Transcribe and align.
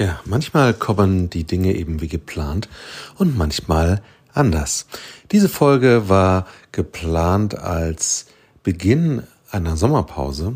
Tja, 0.00 0.18
manchmal 0.24 0.72
kommen 0.72 1.28
die 1.28 1.44
Dinge 1.44 1.74
eben 1.74 2.00
wie 2.00 2.08
geplant 2.08 2.70
und 3.18 3.36
manchmal 3.36 4.00
anders. 4.32 4.86
Diese 5.30 5.50
Folge 5.50 6.08
war 6.08 6.46
geplant 6.72 7.58
als 7.58 8.24
Beginn 8.62 9.24
einer 9.50 9.76
Sommerpause 9.76 10.54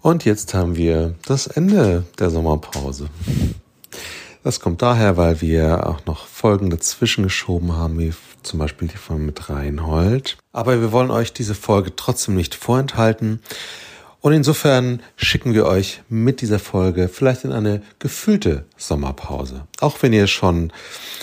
und 0.00 0.24
jetzt 0.24 0.54
haben 0.54 0.76
wir 0.76 1.16
das 1.26 1.48
Ende 1.48 2.04
der 2.20 2.30
Sommerpause. 2.30 3.08
Das 4.44 4.60
kommt 4.60 4.80
daher, 4.80 5.16
weil 5.16 5.40
wir 5.40 5.88
auch 5.88 6.06
noch 6.06 6.28
Folgen 6.28 6.70
dazwischen 6.70 7.24
geschoben 7.24 7.72
haben, 7.72 7.98
wie 7.98 8.14
zum 8.44 8.60
Beispiel 8.60 8.86
die 8.86 8.96
von 8.96 9.26
mit 9.26 9.50
Reinhold. 9.50 10.38
Aber 10.52 10.80
wir 10.80 10.92
wollen 10.92 11.10
euch 11.10 11.32
diese 11.32 11.56
Folge 11.56 11.96
trotzdem 11.96 12.36
nicht 12.36 12.54
vorenthalten. 12.54 13.40
Und 14.20 14.32
insofern 14.32 15.00
schicken 15.16 15.54
wir 15.54 15.66
euch 15.66 16.02
mit 16.08 16.40
dieser 16.40 16.58
Folge 16.58 17.08
vielleicht 17.08 17.44
in 17.44 17.52
eine 17.52 17.82
gefühlte 18.00 18.64
Sommerpause. 18.76 19.66
Auch 19.80 20.02
wenn 20.02 20.12
ihr 20.12 20.26
schon 20.26 20.72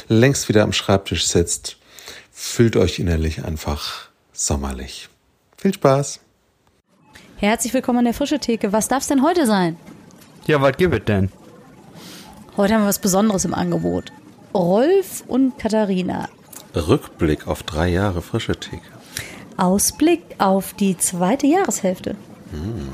längst 0.08 0.48
wieder 0.48 0.64
am 0.64 0.72
Schreibtisch 0.72 1.28
sitzt, 1.28 1.78
fühlt 2.32 2.78
euch 2.78 3.00
innerlich 3.00 3.44
einfach 3.44 4.08
sommerlich. 4.32 5.10
Viel 5.58 5.74
Spaß! 5.74 6.22
Herzlich 7.38 7.74
willkommen 7.74 8.00
an 8.00 8.06
der 8.06 8.14
Frische 8.14 8.40
Theke. 8.40 8.72
Was 8.72 8.88
darf 8.88 9.02
es 9.02 9.08
denn 9.08 9.24
heute 9.24 9.46
sein? 9.46 9.76
Ja, 10.48 10.62
was 10.62 10.78
gibt 10.78 10.94
es 10.94 11.04
denn? 11.04 11.30
Heute 12.56 12.76
haben 12.76 12.84
wir 12.84 12.88
was 12.88 13.00
Besonderes 13.00 13.44
im 13.44 13.54
Angebot. 13.54 14.14
Rolf 14.54 15.26
und 15.28 15.60
Katharina. 15.60 16.30
Rückblick 16.74 17.46
auf 17.46 17.64
drei 17.64 17.90
Jahre 17.90 18.22
Frische 18.22 18.58
Theke. 18.58 18.86
Ausblick 19.58 20.22
auf 20.38 20.74
die 20.74 20.98
zweite 20.98 21.48
Jahreshälfte. 21.48 22.16
Hm. 22.56 22.90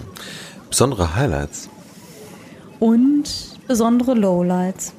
Besondere 0.70 1.16
Highlights. 1.16 1.70
Und 2.80 3.30
besondere 3.68 4.14
Lowlights. 4.14 4.94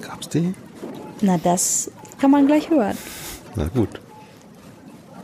Gab's 0.00 0.28
die? 0.28 0.54
Na, 1.20 1.38
das 1.38 1.90
kann 2.20 2.30
man 2.30 2.46
gleich 2.46 2.70
hören. 2.70 2.96
Na 3.56 3.66
gut. 3.68 4.00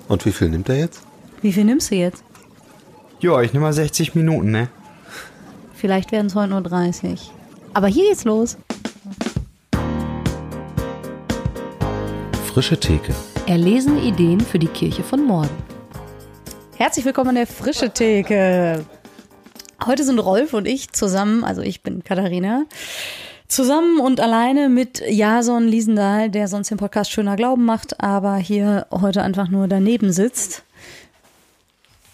Und 0.09 0.25
wie 0.27 0.33
viel 0.33 0.48
nimmt 0.48 0.69
er 0.69 0.79
jetzt? 0.79 1.03
Wie 1.42 1.53
viel 1.53 1.65
nimmst 1.65 1.91
du 1.91 1.95
jetzt? 1.95 2.25
Ja, 3.20 3.41
ich 3.41 3.53
nehme 3.53 3.67
mal 3.67 3.73
60 3.73 4.15
Minuten, 4.15 4.51
ne? 4.51 4.69
Vielleicht 5.75 6.12
werden 6.12 6.27
es 6.27 6.35
heute 6.35 6.51
nur 6.51 6.61
30. 6.62 7.31
Aber 7.75 7.87
hier 7.87 8.09
geht's 8.09 8.25
los. 8.25 8.57
Frische 12.47 12.79
Theke. 12.79 13.14
Erlesen 13.47 13.98
Ideen 13.98 14.41
für 14.41 14.59
die 14.59 14.67
Kirche 14.67 15.03
von 15.03 15.25
morgen. 15.25 15.72
Herzlich 16.83 17.05
willkommen 17.05 17.29
an 17.29 17.35
der 17.37 17.47
Frische 17.47 17.91
Theke. 17.91 18.85
Heute 19.87 20.03
sind 20.03 20.19
Rolf 20.19 20.53
und 20.53 20.67
ich 20.67 20.91
zusammen, 20.91 21.45
also 21.45 21.63
ich 21.63 21.85
bin 21.85 22.03
Katharina, 22.03 22.65
zusammen 23.47 24.01
und 24.01 24.19
alleine 24.19 24.69
mit 24.69 25.01
Jason 25.09 25.69
Liesendahl, 25.69 26.29
der 26.29 26.49
sonst 26.49 26.73
den 26.73 26.79
Podcast 26.79 27.13
Schöner 27.13 27.37
Glauben 27.37 27.65
macht, 27.67 28.01
aber 28.01 28.35
hier 28.35 28.89
heute 28.91 29.23
einfach 29.23 29.47
nur 29.47 29.69
daneben 29.69 30.13
sitzt 30.13 30.65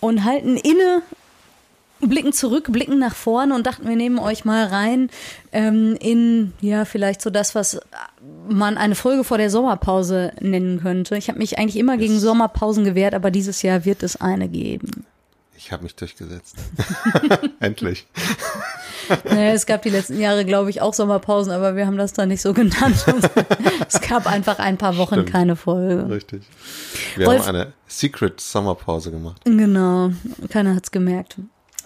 und 0.00 0.24
halten 0.26 0.58
inne 0.58 1.00
blicken 2.00 2.34
zurück, 2.34 2.70
blicken 2.70 2.98
nach 2.98 3.14
vorne 3.14 3.54
und 3.54 3.66
dachten, 3.66 3.88
wir 3.88 3.96
nehmen 3.96 4.18
euch 4.18 4.44
mal 4.44 4.66
rein 4.66 5.08
ähm, 5.50 5.96
in, 5.98 6.52
ja, 6.60 6.84
vielleicht 6.84 7.22
so 7.22 7.30
das, 7.30 7.54
was 7.54 7.80
man 8.48 8.76
eine 8.78 8.94
Folge 8.94 9.24
vor 9.24 9.38
der 9.38 9.50
Sommerpause 9.50 10.32
nennen 10.40 10.80
könnte. 10.80 11.16
Ich 11.16 11.28
habe 11.28 11.38
mich 11.38 11.58
eigentlich 11.58 11.76
immer 11.78 11.96
gegen 11.96 12.18
Sommerpausen 12.18 12.84
gewehrt, 12.84 13.14
aber 13.14 13.30
dieses 13.30 13.62
Jahr 13.62 13.84
wird 13.84 14.02
es 14.02 14.20
eine 14.20 14.48
geben. 14.48 15.04
Ich 15.56 15.72
habe 15.72 15.82
mich 15.82 15.96
durchgesetzt. 15.96 16.56
Endlich. 17.60 18.06
Naja, 19.24 19.52
es 19.52 19.66
gab 19.66 19.82
die 19.82 19.90
letzten 19.90 20.20
Jahre, 20.20 20.44
glaube 20.44 20.70
ich, 20.70 20.80
auch 20.82 20.92
Sommerpausen, 20.94 21.52
aber 21.52 21.76
wir 21.76 21.86
haben 21.86 21.96
das 21.96 22.12
dann 22.12 22.28
nicht 22.28 22.42
so 22.42 22.52
genannt. 22.52 23.04
es 23.88 24.00
gab 24.00 24.26
einfach 24.26 24.58
ein 24.58 24.76
paar 24.76 24.96
Wochen 24.98 25.14
Stimmt. 25.14 25.32
keine 25.32 25.56
Folge. 25.56 26.08
Richtig. 26.10 26.42
Wir 27.16 27.26
Wolf- 27.26 27.46
haben 27.46 27.56
eine 27.56 27.72
Secret 27.86 28.40
Sommerpause 28.40 29.10
gemacht. 29.10 29.42
Genau, 29.44 30.10
keiner 30.50 30.74
hat's 30.74 30.90
gemerkt. 30.90 31.36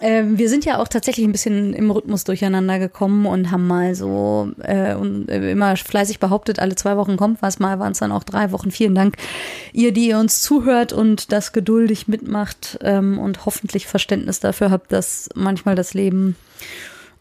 Ähm, 0.03 0.37
wir 0.37 0.49
sind 0.49 0.65
ja 0.65 0.79
auch 0.79 0.89
tatsächlich 0.89 1.25
ein 1.25 1.31
bisschen 1.31 1.73
im 1.73 1.89
Rhythmus 1.89 2.25
durcheinander 2.25 2.77
gekommen 2.77 3.25
und 3.25 3.51
haben 3.51 3.67
mal 3.67 3.95
so 3.95 4.51
äh, 4.59 4.95
und, 4.95 5.29
äh, 5.29 5.49
immer 5.49 5.77
fleißig 5.77 6.19
behauptet, 6.19 6.59
alle 6.59 6.75
zwei 6.75 6.97
Wochen 6.97 7.15
kommt 7.15 7.41
was, 7.41 7.59
mal 7.59 7.79
waren 7.79 7.93
es 7.93 7.99
dann 7.99 8.11
auch 8.11 8.25
drei 8.25 8.51
Wochen. 8.51 8.69
Vielen 8.69 8.95
Dank, 8.95 9.15
ihr, 9.71 9.93
die 9.93 10.09
ihr 10.09 10.19
uns 10.19 10.41
zuhört 10.41 10.91
und 10.91 11.31
das 11.31 11.53
geduldig 11.53 12.09
mitmacht 12.09 12.77
ähm, 12.81 13.17
und 13.17 13.45
hoffentlich 13.45 13.87
Verständnis 13.87 14.41
dafür 14.41 14.71
habt, 14.71 14.91
dass 14.91 15.29
manchmal 15.35 15.75
das 15.75 15.93
Leben 15.93 16.35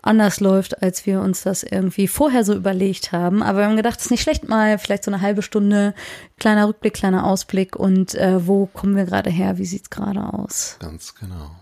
anders 0.02 0.40
läuft, 0.40 0.82
als 0.82 1.06
wir 1.06 1.20
uns 1.20 1.44
das 1.44 1.62
irgendwie 1.62 2.08
vorher 2.08 2.44
so 2.44 2.52
überlegt 2.52 3.12
haben. 3.12 3.44
Aber 3.44 3.58
wir 3.58 3.66
haben 3.66 3.76
gedacht, 3.76 4.00
es 4.00 4.06
ist 4.06 4.10
nicht 4.10 4.22
schlecht, 4.22 4.48
mal 4.48 4.76
vielleicht 4.78 5.04
so 5.04 5.12
eine 5.12 5.20
halbe 5.20 5.42
Stunde, 5.42 5.94
kleiner 6.40 6.66
Rückblick, 6.66 6.94
kleiner 6.94 7.26
Ausblick 7.26 7.76
und 7.76 8.16
äh, 8.16 8.44
wo 8.44 8.66
kommen 8.66 8.96
wir 8.96 9.04
gerade 9.04 9.30
her, 9.30 9.56
wie 9.58 9.66
sieht's 9.66 9.90
gerade 9.90 10.34
aus? 10.34 10.78
Ganz 10.80 11.14
genau. 11.14 11.61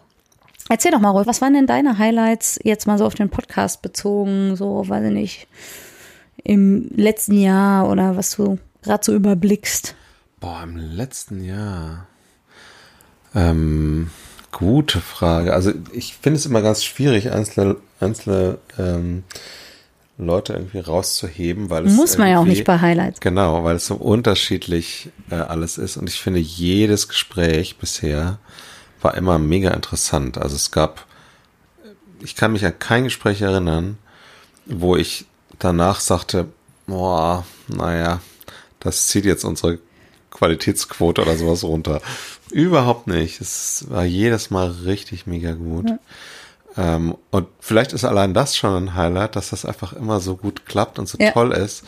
Erzähl 0.70 0.92
doch 0.92 1.00
mal, 1.00 1.10
Rolf, 1.10 1.26
was 1.26 1.40
waren 1.40 1.54
denn 1.54 1.66
deine 1.66 1.98
Highlights 1.98 2.60
jetzt 2.62 2.86
mal 2.86 2.96
so 2.96 3.04
auf 3.04 3.16
den 3.16 3.28
Podcast 3.28 3.82
bezogen, 3.82 4.54
so, 4.54 4.88
weiß 4.88 5.04
ich 5.06 5.12
nicht, 5.12 5.48
im 6.44 6.88
letzten 6.94 7.36
Jahr 7.36 7.88
oder 7.88 8.16
was 8.16 8.36
du 8.36 8.56
gerade 8.80 9.04
so 9.04 9.12
überblickst? 9.12 9.96
Boah, 10.38 10.62
im 10.62 10.76
letzten 10.76 11.42
Jahr. 11.42 12.06
Ähm, 13.34 14.10
gute 14.52 15.00
Frage. 15.00 15.54
Also 15.54 15.72
ich 15.90 16.14
finde 16.14 16.38
es 16.38 16.46
immer 16.46 16.62
ganz 16.62 16.84
schwierig, 16.84 17.32
einzelne, 17.32 17.74
einzelne 17.98 18.58
ähm, 18.78 19.24
Leute 20.18 20.52
irgendwie 20.52 20.78
rauszuheben, 20.78 21.68
weil 21.68 21.86
es 21.86 21.94
Muss 21.94 22.16
man 22.16 22.30
ja 22.30 22.38
auch 22.38 22.44
nicht 22.44 22.64
bei 22.64 22.78
Highlights. 22.78 23.18
Genau, 23.18 23.64
weil 23.64 23.74
es 23.74 23.86
so 23.86 23.96
unterschiedlich 23.96 25.10
äh, 25.30 25.34
alles 25.34 25.78
ist. 25.78 25.96
Und 25.96 26.08
ich 26.08 26.20
finde, 26.20 26.38
jedes 26.38 27.08
Gespräch 27.08 27.76
bisher 27.76 28.38
war 29.02 29.14
immer 29.16 29.38
mega 29.38 29.70
interessant. 29.70 30.38
Also 30.38 30.56
es 30.56 30.70
gab, 30.70 31.06
ich 32.20 32.36
kann 32.36 32.52
mich 32.52 32.64
an 32.64 32.78
kein 32.78 33.04
Gespräch 33.04 33.40
erinnern, 33.42 33.98
wo 34.66 34.96
ich 34.96 35.26
danach 35.58 36.00
sagte, 36.00 36.46
boah, 36.86 37.44
naja, 37.68 38.20
das 38.80 39.06
zieht 39.08 39.24
jetzt 39.24 39.44
unsere 39.44 39.78
Qualitätsquote 40.30 41.22
oder 41.22 41.36
sowas 41.36 41.64
runter. 41.64 42.00
Überhaupt 42.50 43.06
nicht. 43.06 43.40
Es 43.40 43.86
war 43.90 44.04
jedes 44.04 44.50
Mal 44.50 44.68
richtig 44.68 45.26
mega 45.26 45.52
gut. 45.52 45.86
Ähm, 46.76 47.16
und 47.30 47.48
vielleicht 47.60 47.92
ist 47.92 48.04
allein 48.04 48.32
das 48.32 48.56
schon 48.56 48.74
ein 48.76 48.94
Highlight, 48.94 49.36
dass 49.36 49.50
das 49.50 49.64
einfach 49.64 49.92
immer 49.92 50.20
so 50.20 50.36
gut 50.36 50.66
klappt 50.66 50.98
und 50.98 51.08
so 51.08 51.18
Ja. 51.18 51.32
toll 51.32 51.52
ist. 51.52 51.84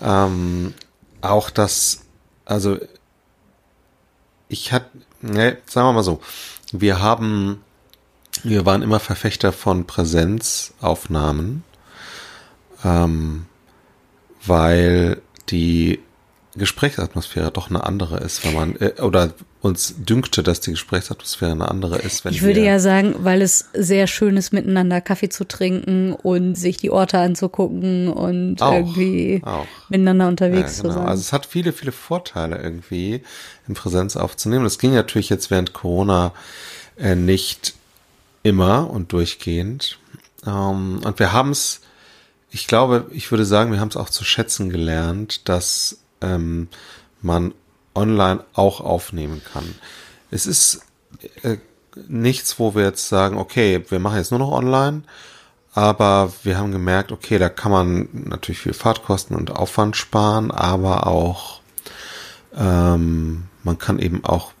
Ähm, 0.00 0.74
auch 1.20 1.50
das, 1.50 2.02
also 2.44 2.78
ich 4.50 4.72
hatte, 4.72 4.90
ne, 5.22 5.56
sagen 5.64 5.86
wir 5.88 5.92
mal 5.92 6.02
so, 6.02 6.20
wir 6.72 7.00
haben, 7.00 7.62
wir 8.42 8.66
waren 8.66 8.82
immer 8.82 9.00
Verfechter 9.00 9.52
von 9.52 9.86
Präsenzaufnahmen, 9.86 11.64
ähm, 12.84 13.46
weil 14.44 15.22
die 15.48 16.00
Gesprächsatmosphäre 16.56 17.52
doch 17.52 17.70
eine 17.70 17.84
andere 17.84 18.18
ist, 18.18 18.44
wenn 18.44 18.54
man, 18.54 18.76
äh, 18.76 19.00
oder 19.00 19.32
uns 19.60 19.94
dünkte, 19.98 20.42
dass 20.42 20.60
die 20.60 20.72
Gesprächsatmosphäre 20.72 21.52
eine 21.52 21.68
andere 21.68 21.98
ist, 21.98 22.24
wenn 22.24 22.32
Ich 22.32 22.42
würde 22.42 22.64
ja 22.64 22.80
sagen, 22.80 23.14
weil 23.20 23.40
es 23.40 23.68
sehr 23.72 24.06
schön 24.06 24.36
ist, 24.36 24.52
miteinander 24.52 25.00
Kaffee 25.00 25.28
zu 25.28 25.44
trinken 25.46 26.12
und 26.12 26.56
sich 26.56 26.76
die 26.76 26.90
Orte 26.90 27.18
anzugucken 27.18 28.08
und 28.08 28.60
Auch, 28.62 28.72
irgendwie 28.72 29.42
auch. 29.44 29.66
miteinander 29.88 30.26
unterwegs 30.28 30.72
Ja, 30.72 30.76
zu 30.76 30.82
genau. 30.82 30.94
sein. 30.94 31.06
Also 31.06 31.20
es 31.20 31.32
hat 31.32 31.46
viele, 31.46 31.72
viele 31.72 31.92
Vorteile 31.92 32.60
irgendwie, 32.60 33.22
in 33.68 33.74
Präsenz 33.74 34.16
aufzunehmen. 34.16 34.64
Das 34.64 34.78
ging 34.78 34.92
natürlich 34.92 35.28
jetzt 35.28 35.50
während 35.52 35.72
Corona 35.72 36.32
äh, 36.96 37.14
nicht 37.14 37.74
immer 38.42 38.90
und 38.90 39.12
durchgehend. 39.12 39.98
Ähm, 40.44 41.00
und 41.04 41.18
wir 41.20 41.32
haben 41.32 41.50
es, 41.50 41.80
ich 42.50 42.66
glaube, 42.66 43.06
ich 43.12 43.30
würde 43.30 43.44
sagen, 43.44 43.70
wir 43.70 43.78
haben 43.78 43.88
es 43.90 43.96
auch 43.96 44.10
zu 44.10 44.24
schätzen 44.24 44.70
gelernt, 44.70 45.48
dass 45.48 45.99
ähm, 46.20 46.68
man 47.22 47.54
online 47.94 48.44
auch 48.54 48.80
aufnehmen 48.80 49.42
kann. 49.52 49.74
Es 50.30 50.46
ist 50.46 50.82
äh, 51.42 51.56
nichts, 52.08 52.58
wo 52.58 52.74
wir 52.74 52.84
jetzt 52.84 53.08
sagen, 53.08 53.36
okay, 53.36 53.84
wir 53.88 53.98
machen 53.98 54.18
jetzt 54.18 54.30
nur 54.30 54.40
noch 54.40 54.52
online, 54.52 55.02
aber 55.72 56.32
wir 56.42 56.58
haben 56.58 56.72
gemerkt, 56.72 57.12
okay, 57.12 57.38
da 57.38 57.48
kann 57.48 57.72
man 57.72 58.08
natürlich 58.12 58.60
viel 58.60 58.72
Fahrtkosten 58.72 59.36
und 59.36 59.50
Aufwand 59.50 59.96
sparen, 59.96 60.50
aber 60.50 61.06
auch 61.06 61.60
ähm, 62.56 63.44
man 63.62 63.78
kann 63.78 63.98
eben 63.98 64.24
auch 64.24 64.52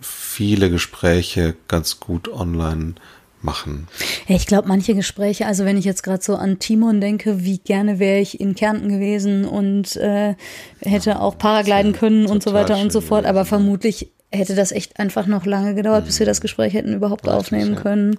viele 0.00 0.70
Gespräche 0.70 1.56
ganz 1.66 2.00
gut 2.00 2.28
online 2.28 2.94
machen. 3.42 3.88
Ja, 4.26 4.36
ich 4.36 4.46
glaube, 4.46 4.68
manche 4.68 4.94
Gespräche, 4.94 5.46
also 5.46 5.64
wenn 5.64 5.76
ich 5.76 5.84
jetzt 5.84 6.02
gerade 6.02 6.22
so 6.22 6.36
an 6.36 6.58
Timon 6.58 7.00
denke, 7.00 7.44
wie 7.44 7.58
gerne 7.58 7.98
wäre 7.98 8.20
ich 8.20 8.40
in 8.40 8.54
Kärnten 8.54 8.88
gewesen 8.88 9.44
und 9.44 9.96
äh, 9.96 10.34
hätte 10.80 11.20
auch 11.20 11.38
Paragliden 11.38 11.92
können 11.92 12.26
und 12.26 12.42
so 12.42 12.52
weiter 12.52 12.78
und 12.78 12.92
so 12.92 13.00
fort, 13.00 13.26
aber 13.26 13.44
vermutlich 13.44 14.10
hätte 14.30 14.54
das 14.54 14.72
echt 14.72 15.00
einfach 15.00 15.26
noch 15.26 15.46
lange 15.46 15.74
gedauert, 15.74 16.04
bis 16.04 16.18
wir 16.18 16.26
das 16.26 16.42
Gespräch 16.42 16.74
hätten 16.74 16.92
überhaupt 16.92 17.26
Richtig, 17.26 17.38
aufnehmen 17.38 17.74
ja. 17.74 17.80
können, 17.80 18.18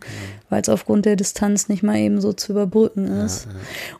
weil 0.50 0.62
es 0.62 0.70
aufgrund 0.70 1.06
der 1.06 1.16
Distanz 1.16 1.70
nicht 1.70 1.84
mal 1.84 1.98
eben 1.98 2.20
so 2.20 2.34
zu 2.34 2.54
überbrücken 2.54 3.06
ist. 3.06 3.48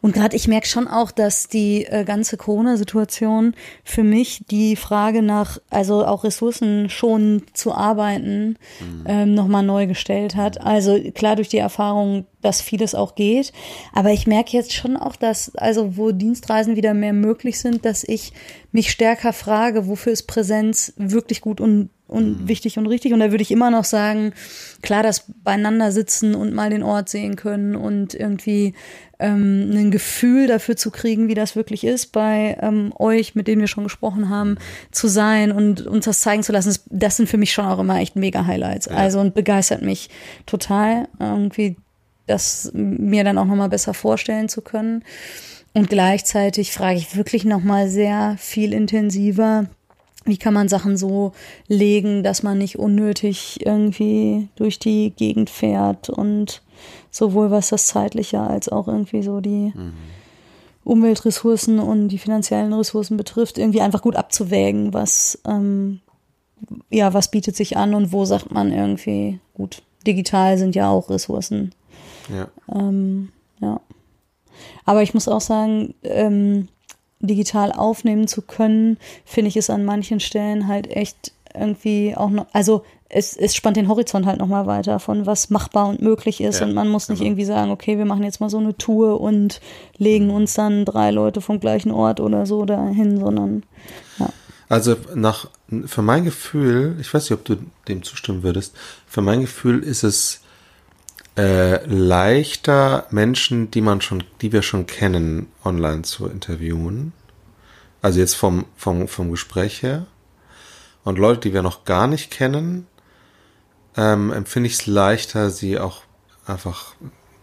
Und 0.02 0.14
gerade 0.16 0.36
ich 0.36 0.48
merke 0.48 0.68
schon 0.68 0.88
auch, 0.88 1.12
dass 1.12 1.50
die 1.50 1.86
äh, 1.86 2.04
ganze 2.06 2.36
Corona-Situation 2.38 3.54
für 3.84 4.04
mich 4.04 4.44
die 4.50 4.76
Frage 4.76 5.22
nach, 5.22 5.60
also 5.70 6.04
auch 6.04 6.24
Ressourcen 6.24 6.90
schon 6.90 7.44
zu 7.54 7.74
arbeiten, 7.74 8.58
ähm, 9.06 9.36
nochmal 9.36 9.64
neu 9.64 9.86
gestellt 9.86 10.36
hat. 10.36 10.60
Also 10.62 11.00
klar 11.14 11.36
durch 11.36 11.50
die 11.50 11.58
Erfahrung, 11.58 12.26
dass 12.42 12.62
vieles 12.62 12.96
auch 12.96 13.16
geht. 13.16 13.52
Aber 13.94 14.12
ich 14.12 14.28
merke 14.28 14.56
jetzt 14.56 14.74
schon 14.74 14.98
auch, 14.98 15.16
dass, 15.16 15.56
also 15.56 15.98
wo 15.98 16.12
Dienstreisen 16.12 16.76
wieder 16.76 16.94
mehr 16.94 17.14
möglich 17.14 17.60
sind, 17.60 17.86
dass 17.86 18.04
ich 18.04 18.34
mich 18.72 18.92
stärker 18.92 19.34
frage, 19.34 19.88
wofür 19.88 20.14
ist 20.14 20.24
Präsenz 20.24 20.94
wirklich 20.96 21.42
gut 21.42 21.60
und, 21.60 21.90
und 22.08 22.48
wichtig 22.48 22.78
und 22.78 22.88
richtig. 22.88 23.14
Und 23.14 23.20
da 23.20 23.32
würde 23.32 23.42
ich 23.42 23.52
immer 23.52 23.72
noch 23.72 23.84
sagen, 23.84 24.34
klar, 24.82 25.04
das 25.04 25.26
beieinander 25.44 25.92
sitzen 25.92 26.36
und 26.36 26.54
mal 26.54 26.70
den 26.70 26.84
Ort 26.84 27.10
sehen 27.10 27.36
können 27.36 27.76
und 27.76 28.14
irgendwie 28.14 28.74
ähm, 29.20 29.72
ein 29.74 29.92
Gefühl 29.92 30.48
dafür 30.48 30.78
zu 30.78 30.92
kriegen, 30.92 31.28
wie 31.28 31.34
das 31.34 31.56
wirklich 31.56 31.84
ist, 31.84 32.12
bei 32.14 32.58
ähm, 32.62 32.94
euch, 32.98 33.36
mit 33.36 33.48
denen 33.48 33.60
wir 33.60 33.68
schon 33.68 33.84
gesprochen 33.84 34.30
haben, 34.30 34.58
zu 34.92 35.08
sein 35.08 35.52
und 35.52 35.86
uns 35.86 36.06
das 36.06 36.22
zeigen 36.22 36.44
zu 36.44 36.54
lassen. 36.54 36.70
Das, 36.70 36.84
das 36.90 37.18
sind 37.18 37.28
für 37.28 37.38
mich 37.38 37.52
schon 37.52 37.66
auch 37.66 37.80
immer 37.80 38.00
echt 38.00 38.16
mega 38.16 38.46
Highlights. 38.46 38.88
Also 38.88 39.20
und 39.20 39.34
begeistert 39.34 39.82
mich 39.82 40.10
total, 40.46 41.10
irgendwie 41.20 41.76
das 42.30 42.72
mir 42.74 43.24
dann 43.24 43.38
auch 43.38 43.46
nochmal 43.46 43.70
besser 43.70 43.94
vorstellen 43.94 44.50
zu 44.50 44.62
können. 44.62 45.04
Und 45.74 45.90
gleichzeitig 45.90 46.72
frage 46.72 46.98
ich 46.98 47.16
wirklich 47.16 47.46
nochmal 47.46 47.90
sehr 47.90 48.36
viel 48.40 48.74
intensiver, 48.74 49.68
wie 50.26 50.38
kann 50.38 50.54
man 50.54 50.68
Sachen 50.68 50.98
so 50.98 51.32
legen, 51.68 52.24
dass 52.24 52.44
man 52.44 52.58
nicht 52.58 52.78
unnötig 52.78 53.66
irgendwie 53.66 54.50
durch 54.56 54.80
die 54.80 55.12
Gegend 55.16 55.50
fährt 55.50 56.10
und 56.10 56.62
sowohl 57.10 57.52
was 57.52 57.70
das 57.70 57.88
zeitliche 57.88 58.42
als 58.42 58.70
auch 58.70 58.88
irgendwie 58.88 59.24
so 59.24 59.40
die 59.40 59.74
Umweltressourcen 60.84 61.80
und 61.80 62.10
die 62.10 62.18
finanziellen 62.18 62.74
Ressourcen 62.74 63.18
betrifft, 63.18 63.58
irgendwie 63.58 63.82
einfach 63.82 64.02
gut 64.02 64.16
abzuwägen, 64.16 64.94
was 64.94 65.40
ähm, 65.48 66.02
ja, 66.90 67.14
was 67.14 67.32
bietet 67.32 67.56
sich 67.56 67.78
an 67.78 67.94
und 67.94 68.12
wo 68.12 68.26
sagt 68.26 68.52
man 68.52 68.72
irgendwie, 68.72 69.40
gut, 69.54 69.82
digital 70.06 70.58
sind 70.58 70.76
ja 70.76 70.90
auch 70.90 71.10
Ressourcen. 71.10 71.74
Ja. 72.30 72.48
Ähm, 72.74 73.30
ja. 73.60 73.82
Aber 74.86 75.04
ich 75.04 75.14
muss 75.14 75.28
auch 75.28 75.42
sagen, 75.42 75.94
ähm, 76.04 76.68
digital 77.20 77.72
aufnehmen 77.72 78.28
zu 78.28 78.42
können, 78.42 78.98
finde 79.26 79.50
ich 79.50 79.58
es 79.58 79.70
an 79.70 79.86
manchen 79.86 80.20
Stellen 80.20 80.68
halt 80.68 80.88
echt 80.88 81.34
irgendwie 81.54 82.16
auch 82.16 82.30
noch, 82.30 82.48
also 82.54 82.84
es, 83.10 83.36
es 83.36 83.56
spannt 83.56 83.76
den 83.76 83.88
Horizont 83.88 84.26
halt 84.26 84.40
nochmal 84.40 84.68
weiter 84.68 85.00
von 85.00 85.26
was 85.26 85.50
machbar 85.50 85.88
und 85.88 86.02
möglich 86.02 86.42
ist 86.42 86.60
Ja, 86.60 86.68
und 86.68 86.76
man 86.76 86.90
muss 86.90 87.10
nicht 87.10 87.20
genau. 87.20 87.30
irgendwie 87.30 87.46
sagen, 87.46 87.72
okay, 87.72 87.98
wir 87.98 88.06
machen 88.06 88.24
jetzt 88.24 88.40
mal 88.40 88.52
so 88.52 88.60
eine 88.60 88.78
Tour 88.78 89.20
und 89.20 89.60
legen 89.98 90.30
uns 90.30 90.54
dann 90.54 90.86
drei 90.86 91.10
Leute 91.10 91.42
vom 91.42 91.60
gleichen 91.60 91.92
Ort 91.92 92.20
oder 92.20 92.46
so 92.46 92.66
dahin, 92.66 93.20
sondern 93.20 93.64
ja. 94.20 94.30
Also 94.70 94.96
nach, 95.16 95.50
für 95.88 96.04
mein 96.04 96.26
Gefühl, 96.26 96.96
ich 97.02 97.12
weiß 97.12 97.24
nicht, 97.24 97.34
ob 97.34 97.44
du 97.46 97.58
dem 97.88 98.04
zustimmen 98.04 98.44
würdest, 98.44 98.76
für 99.08 99.22
mein 99.22 99.42
Gefühl 99.42 99.82
ist 99.82 100.04
es 100.04 100.42
äh, 101.38 101.86
leichter, 101.86 103.08
Menschen, 103.12 103.72
die 103.72 103.82
man 103.82 104.02
schon, 104.02 104.24
die 104.42 104.52
wir 104.52 104.62
schon 104.62 104.88
kennen, 104.88 105.48
online 105.64 106.02
zu 106.02 106.28
interviewen. 106.28 107.14
Also 108.02 108.20
jetzt 108.20 108.36
vom, 108.36 108.66
vom, 108.76 109.08
vom 109.08 109.32
Gespräch 109.32 109.84
her. 109.84 110.08
Und 111.04 111.18
Leute, 111.18 111.42
die 111.42 111.54
wir 111.54 111.62
noch 111.62 111.86
gar 111.86 112.08
nicht 112.08 112.32
kennen, 112.32 112.88
ähm, 113.96 114.32
empfinde 114.32 114.68
ich 114.68 114.74
es 114.74 114.88
leichter, 114.88 115.50
sie 115.50 115.80
auch 115.80 116.04
einfach 116.46 116.96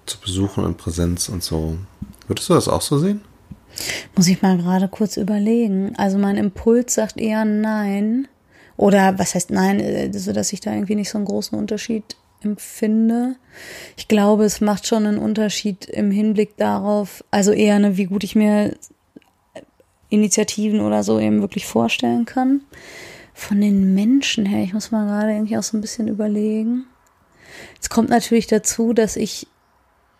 zu 0.06 0.18
besuchen 0.20 0.64
in 0.64 0.76
Präsenz 0.76 1.28
und 1.28 1.42
so. 1.42 1.76
Würdest 2.26 2.48
du 2.48 2.54
das 2.54 2.68
auch 2.68 2.82
so 2.82 2.98
sehen? 2.98 3.22
Muss 4.14 4.28
ich 4.28 4.40
mal 4.42 4.56
gerade 4.56 4.88
kurz 4.88 5.16
überlegen. 5.16 5.94
Also 5.96 6.18
mein 6.18 6.36
Impuls 6.36 6.94
sagt 6.94 7.18
eher 7.18 7.44
nein. 7.44 8.28
Oder 8.76 9.18
was 9.18 9.34
heißt 9.34 9.50
nein, 9.50 9.80
äh, 9.80 10.12
so 10.12 10.32
dass 10.32 10.52
ich 10.52 10.60
da 10.60 10.72
irgendwie 10.72 10.94
nicht 10.94 11.10
so 11.10 11.18
einen 11.18 11.26
großen 11.26 11.58
Unterschied 11.58 12.16
empfinde. 12.42 13.36
Ich 13.96 14.08
glaube, 14.08 14.44
es 14.44 14.60
macht 14.60 14.86
schon 14.86 15.06
einen 15.06 15.18
Unterschied 15.18 15.86
im 15.86 16.10
Hinblick 16.10 16.56
darauf, 16.56 17.24
also 17.30 17.52
eher 17.52 17.76
eine, 17.76 17.96
wie 17.96 18.06
gut 18.06 18.24
ich 18.24 18.36
mir 18.36 18.76
Initiativen 20.08 20.80
oder 20.80 21.02
so 21.02 21.18
eben 21.18 21.40
wirklich 21.40 21.66
vorstellen 21.66 22.24
kann. 22.24 22.60
Von 23.34 23.60
den 23.60 23.94
Menschen 23.94 24.46
her, 24.46 24.62
ich 24.62 24.72
muss 24.72 24.90
mal 24.90 25.06
gerade 25.06 25.32
irgendwie 25.32 25.58
auch 25.58 25.62
so 25.62 25.76
ein 25.76 25.80
bisschen 25.80 26.08
überlegen. 26.08 26.84
Es 27.80 27.90
kommt 27.90 28.08
natürlich 28.08 28.46
dazu, 28.46 28.92
dass 28.92 29.16
ich 29.16 29.46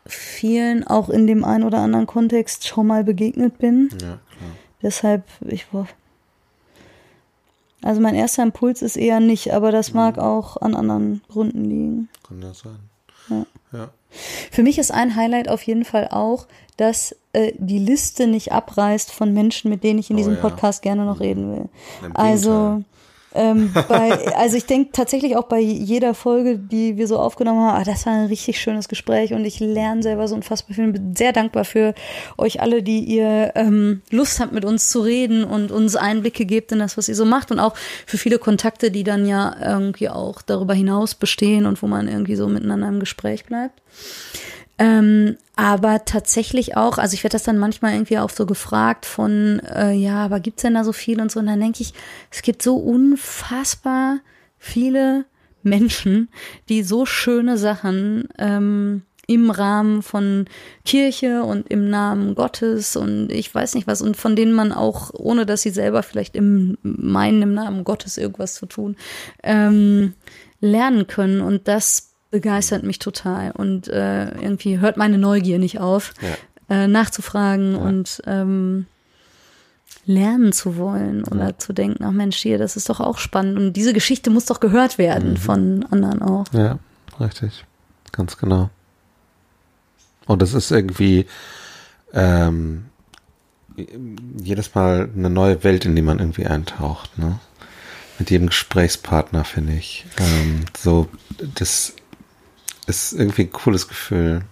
vielen 0.07 0.87
auch 0.87 1.09
in 1.09 1.27
dem 1.27 1.45
einen 1.45 1.65
oder 1.65 1.79
anderen 1.79 2.07
Kontext 2.07 2.67
schon 2.67 2.87
mal 2.87 3.05
begegnet 3.05 3.59
bin. 3.59 3.89
Ja, 3.93 3.99
klar. 3.99 4.21
Deshalb, 4.83 5.25
ich 5.41 5.73
war. 5.73 5.89
Also 7.87 8.01
mein 8.01 8.17
erster 8.17 8.43
Impuls 8.43 8.83
ist 8.83 8.97
eher 8.97 9.21
nicht, 9.21 9.53
aber 9.53 9.71
das 9.71 9.95
mag 9.95 10.19
auch 10.19 10.57
an 10.57 10.75
anderen 10.75 11.23
Gründen 11.29 11.65
liegen. 11.65 12.09
Kann 12.27 12.43
ja 12.43 12.53
sein. 12.53 12.79
Ja. 13.29 13.47
Ja. 13.73 13.91
Für 14.51 14.63
mich 14.65 14.79
ist 14.79 14.91
ein 14.91 15.15
Highlight 15.15 15.49
auf 15.49 15.63
jeden 15.63 15.85
Fall 15.85 16.09
auch, 16.11 16.47
dass 16.77 17.15
äh, 17.33 17.53
die 17.59 17.79
Liste 17.79 18.27
nicht 18.27 18.51
abreißt 18.51 19.13
von 19.13 19.33
Menschen, 19.33 19.71
mit 19.71 19.85
denen 19.85 20.01
ich 20.01 20.11
in 20.11 20.17
Oh 20.17 20.19
diesem 20.19 20.35
ja. 20.35 20.41
Podcast 20.41 20.83
gerne 20.83 21.05
noch 21.05 21.21
reden 21.21 21.53
will. 21.53 21.69
Also, 22.15 22.83
ähm, 23.37 23.73
bei, 23.89 24.35
also 24.37 24.57
ich 24.57 24.67
denke 24.67 24.91
tatsächlich 24.93 25.37
auch 25.37 25.45
bei 25.45 25.61
jeder 25.61 26.15
Folge, 26.15 26.59
die 26.59 26.97
wir 26.97 27.07
so 27.07 27.19
aufgenommen 27.19 27.61
haben, 27.61 27.81
ah, 27.81 27.85
das 27.85 28.07
war 28.07 28.15
ein 28.15 28.27
richtig 28.27 28.61
schönes 28.61 28.89
Gespräch 28.89 29.33
und 29.33 29.45
ich 29.45 29.61
lerne 29.61 30.03
selber 30.03 30.27
so 30.29 30.35
unfassbar 30.35 30.75
viel. 30.75 30.93
Bin 30.93 31.15
sehr 31.15 31.33
dankbar 31.33 31.65
für 31.65 31.95
euch 32.39 32.61
alle, 32.61 32.83
die 32.83 33.01
ihr 33.01 33.53
ähm, 33.55 34.03
Lust 34.11 34.41
habt, 34.41 34.53
mit 34.53 34.65
uns 34.65 34.91
zu 34.91 35.01
reden 35.01 35.45
und 35.45 35.71
uns 35.71 35.97
Einblicke 35.97 36.47
gebt 36.47 36.73
in 36.73 36.79
das, 36.79 36.97
was 36.97 37.09
ihr 37.09 37.15
so 37.15 37.25
macht 37.25 37.51
und 37.51 37.61
auch 37.61 37.77
für 38.07 38.19
viele 38.19 38.39
Kontakte, 38.39 38.91
die 38.91 39.05
dann 39.05 39.27
ja 39.27 39.55
irgendwie 39.63 40.09
auch 40.09 40.43
darüber 40.43 40.75
hinaus 40.75 41.15
bestehen 41.15 41.67
und 41.67 41.83
wo 41.83 41.87
man 41.87 42.09
irgendwie 42.09 42.37
so 42.37 42.49
miteinander 42.49 42.89
im 42.89 43.01
Gespräch 43.01 43.45
bleibt. 43.45 43.81
Ähm, 44.79 45.37
aber 45.57 46.05
tatsächlich 46.05 46.77
auch, 46.77 46.99
also 46.99 47.15
ich 47.15 47.25
werde 47.25 47.35
das 47.35 47.45
dann 47.45 47.59
manchmal 47.59 47.95
irgendwie 47.95 48.19
auch 48.19 48.31
so 48.31 48.45
gefragt 48.45 49.07
von, 49.07 49.61
äh, 49.61 49.93
ja, 49.93 50.25
aber 50.25 50.41
gibt's 50.41 50.63
denn 50.63 50.75
da 50.75 50.85
so 50.85 50.93
viel 50.93 51.21
und 51.21 51.33
so? 51.33 51.41
Und 51.41 51.47
dann 51.47 51.61
denke 51.61 51.83
ich, 51.83 51.95
es 52.31 52.43
gibt 52.43 52.63
so 52.63 52.77
unfassbar 52.77 54.19
viele 54.59 55.25
Menschen, 55.63 56.29
die 56.69 56.83
so 56.83 57.07
schöne 57.07 57.57
Sachen 57.57 58.29
ähm, 58.39 59.03
im 59.27 59.51
Rahmen 59.51 60.03
von 60.03 60.47
Kirche 60.85 61.43
und 61.43 61.69
im 61.69 61.91
Namen 61.91 62.35
Gottes 62.35 62.95
und 62.95 63.31
ich 63.33 63.53
weiß 63.53 63.75
nicht 63.75 63.87
was 63.87 64.01
und 64.01 64.17
von 64.17 64.37
denen 64.37 64.53
man 64.53 64.73
auch, 64.73 65.11
ohne 65.15 65.47
dass 65.47 65.63
sie 65.63 65.71
selber 65.71 66.03
vielleicht 66.03 66.37
im 66.37 66.79
meinen, 66.83 67.43
im 67.43 67.55
Namen 67.55 67.83
Gottes 67.83 68.19
irgendwas 68.19 68.55
zu 68.55 68.67
tun, 68.67 68.97
ähm, 69.43 70.15
lernen 70.61 71.07
können. 71.07 71.41
Und 71.41 71.67
das 71.67 72.06
begeistert 72.31 72.83
mich 72.83 72.99
total 72.99 73.53
und 73.53 73.89
äh, 73.89 74.31
irgendwie 74.41 74.79
hört 74.79 74.97
meine 74.97 75.19
Neugier 75.19 75.59
nicht 75.59 75.81
auf, 75.81 76.13
äh, 76.69 76.87
nachzufragen 76.87 77.77
und 77.77 78.23
ähm, 78.27 78.87
lernen 80.05 80.53
zu 80.53 80.77
wollen 80.77 81.25
oder 81.25 81.59
zu 81.59 81.73
denken, 81.73 82.05
ach 82.05 82.13
Mensch, 82.13 82.37
hier, 82.37 82.59
das 82.59 82.77
ist 82.77 82.89
doch 82.89 83.01
auch 83.01 83.19
spannend 83.19 83.59
und 83.59 83.73
diese 83.75 83.93
Geschichte 83.93 84.31
muss 84.31 84.47
doch 84.47 84.61
gehört 84.61 84.99
werden 84.99 85.37
von 85.37 85.85
anderen 85.91 86.23
auch. 86.23 86.47
Ja, 86.53 86.79
richtig. 87.21 87.65
Ganz 88.13 88.37
genau. 88.39 88.71
Und 90.27 90.43
es 90.43 90.55
ist 90.55 90.71
irgendwie 90.71 91.27
ähm, 92.13 92.87
jedes 94.39 94.75
Mal 94.75 95.11
eine 95.15 95.31
neue 95.31 95.63
Welt, 95.65 95.85
in 95.85 95.95
die 95.95 96.03
man 96.03 96.19
irgendwie 96.19 96.47
eintaucht, 96.47 97.19
ne? 97.19 97.39
Mit 98.19 98.31
jedem 98.31 98.47
Gesprächspartner, 98.47 99.45
finde 99.45 99.75
ich. 99.75 100.07
Ähm, 100.17 100.65
so, 100.75 101.07
das 101.55 101.93
ist 102.87 103.13
irgendwie 103.13 103.43
ein 103.43 103.53
cooles 103.53 103.89
Gefühl. 103.89 104.43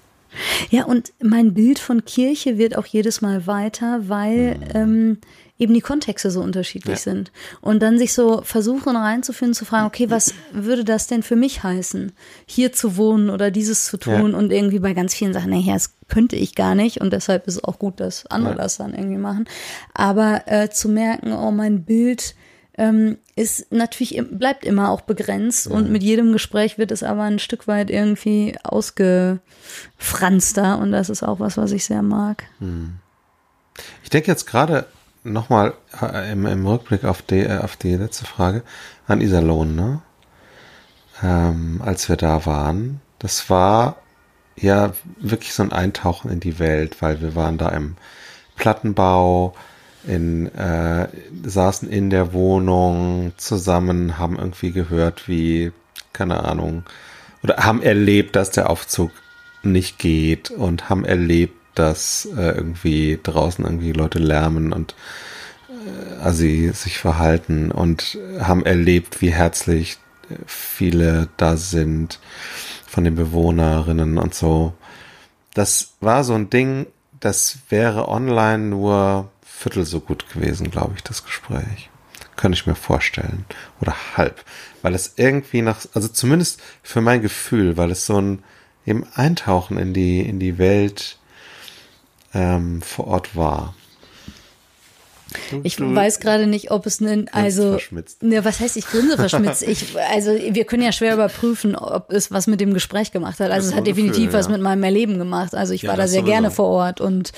Ja, 0.71 0.85
und 0.87 1.12
mein 1.23 1.55
Bild 1.55 1.79
von 1.79 2.05
Kirche 2.05 2.59
wird 2.59 2.76
auch 2.76 2.87
jedes 2.87 3.21
Mal 3.21 3.47
weiter, 3.47 4.09
weil 4.09 4.59
ähm, 4.75 5.19
eben 5.61 5.73
die 5.75 5.81
Kontexte 5.81 6.33
so 6.33 6.41
unterschiedlich 6.41 6.97
Ja. 6.97 7.12
sind. 7.12 7.31
Und 7.61 7.81
dann 7.85 7.99
sich 7.99 8.12
so 8.12 8.43
versuchen 8.43 8.97
reinzufinden, 8.97 9.55
zu 9.55 9.64
fragen, 9.64 9.87
okay, 9.87 10.11
was 10.11 10.35
würde 10.53 10.83
das 10.85 11.07
denn 11.07 11.23
für 11.23 11.37
mich 11.37 11.62
heißen, 11.62 12.11
hier 12.47 12.73
zu 12.73 12.97
wohnen 12.97 13.31
oder 13.31 13.53
dieses 13.53 13.85
zu 13.87 13.97
tun? 13.97 14.33
Ja. 14.33 14.37
Und 14.37 14.50
irgendwie 14.50 14.81
bei 14.81 14.93
ganz 14.93 15.14
vielen 15.14 15.33
Sachen, 15.33 15.50
naja, 15.50 15.75
das 15.75 15.95
könnte 16.09 16.35
ich 16.35 16.57
gar 16.57 16.75
nicht. 16.75 17.00
Und 17.00 17.12
deshalb 17.12 17.47
ist 17.47 17.55
es 17.59 17.62
auch 17.64 17.79
gut, 17.79 18.00
dass 18.00 18.26
andere 18.26 18.55
Ja. 18.57 18.62
das 18.62 18.76
dann 18.79 18.93
irgendwie 18.93 19.19
machen. 19.19 19.45
Aber 19.95 20.43
äh, 20.47 20.69
zu 20.69 20.88
merken, 20.88 21.33
oh, 21.33 21.53
mein 21.53 21.85
Bild 21.85 22.35
ähm, 22.76 23.19
ist 23.37 23.73
natürlich, 23.73 24.21
bleibt 24.31 24.64
immer 24.64 24.90
auch 24.90 25.02
begrenzt 25.02 25.66
und 25.66 25.90
mit 25.90 26.02
jedem 26.02 26.33
Gespräch 26.33 26.78
wird 26.78 26.90
es 26.90 27.02
aber 27.02 27.23
ein 27.23 27.38
Stück 27.38 27.69
weit 27.69 27.90
irgendwie 27.90 28.57
ausgefranster 28.62 30.78
und 30.78 30.93
das 30.93 31.09
ist 31.09 31.23
auch 31.23 31.40
was, 31.40 31.57
was 31.57 31.73
ich 31.73 31.85
sehr 31.85 32.02
mag. 32.02 32.45
Ich 34.02 34.11
denke 34.11 34.31
jetzt 34.31 34.47
gerade 34.47 34.87
nochmal 35.25 35.75
äh, 36.00 36.33
im, 36.33 36.47
im 36.47 36.66
Rückblick 36.66 37.04
auf 37.04 37.23
die, 37.23 37.40
äh, 37.40 37.59
auf 37.59 37.76
die 37.76 37.97
letzte 37.97 38.25
Frage 38.25 38.62
an 39.07 39.21
Iserlohn, 39.21 39.75
ne? 39.75 40.02
Ähm, 41.23 41.81
als 41.85 42.09
wir 42.09 42.16
da 42.16 42.45
waren, 42.45 43.00
das 43.21 43.49
war 43.49 43.97
ja 44.57 44.93
wirklich 45.19 45.54
so 45.54 45.62
ein 45.62 45.73
Eintauchen 45.73 46.31
in 46.31 46.40
die 46.40 46.59
Welt, 46.59 47.00
weil 47.00 47.21
wir 47.21 47.37
waren 47.37 47.57
da 47.57 47.69
im 47.69 47.97
Plattenbau, 48.57 49.54
in, 50.06 50.54
äh, 50.54 51.08
saßen 51.44 51.88
in 51.88 52.11
der 52.11 52.32
Wohnung 52.32 53.32
zusammen, 53.37 54.18
haben 54.18 54.38
irgendwie 54.38 54.73
gehört, 54.73 55.28
wie, 55.28 55.73
keine 56.12 56.44
Ahnung, 56.44 56.84
oder 57.42 57.56
haben 57.58 57.82
erlebt, 57.82 58.37
dass 58.37 58.50
der 58.50 58.70
Aufzug 58.70 59.11
nicht 59.62 59.99
geht 59.99 60.50
und 60.50 60.88
haben 60.88 61.04
erlebt, 61.04 61.54
dass 61.75 62.28
äh, 62.37 62.52
irgendwie 62.52 63.18
draußen 63.23 63.64
irgendwie 63.64 63.92
Leute 63.92 64.18
lärmen 64.18 64.73
und 64.73 64.94
äh, 65.68 66.23
also 66.23 66.38
sie 66.38 66.68
sich 66.70 66.99
verhalten 66.99 67.70
und 67.70 68.18
haben 68.40 68.64
erlebt, 68.64 69.20
wie 69.20 69.32
herzlich 69.32 69.99
viele 70.46 71.28
da 71.37 71.56
sind 71.56 72.18
von 72.87 73.04
den 73.04 73.14
Bewohnerinnen 73.14 74.18
und 74.18 74.34
so. 74.34 74.75
Das 75.54 75.94
war 76.00 76.25
so 76.25 76.34
ein 76.34 76.50
Ding, 76.50 76.87
das 77.20 77.58
wäre 77.68 78.08
online 78.08 78.64
nur 78.64 79.30
viertel 79.64 79.87
so 79.87 80.00
gut 80.00 80.28
gewesen, 80.28 80.71
glaube 80.71 80.92
ich, 80.94 81.02
das 81.02 81.25
Gespräch. 81.25 81.88
Könnte 82.37 82.59
ich 82.59 82.66
mir 82.66 82.75
vorstellen. 82.75 83.47
Oder 83.80 83.94
halb. 84.14 84.44
Weil 84.83 84.94
es 84.94 85.14
irgendwie 85.16 85.62
nach, 85.62 85.78
also 85.94 86.09
zumindest 86.09 86.61
für 86.83 87.00
mein 87.00 87.23
Gefühl, 87.23 87.78
weil 87.78 87.90
es 87.90 88.04
so 88.04 88.21
ein 88.21 88.44
eben 88.85 89.06
Eintauchen 89.14 89.78
in 89.78 89.94
die, 89.94 90.21
in 90.21 90.38
die 90.38 90.59
Welt 90.59 91.18
ähm, 92.35 92.83
vor 92.83 93.06
Ort 93.06 93.37
war. 93.37 93.75
Ich 95.62 95.81
weiß 95.81 96.21
gerade 96.21 96.47
nicht, 96.47 96.71
ob 96.71 96.87
es 96.87 97.00
ein, 97.00 97.29
also, 97.33 97.79
ne, 98.21 98.45
was 98.45 98.61
heißt, 98.61 98.76
ich 98.76 98.87
grinse 98.87 99.17
verschmitzt. 99.17 99.62
Ich, 99.62 99.97
also, 100.12 100.31
wir 100.31 100.64
können 100.64 100.83
ja 100.83 100.93
schwer 100.93 101.14
überprüfen, 101.14 101.76
ob 101.76 102.12
es 102.12 102.31
was 102.31 102.47
mit 102.47 102.61
dem 102.61 102.75
Gespräch 102.75 103.12
gemacht 103.12 103.41
hat. 103.41 103.50
Also, 103.50 103.71
es 103.71 103.75
hat 103.75 103.87
definitiv 103.87 104.26
Gefühl, 104.26 104.33
was 104.38 104.47
ja. 104.47 104.53
mit 104.53 104.61
meinem 104.61 104.83
Erleben 104.83 105.19
gemacht. 105.19 105.55
Also, 105.55 105.73
ich 105.73 105.83
ja, 105.83 105.91
war 105.91 105.97
da 105.97 106.07
sehr 106.07 106.21
sowieso. 106.21 106.33
gerne 106.33 106.50
vor 106.50 106.67
Ort 106.67 107.00
und 107.00 107.33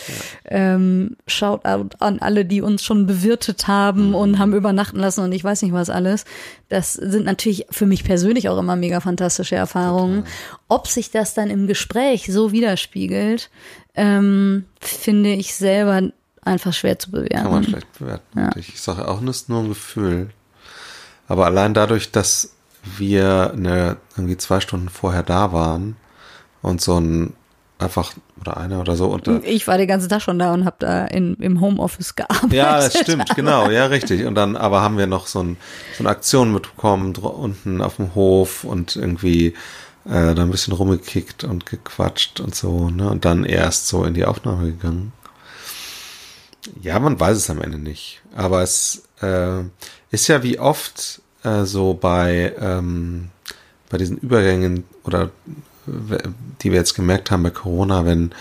ja. 0.48 0.74
ähm, 0.74 1.16
schaut 1.26 1.64
an 1.64 2.18
alle, 2.20 2.44
die 2.44 2.62
uns 2.62 2.82
schon 2.82 3.06
bewirtet 3.06 3.66
haben 3.66 4.08
mhm. 4.08 4.14
und 4.14 4.38
haben 4.38 4.54
übernachten 4.54 4.98
lassen 4.98 5.22
und 5.22 5.32
ich 5.32 5.44
weiß 5.44 5.62
nicht 5.62 5.72
was 5.72 5.90
alles. 5.90 6.24
Das 6.68 6.94
sind 6.94 7.24
natürlich 7.24 7.66
für 7.70 7.86
mich 7.86 8.04
persönlich 8.04 8.48
auch 8.48 8.58
immer 8.58 8.76
mega 8.76 9.00
fantastische 9.00 9.54
Erfahrungen. 9.54 10.24
Total. 10.24 10.58
Ob 10.68 10.86
sich 10.88 11.10
das 11.10 11.34
dann 11.34 11.50
im 11.50 11.66
Gespräch 11.66 12.26
so 12.30 12.52
widerspiegelt, 12.52 13.50
ähm, 13.94 14.64
finde 14.80 15.32
ich 15.32 15.54
selber 15.54 16.10
einfach 16.46 16.72
schwer 16.72 16.98
zu 16.98 17.10
bewerten. 17.10 17.42
Kann 17.42 17.50
man 17.50 17.64
schlecht 17.64 17.98
bewerten. 17.98 18.38
Ja. 18.38 18.50
Ich 18.56 18.80
sage 18.80 19.08
auch, 19.08 19.22
es 19.22 19.28
ist 19.28 19.48
nur 19.48 19.60
ein 19.62 19.68
Gefühl. 19.68 20.30
Aber 21.28 21.46
allein 21.46 21.74
dadurch, 21.74 22.12
dass 22.12 22.52
wir 22.96 23.52
eine, 23.52 23.96
irgendwie 24.16 24.36
zwei 24.36 24.60
Stunden 24.60 24.88
vorher 24.88 25.22
da 25.22 25.52
waren 25.52 25.96
und 26.62 26.80
so 26.80 26.98
ein 26.98 27.34
einfach 27.78 28.14
oder 28.40 28.56
einer 28.56 28.80
oder 28.80 28.96
so. 28.96 29.08
Und, 29.08 29.28
ich 29.44 29.66
war 29.66 29.76
den 29.76 29.88
ganzen 29.88 30.08
Tag 30.08 30.22
schon 30.22 30.38
da 30.38 30.54
und 30.54 30.64
habe 30.64 30.76
da 30.78 31.04
in, 31.06 31.34
im 31.36 31.60
Homeoffice 31.60 32.14
gearbeitet. 32.14 32.52
Ja, 32.52 32.76
das 32.76 32.98
stimmt, 32.98 33.34
genau, 33.34 33.70
ja, 33.70 33.86
richtig. 33.86 34.24
Und 34.24 34.34
dann 34.34 34.56
aber 34.56 34.82
haben 34.82 34.98
wir 34.98 35.06
noch 35.06 35.26
so, 35.26 35.42
ein, 35.42 35.56
so 35.96 36.02
eine 36.02 36.10
Aktion 36.10 36.52
mitbekommen, 36.52 37.14
unten 37.16 37.82
auf 37.82 37.96
dem 37.96 38.14
Hof 38.14 38.64
und 38.64 38.96
irgendwie 38.96 39.54
äh, 40.06 40.34
da 40.34 40.42
ein 40.42 40.50
bisschen 40.50 40.72
rumgekickt 40.72 41.44
und 41.44 41.66
gequatscht 41.66 42.40
und 42.40 42.54
so, 42.54 42.90
ne? 42.90 43.10
Und 43.10 43.24
dann 43.24 43.44
erst 43.44 43.88
so 43.88 44.04
in 44.04 44.14
die 44.14 44.24
Aufnahme 44.24 44.66
gegangen. 44.66 45.12
Ja, 46.82 46.98
man 46.98 47.18
weiß 47.18 47.36
es 47.36 47.50
am 47.50 47.62
Ende 47.62 47.78
nicht. 47.78 48.22
Aber 48.34 48.62
es 48.62 49.02
äh, 49.20 49.62
ist 50.10 50.28
ja 50.28 50.42
wie 50.42 50.58
oft 50.58 51.20
äh, 51.42 51.64
so 51.64 51.94
bei, 51.94 52.54
ähm, 52.58 53.30
bei 53.88 53.98
diesen 53.98 54.18
Übergängen 54.18 54.84
oder 55.04 55.30
die 56.62 56.72
wir 56.72 56.78
jetzt 56.78 56.94
gemerkt 56.94 57.30
haben 57.30 57.42
bei 57.42 57.50
Corona, 57.50 58.04
wenn 58.04 58.34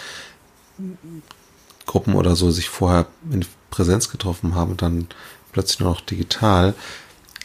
Gruppen 1.85 2.15
oder 2.15 2.35
so 2.35 2.49
sich 2.51 2.69
vorher 2.69 3.05
in 3.31 3.45
Präsenz 3.69 4.09
getroffen 4.09 4.55
haben 4.55 4.71
und 4.71 4.81
dann 4.81 5.07
plötzlich 5.51 5.79
nur 5.79 5.89
noch 5.89 6.01
digital. 6.01 6.73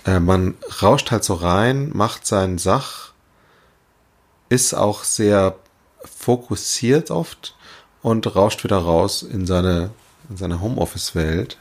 Äh, 0.07 0.21
man 0.21 0.55
rauscht 0.83 1.11
halt 1.11 1.25
so 1.25 1.35
rein, 1.35 1.91
macht 1.95 2.27
seinen 2.27 2.59
Sach, 2.59 3.13
ist 4.49 4.75
auch 4.75 5.05
sehr 5.05 5.57
fokussiert 6.05 7.11
oft 7.11 7.55
und 8.03 8.35
rauscht 8.35 8.65
wieder 8.65 8.79
raus 8.79 9.23
in 9.23 9.47
seine 9.47 9.91
in 10.31 10.37
seiner 10.37 10.61
Homeoffice-Welt. 10.61 11.59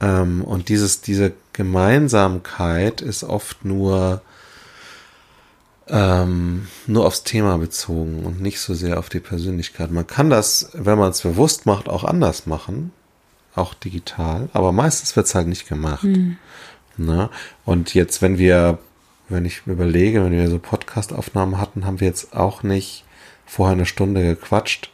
Ähm, 0.00 0.42
und 0.42 0.68
dieses, 0.68 1.00
diese 1.00 1.32
Gemeinsamkeit 1.52 3.00
ist 3.00 3.24
oft 3.24 3.64
nur, 3.64 4.22
ähm, 5.88 6.68
nur 6.86 7.06
aufs 7.06 7.24
Thema 7.24 7.58
bezogen 7.58 8.24
und 8.24 8.40
nicht 8.40 8.60
so 8.60 8.74
sehr 8.74 8.98
auf 8.98 9.08
die 9.08 9.20
Persönlichkeit. 9.20 9.90
Man 9.90 10.06
kann 10.06 10.30
das, 10.30 10.70
wenn 10.72 10.98
man 10.98 11.10
es 11.10 11.22
bewusst 11.22 11.66
macht, 11.66 11.88
auch 11.88 12.04
anders 12.04 12.46
machen, 12.46 12.92
auch 13.54 13.74
digital, 13.74 14.48
aber 14.52 14.72
meistens 14.72 15.16
wird 15.16 15.26
es 15.26 15.34
halt 15.34 15.48
nicht 15.48 15.68
gemacht. 15.68 16.04
Mhm. 16.04 16.38
Ne? 16.96 17.28
Und 17.64 17.94
jetzt, 17.94 18.22
wenn 18.22 18.38
wir, 18.38 18.78
wenn 19.28 19.44
ich 19.44 19.62
überlege, 19.66 20.24
wenn 20.24 20.32
wir 20.32 20.48
so 20.48 20.58
Podcast-Aufnahmen 20.58 21.58
hatten, 21.58 21.86
haben 21.86 22.00
wir 22.00 22.06
jetzt 22.06 22.34
auch 22.36 22.62
nicht 22.62 23.04
vorher 23.46 23.74
eine 23.74 23.86
Stunde 23.86 24.22
gequatscht, 24.22 24.90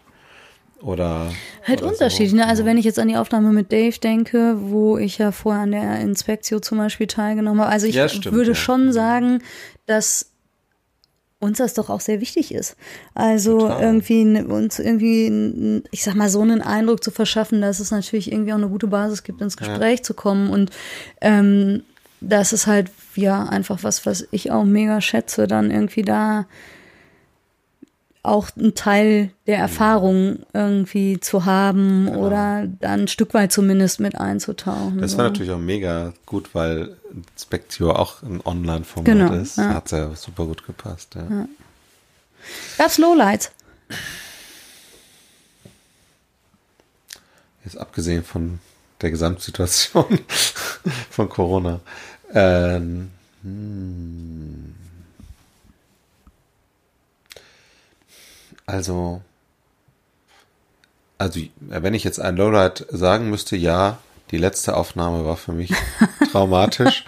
oder 0.82 1.32
halt 1.66 1.82
oder 1.82 1.92
unterschiedlich. 1.92 2.30
So. 2.30 2.36
Ne? 2.36 2.46
Also 2.46 2.64
wenn 2.64 2.78
ich 2.78 2.84
jetzt 2.84 2.98
an 2.98 3.08
die 3.08 3.16
Aufnahme 3.16 3.52
mit 3.52 3.72
Dave 3.72 3.98
denke, 3.98 4.56
wo 4.58 4.98
ich 4.98 5.18
ja 5.18 5.32
vorher 5.32 5.62
an 5.62 5.72
der 5.72 6.00
Inspektion 6.00 6.62
zum 6.62 6.78
Beispiel 6.78 7.06
teilgenommen 7.06 7.60
habe. 7.60 7.70
Also 7.70 7.86
ich 7.86 7.94
ja, 7.94 8.08
stimmt, 8.08 8.32
würde 8.34 8.50
ja. 8.50 8.54
schon 8.54 8.92
sagen, 8.92 9.42
dass 9.86 10.30
uns 11.44 11.58
das 11.58 11.74
doch 11.74 11.90
auch 11.90 12.00
sehr 12.00 12.20
wichtig 12.20 12.54
ist. 12.54 12.76
Also 13.14 13.60
Total. 13.60 13.82
irgendwie 13.82 14.42
uns 14.42 14.78
irgendwie, 14.78 15.82
ich 15.90 16.02
sag 16.02 16.14
mal, 16.14 16.28
so 16.28 16.40
einen 16.40 16.62
Eindruck 16.62 17.04
zu 17.04 17.10
verschaffen, 17.10 17.60
dass 17.60 17.80
es 17.80 17.90
natürlich 17.90 18.32
irgendwie 18.32 18.52
auch 18.52 18.58
eine 18.58 18.68
gute 18.68 18.86
Basis 18.86 19.22
gibt, 19.22 19.40
ins 19.40 19.56
Gespräch 19.56 19.98
ja. 19.98 20.02
zu 20.02 20.14
kommen. 20.14 20.50
Und 20.50 20.70
ähm, 21.20 21.82
das 22.20 22.52
ist 22.52 22.66
halt 22.66 22.90
ja 23.14 23.44
einfach 23.44 23.82
was, 23.82 24.06
was 24.06 24.26
ich 24.30 24.50
auch 24.50 24.64
mega 24.64 25.00
schätze, 25.00 25.46
dann 25.46 25.70
irgendwie 25.70 26.02
da 26.02 26.46
auch 28.24 28.48
ein 28.56 28.74
Teil 28.74 29.30
der 29.46 29.58
Erfahrung 29.58 30.40
irgendwie 30.54 31.20
zu 31.20 31.44
haben 31.44 32.06
genau. 32.06 32.26
oder 32.26 32.66
dann 32.66 33.02
ein 33.02 33.08
Stück 33.08 33.34
weit 33.34 33.52
zumindest 33.52 34.00
mit 34.00 34.16
einzutauchen. 34.18 34.98
Das 34.98 35.16
war 35.18 35.26
so. 35.26 35.30
natürlich 35.30 35.52
auch 35.52 35.58
mega 35.58 36.14
gut, 36.24 36.54
weil 36.54 36.96
Spectio 37.38 37.92
auch 37.92 38.22
ein 38.22 38.40
Online-Format 38.44 39.04
genau, 39.04 39.32
ist. 39.34 39.58
Ja. 39.58 39.74
Hat 39.74 39.90
ja 39.92 40.14
super 40.16 40.46
gut 40.46 40.66
gepasst. 40.66 41.14
Ja. 41.14 41.22
Ja. 41.22 41.48
Gab's 42.78 42.98
Lowlights? 42.98 43.52
Jetzt 47.64 47.76
abgesehen 47.76 48.24
von 48.24 48.58
der 49.02 49.10
Gesamtsituation 49.10 50.18
von 51.10 51.28
Corona. 51.28 51.80
Ähm, 52.32 53.10
hm. 53.42 54.74
Also, 58.66 59.22
also 61.18 61.40
wenn 61.60 61.94
ich 61.94 62.04
jetzt 62.04 62.20
ein 62.20 62.36
Lowlight 62.36 62.86
sagen 62.90 63.30
müsste, 63.30 63.56
ja, 63.56 63.98
die 64.30 64.38
letzte 64.38 64.76
Aufnahme 64.76 65.24
war 65.24 65.36
für 65.36 65.52
mich 65.52 65.72
traumatisch. 66.32 67.04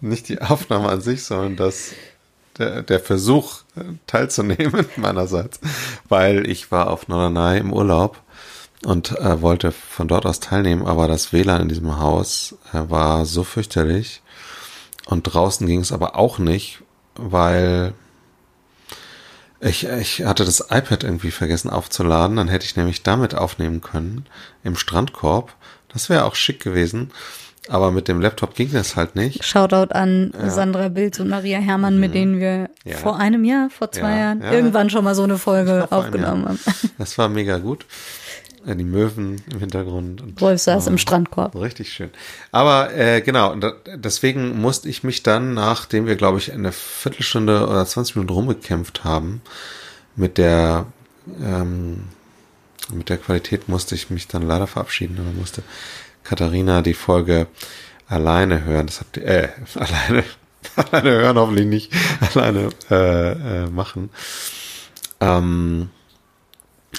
Nicht 0.00 0.28
die 0.28 0.40
Aufnahme 0.40 0.88
an 0.88 1.00
sich, 1.00 1.24
sondern 1.24 1.56
das, 1.56 1.92
der, 2.58 2.82
der 2.82 3.00
Versuch 3.00 3.62
teilzunehmen 4.06 4.86
meinerseits, 4.96 5.60
weil 6.08 6.48
ich 6.48 6.70
war 6.70 6.90
auf 6.90 7.08
Norderney 7.08 7.58
im 7.58 7.72
Urlaub 7.72 8.20
und 8.84 9.18
äh, 9.18 9.42
wollte 9.42 9.72
von 9.72 10.06
dort 10.06 10.26
aus 10.26 10.38
teilnehmen, 10.38 10.86
aber 10.86 11.08
das 11.08 11.32
WLAN 11.32 11.62
in 11.62 11.68
diesem 11.68 11.98
Haus 11.98 12.54
äh, 12.72 12.88
war 12.88 13.26
so 13.26 13.42
fürchterlich 13.42 14.22
und 15.06 15.24
draußen 15.24 15.66
ging 15.66 15.80
es 15.80 15.90
aber 15.90 16.16
auch 16.16 16.38
nicht, 16.38 16.82
weil 17.14 17.94
ich, 19.60 19.86
ich 19.86 20.24
hatte 20.24 20.44
das 20.44 20.60
iPad 20.70 21.04
irgendwie 21.04 21.30
vergessen 21.30 21.70
aufzuladen, 21.70 22.36
dann 22.36 22.48
hätte 22.48 22.64
ich 22.64 22.76
nämlich 22.76 23.02
damit 23.02 23.34
aufnehmen 23.34 23.80
können 23.80 24.26
im 24.64 24.76
Strandkorb. 24.76 25.54
Das 25.92 26.08
wäre 26.08 26.24
auch 26.24 26.34
schick 26.34 26.60
gewesen. 26.60 27.10
Aber 27.68 27.90
mit 27.90 28.08
dem 28.08 28.20
Laptop 28.20 28.54
ging 28.54 28.72
das 28.72 28.96
halt 28.96 29.14
nicht. 29.14 29.44
Shoutout 29.44 29.92
an 29.92 30.32
ja. 30.32 30.48
Sandra 30.48 30.88
Bilz 30.88 31.20
und 31.20 31.28
Maria 31.28 31.58
Herrmann, 31.58 31.94
mhm. 31.94 32.00
mit 32.00 32.14
denen 32.14 32.40
wir 32.40 32.70
ja. 32.84 32.96
vor 32.96 33.18
einem 33.18 33.44
Jahr, 33.44 33.68
vor 33.68 33.92
zwei 33.92 34.10
ja. 34.10 34.18
Jahren, 34.18 34.42
irgendwann 34.42 34.88
schon 34.88 35.04
mal 35.04 35.14
so 35.14 35.24
eine 35.24 35.36
Folge 35.36 35.86
aufgenommen 35.90 36.46
haben. 36.48 36.58
Das 36.96 37.18
war 37.18 37.28
mega 37.28 37.58
gut. 37.58 37.84
Äh, 38.66 38.76
die 38.76 38.84
Möwen 38.84 39.42
im 39.50 39.60
Hintergrund. 39.60 40.20
Und, 40.20 40.40
Wolf 40.40 40.60
saß 40.60 40.86
oh, 40.86 40.90
im 40.90 40.98
Strandkorb. 40.98 41.54
Richtig 41.54 41.92
schön. 41.92 42.10
Aber 42.52 42.94
äh, 42.94 43.20
genau, 43.20 43.52
und 43.52 43.64
deswegen 43.94 44.60
musste 44.60 44.88
ich 44.88 45.04
mich 45.04 45.22
dann, 45.22 45.54
nachdem 45.54 46.06
wir, 46.06 46.16
glaube 46.16 46.38
ich, 46.38 46.52
eine 46.52 46.72
Viertelstunde 46.72 47.66
oder 47.66 47.84
20 47.84 48.16
Minuten 48.16 48.32
rumgekämpft 48.32 49.04
haben, 49.04 49.42
mit 50.16 50.38
der 50.38 50.86
ähm, 51.40 52.04
mit 52.90 53.08
der 53.08 53.18
Qualität 53.18 53.68
musste 53.68 53.94
ich 53.94 54.10
mich 54.10 54.28
dann 54.28 54.42
leider 54.42 54.66
verabschieden 54.66 55.18
oder 55.20 55.32
musste 55.32 55.62
Katharina 56.24 56.82
die 56.82 56.94
Folge 56.94 57.46
alleine 58.08 58.64
hören. 58.64 58.86
Das 58.86 59.00
habt 59.00 59.16
ihr, 59.16 59.26
äh, 59.26 59.48
alleine, 59.74 60.24
alleine 60.90 61.10
hören 61.10 61.38
hoffentlich 61.38 61.66
nicht, 61.66 61.92
alleine 62.34 62.70
äh, 62.90 63.32
äh, 63.32 63.66
machen. 63.66 64.10
Ähm, 65.20 65.90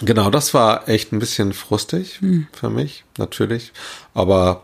genau, 0.02 0.30
das 0.30 0.54
war 0.54 0.88
echt 0.88 1.12
ein 1.12 1.20
bisschen 1.20 1.54
frustig 1.54 2.20
hm. 2.20 2.48
für 2.52 2.70
mich, 2.70 3.04
natürlich. 3.18 3.74
Aber 4.14 4.64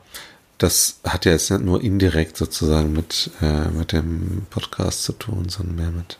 das 0.58 1.00
hat 1.04 1.26
ja 1.26 1.34
jetzt 1.34 1.52
nicht 1.52 1.64
nur 1.64 1.82
indirekt 1.82 2.38
sozusagen 2.38 2.94
mit, 2.94 3.30
äh, 3.42 3.70
mit 3.70 3.92
dem 3.92 4.46
Podcast 4.50 5.04
zu 5.04 5.14
tun, 5.14 5.50
sondern 5.50 5.76
mehr 5.76 5.92
mit 5.92 6.18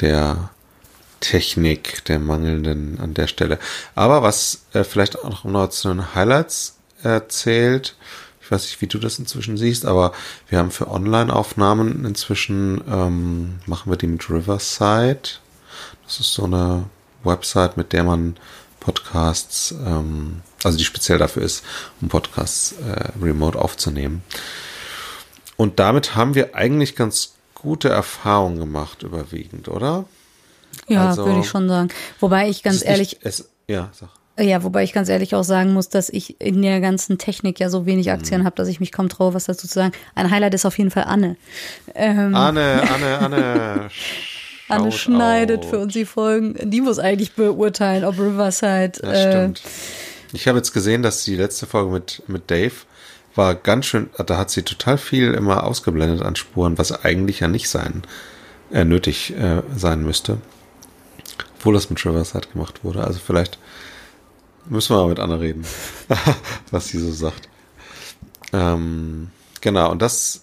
der 0.00 0.50
Technik, 1.20 2.04
der 2.04 2.18
mangelnden 2.18 3.00
an 3.00 3.14
der 3.14 3.26
Stelle. 3.26 3.58
Aber 3.94 4.22
was 4.22 4.66
äh, 4.74 4.84
vielleicht 4.84 5.18
auch 5.18 5.44
noch 5.44 5.70
zu 5.70 5.88
den 5.88 6.14
Highlights 6.14 6.76
erzählt, 7.02 7.96
ich 8.40 8.50
weiß 8.50 8.62
nicht, 8.62 8.80
wie 8.80 8.86
du 8.86 8.98
das 8.98 9.18
inzwischen 9.18 9.56
siehst, 9.56 9.86
aber 9.86 10.12
wir 10.48 10.58
haben 10.58 10.70
für 10.70 10.88
Online-Aufnahmen 10.88 12.04
inzwischen, 12.04 12.80
ähm, 12.88 13.58
machen 13.66 13.90
wir 13.90 13.96
die 13.96 14.06
mit 14.06 14.28
Riverside. 14.30 15.40
Das 16.04 16.20
ist 16.20 16.32
so 16.32 16.44
eine 16.44 16.84
Website, 17.26 17.76
mit 17.76 17.92
der 17.92 18.04
man 18.04 18.36
Podcasts, 18.80 19.74
ähm, 19.84 20.42
also 20.62 20.78
die 20.78 20.84
speziell 20.84 21.18
dafür 21.18 21.42
ist, 21.42 21.64
um 22.00 22.08
Podcasts 22.08 22.72
äh, 22.72 23.08
remote 23.20 23.58
aufzunehmen. 23.58 24.22
Und 25.56 25.78
damit 25.80 26.14
haben 26.14 26.34
wir 26.34 26.54
eigentlich 26.54 26.94
ganz 26.94 27.34
gute 27.54 27.88
Erfahrungen 27.88 28.58
gemacht, 28.58 29.02
überwiegend, 29.02 29.68
oder? 29.68 30.04
Ja, 30.86 31.08
also, 31.08 31.26
würde 31.26 31.40
ich 31.40 31.48
schon 31.48 31.68
sagen. 31.68 31.88
Wobei 32.20 32.48
ich 32.48 32.62
ganz 32.62 32.84
ehrlich. 32.84 33.14
Nicht, 33.14 33.24
es, 33.24 33.48
ja, 33.66 33.90
sag. 33.92 34.10
Ja, 34.38 34.62
wobei 34.62 34.84
ich 34.84 34.92
ganz 34.92 35.08
ehrlich 35.08 35.34
auch 35.34 35.44
sagen 35.44 35.72
muss, 35.72 35.88
dass 35.88 36.10
ich 36.10 36.38
in 36.40 36.60
der 36.60 36.80
ganzen 36.80 37.16
Technik 37.16 37.58
ja 37.58 37.70
so 37.70 37.86
wenig 37.86 38.10
Aktien 38.10 38.42
mhm. 38.42 38.44
habe, 38.44 38.56
dass 38.56 38.68
ich 38.68 38.80
mich 38.80 38.92
kaum 38.92 39.08
traue, 39.08 39.32
was 39.32 39.44
dazu 39.44 39.66
zu 39.66 39.74
sagen. 39.74 39.92
Ein 40.14 40.30
Highlight 40.30 40.52
ist 40.52 40.66
auf 40.66 40.76
jeden 40.76 40.90
Fall 40.90 41.04
Anne. 41.04 41.36
Ähm, 41.94 42.34
Anne, 42.34 42.82
Anne, 42.88 43.18
Anne. 43.18 43.90
Anne 44.68 44.92
schneidet 44.92 45.64
out. 45.64 45.70
für 45.70 45.78
uns 45.78 45.92
die 45.92 46.04
Folgen. 46.04 46.56
Die 46.70 46.80
muss 46.80 46.98
eigentlich 46.98 47.32
beurteilen, 47.34 48.04
ob 48.04 48.18
Riverside. 48.18 48.92
Ja, 49.02 49.12
äh, 49.12 49.30
stimmt. 49.30 49.62
Ich 50.32 50.48
habe 50.48 50.58
jetzt 50.58 50.72
gesehen, 50.72 51.02
dass 51.02 51.24
die 51.24 51.36
letzte 51.36 51.66
Folge 51.66 51.90
mit, 51.90 52.22
mit 52.26 52.50
Dave 52.50 52.72
war 53.34 53.54
ganz 53.54 53.86
schön, 53.86 54.08
da 54.24 54.38
hat 54.38 54.50
sie 54.50 54.62
total 54.62 54.98
viel 54.98 55.34
immer 55.34 55.64
ausgeblendet 55.64 56.22
an 56.22 56.36
Spuren, 56.36 56.78
was 56.78 57.04
eigentlich 57.04 57.40
ja 57.40 57.48
nicht 57.48 57.68
sein, 57.68 58.02
äh, 58.72 58.84
nötig 58.84 59.34
äh, 59.36 59.62
sein 59.74 60.02
müsste. 60.02 60.38
Obwohl 61.58 61.74
das 61.74 61.90
mit 61.90 62.04
Riverside 62.04 62.48
gemacht 62.48 62.82
wurde. 62.82 63.04
Also 63.04 63.20
vielleicht 63.24 63.58
Müssen 64.68 64.96
wir 64.96 65.02
mal 65.02 65.08
mit 65.08 65.20
Anna 65.20 65.36
reden, 65.36 65.64
was 66.70 66.88
sie 66.88 66.98
so 66.98 67.12
sagt. 67.12 67.48
Ähm, 68.52 69.30
genau, 69.60 69.92
und 69.92 70.02
das, 70.02 70.42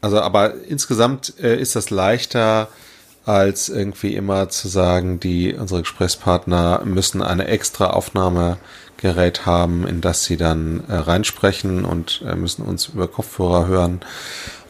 also, 0.00 0.20
aber 0.20 0.54
insgesamt 0.64 1.34
äh, 1.38 1.56
ist 1.60 1.76
das 1.76 1.90
leichter, 1.90 2.68
als 3.24 3.68
irgendwie 3.68 4.14
immer 4.14 4.48
zu 4.48 4.68
sagen, 4.68 5.20
die, 5.20 5.54
unsere 5.54 5.80
Gesprächspartner 5.80 6.82
müssen 6.84 7.22
eine 7.22 7.46
extra 7.48 7.90
Aufnahmegerät 7.90 9.46
haben, 9.46 9.86
in 9.86 10.00
das 10.00 10.24
sie 10.24 10.36
dann 10.36 10.84
äh, 10.88 10.94
reinsprechen 10.94 11.84
und 11.84 12.22
äh, 12.26 12.34
müssen 12.34 12.62
uns 12.62 12.86
über 12.88 13.08
Kopfhörer 13.08 13.66
hören 13.66 14.00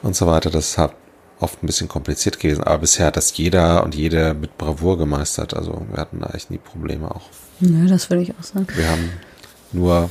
und 0.02 0.16
so 0.16 0.26
weiter. 0.26 0.50
Das 0.50 0.78
hat 0.78 0.94
oft 1.38 1.62
ein 1.62 1.66
bisschen 1.66 1.88
kompliziert 1.88 2.38
gewesen, 2.38 2.64
aber 2.64 2.78
bisher 2.78 3.06
hat 3.06 3.16
das 3.16 3.36
jeder 3.36 3.84
und 3.84 3.94
jede 3.94 4.34
mit 4.34 4.58
Bravour 4.58 4.98
gemeistert. 4.98 5.54
Also 5.54 5.86
wir 5.90 6.00
hatten 6.00 6.20
da 6.20 6.30
echt 6.34 6.50
nie 6.50 6.58
Probleme 6.58 7.10
auch. 7.10 7.28
Nö, 7.60 7.86
das 7.86 8.10
würde 8.10 8.22
ich 8.22 8.32
auch 8.38 8.42
sagen. 8.42 8.66
Wir 8.74 8.90
haben 8.90 9.10
nur 9.72 10.10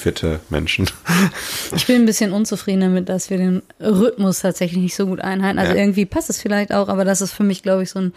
lebensfitte 0.00 0.40
Menschen. 0.48 0.90
Ich 1.76 1.86
bin 1.86 1.96
ein 1.96 2.06
bisschen 2.06 2.32
unzufrieden 2.32 2.80
damit, 2.80 3.08
dass 3.08 3.30
wir 3.30 3.36
den 3.36 3.62
Rhythmus 3.80 4.40
tatsächlich 4.40 4.80
nicht 4.82 4.96
so 4.96 5.06
gut 5.06 5.20
einhalten. 5.20 5.58
Also 5.58 5.72
ja. 5.72 5.78
irgendwie 5.78 6.04
passt 6.04 6.28
es 6.28 6.40
vielleicht 6.40 6.72
auch, 6.74 6.88
aber 6.88 7.04
das 7.04 7.20
ist 7.20 7.32
für 7.32 7.44
mich, 7.44 7.62
glaube 7.62 7.84
ich, 7.84 7.90
so 7.90 8.00
ein 8.00 8.12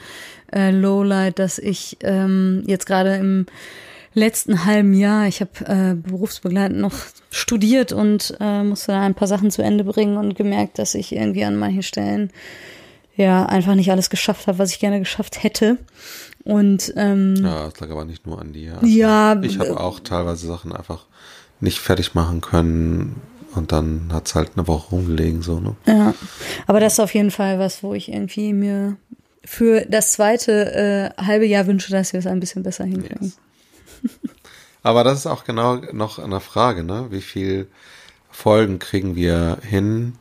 äh, 0.51 0.71
Lowlight, 0.71 1.37
dass 1.37 1.59
ich 1.59 1.97
ähm, 2.01 2.63
jetzt 2.65 2.87
gerade 2.87 3.15
im 3.15 3.45
letzten 4.15 4.65
halben 4.65 4.93
Jahr, 4.93 5.27
ich 5.27 5.41
habe 5.41 5.51
äh, 5.65 5.93
berufsbegleitend 5.93 6.79
noch 6.79 6.93
studiert 7.29 7.91
und 7.91 8.35
äh, 8.39 8.63
musste 8.63 8.93
da 8.93 9.01
ein 9.01 9.15
paar 9.15 9.27
Sachen 9.27 9.51
zu 9.51 9.61
Ende 9.61 9.83
bringen 9.83 10.17
und 10.17 10.35
gemerkt, 10.35 10.79
dass 10.79 10.95
ich 10.95 11.13
irgendwie 11.13 11.43
an 11.43 11.55
manchen 11.55 11.83
Stellen 11.83 12.31
ja 13.15 13.45
einfach 13.45 13.75
nicht 13.75 13.91
alles 13.91 14.09
geschafft 14.09 14.47
habe, 14.47 14.57
was 14.57 14.71
ich 14.71 14.79
gerne 14.79 14.99
geschafft 14.99 15.43
hätte. 15.43 15.77
Und 16.43 16.91
ähm, 16.95 17.35
ja, 17.37 17.69
das 17.69 17.79
lag 17.79 17.91
aber 17.91 18.05
nicht 18.05 18.25
nur 18.25 18.41
an 18.41 18.51
dir. 18.53 18.75
Also 18.75 18.87
ja, 18.87 19.39
ich 19.41 19.59
habe 19.59 19.79
auch 19.79 19.99
teilweise 19.99 20.47
Sachen 20.47 20.73
einfach 20.73 21.05
nicht 21.63 21.79
fertig 21.79 22.13
machen 22.13 22.41
können 22.41 23.21
und 23.55 23.71
dann 23.71 24.09
hat's 24.11 24.35
halt 24.35 24.51
eine 24.55 24.67
Woche 24.67 24.91
rumgelegen 24.91 25.41
so 25.41 25.59
ne. 25.59 25.75
Ja, 25.85 26.13
aber 26.67 26.79
das 26.79 26.93
ist 26.93 26.99
auf 26.99 27.13
jeden 27.13 27.31
Fall 27.31 27.59
was, 27.59 27.83
wo 27.83 27.93
ich 27.93 28.11
irgendwie 28.11 28.53
mir 28.53 28.97
für 29.45 29.85
das 29.87 30.11
zweite 30.13 31.13
äh, 31.17 31.21
halbe 31.21 31.45
Jahr 31.45 31.67
wünsche, 31.67 31.91
dass 31.91 32.13
wir 32.13 32.19
es 32.19 32.27
ein 32.27 32.39
bisschen 32.39 32.63
besser 32.63 32.85
hinkriegen. 32.85 33.33
Yes. 34.01 34.19
aber 34.83 35.03
das 35.03 35.19
ist 35.19 35.27
auch 35.27 35.43
genau 35.43 35.75
noch 35.91 36.19
eine 36.19 36.39
Frage, 36.39 36.83
ne? 36.83 37.07
Wie 37.09 37.21
viel 37.21 37.67
Folgen 38.31 38.79
kriegen 38.79 39.15
wir 39.15 39.57
hin? 39.61 40.13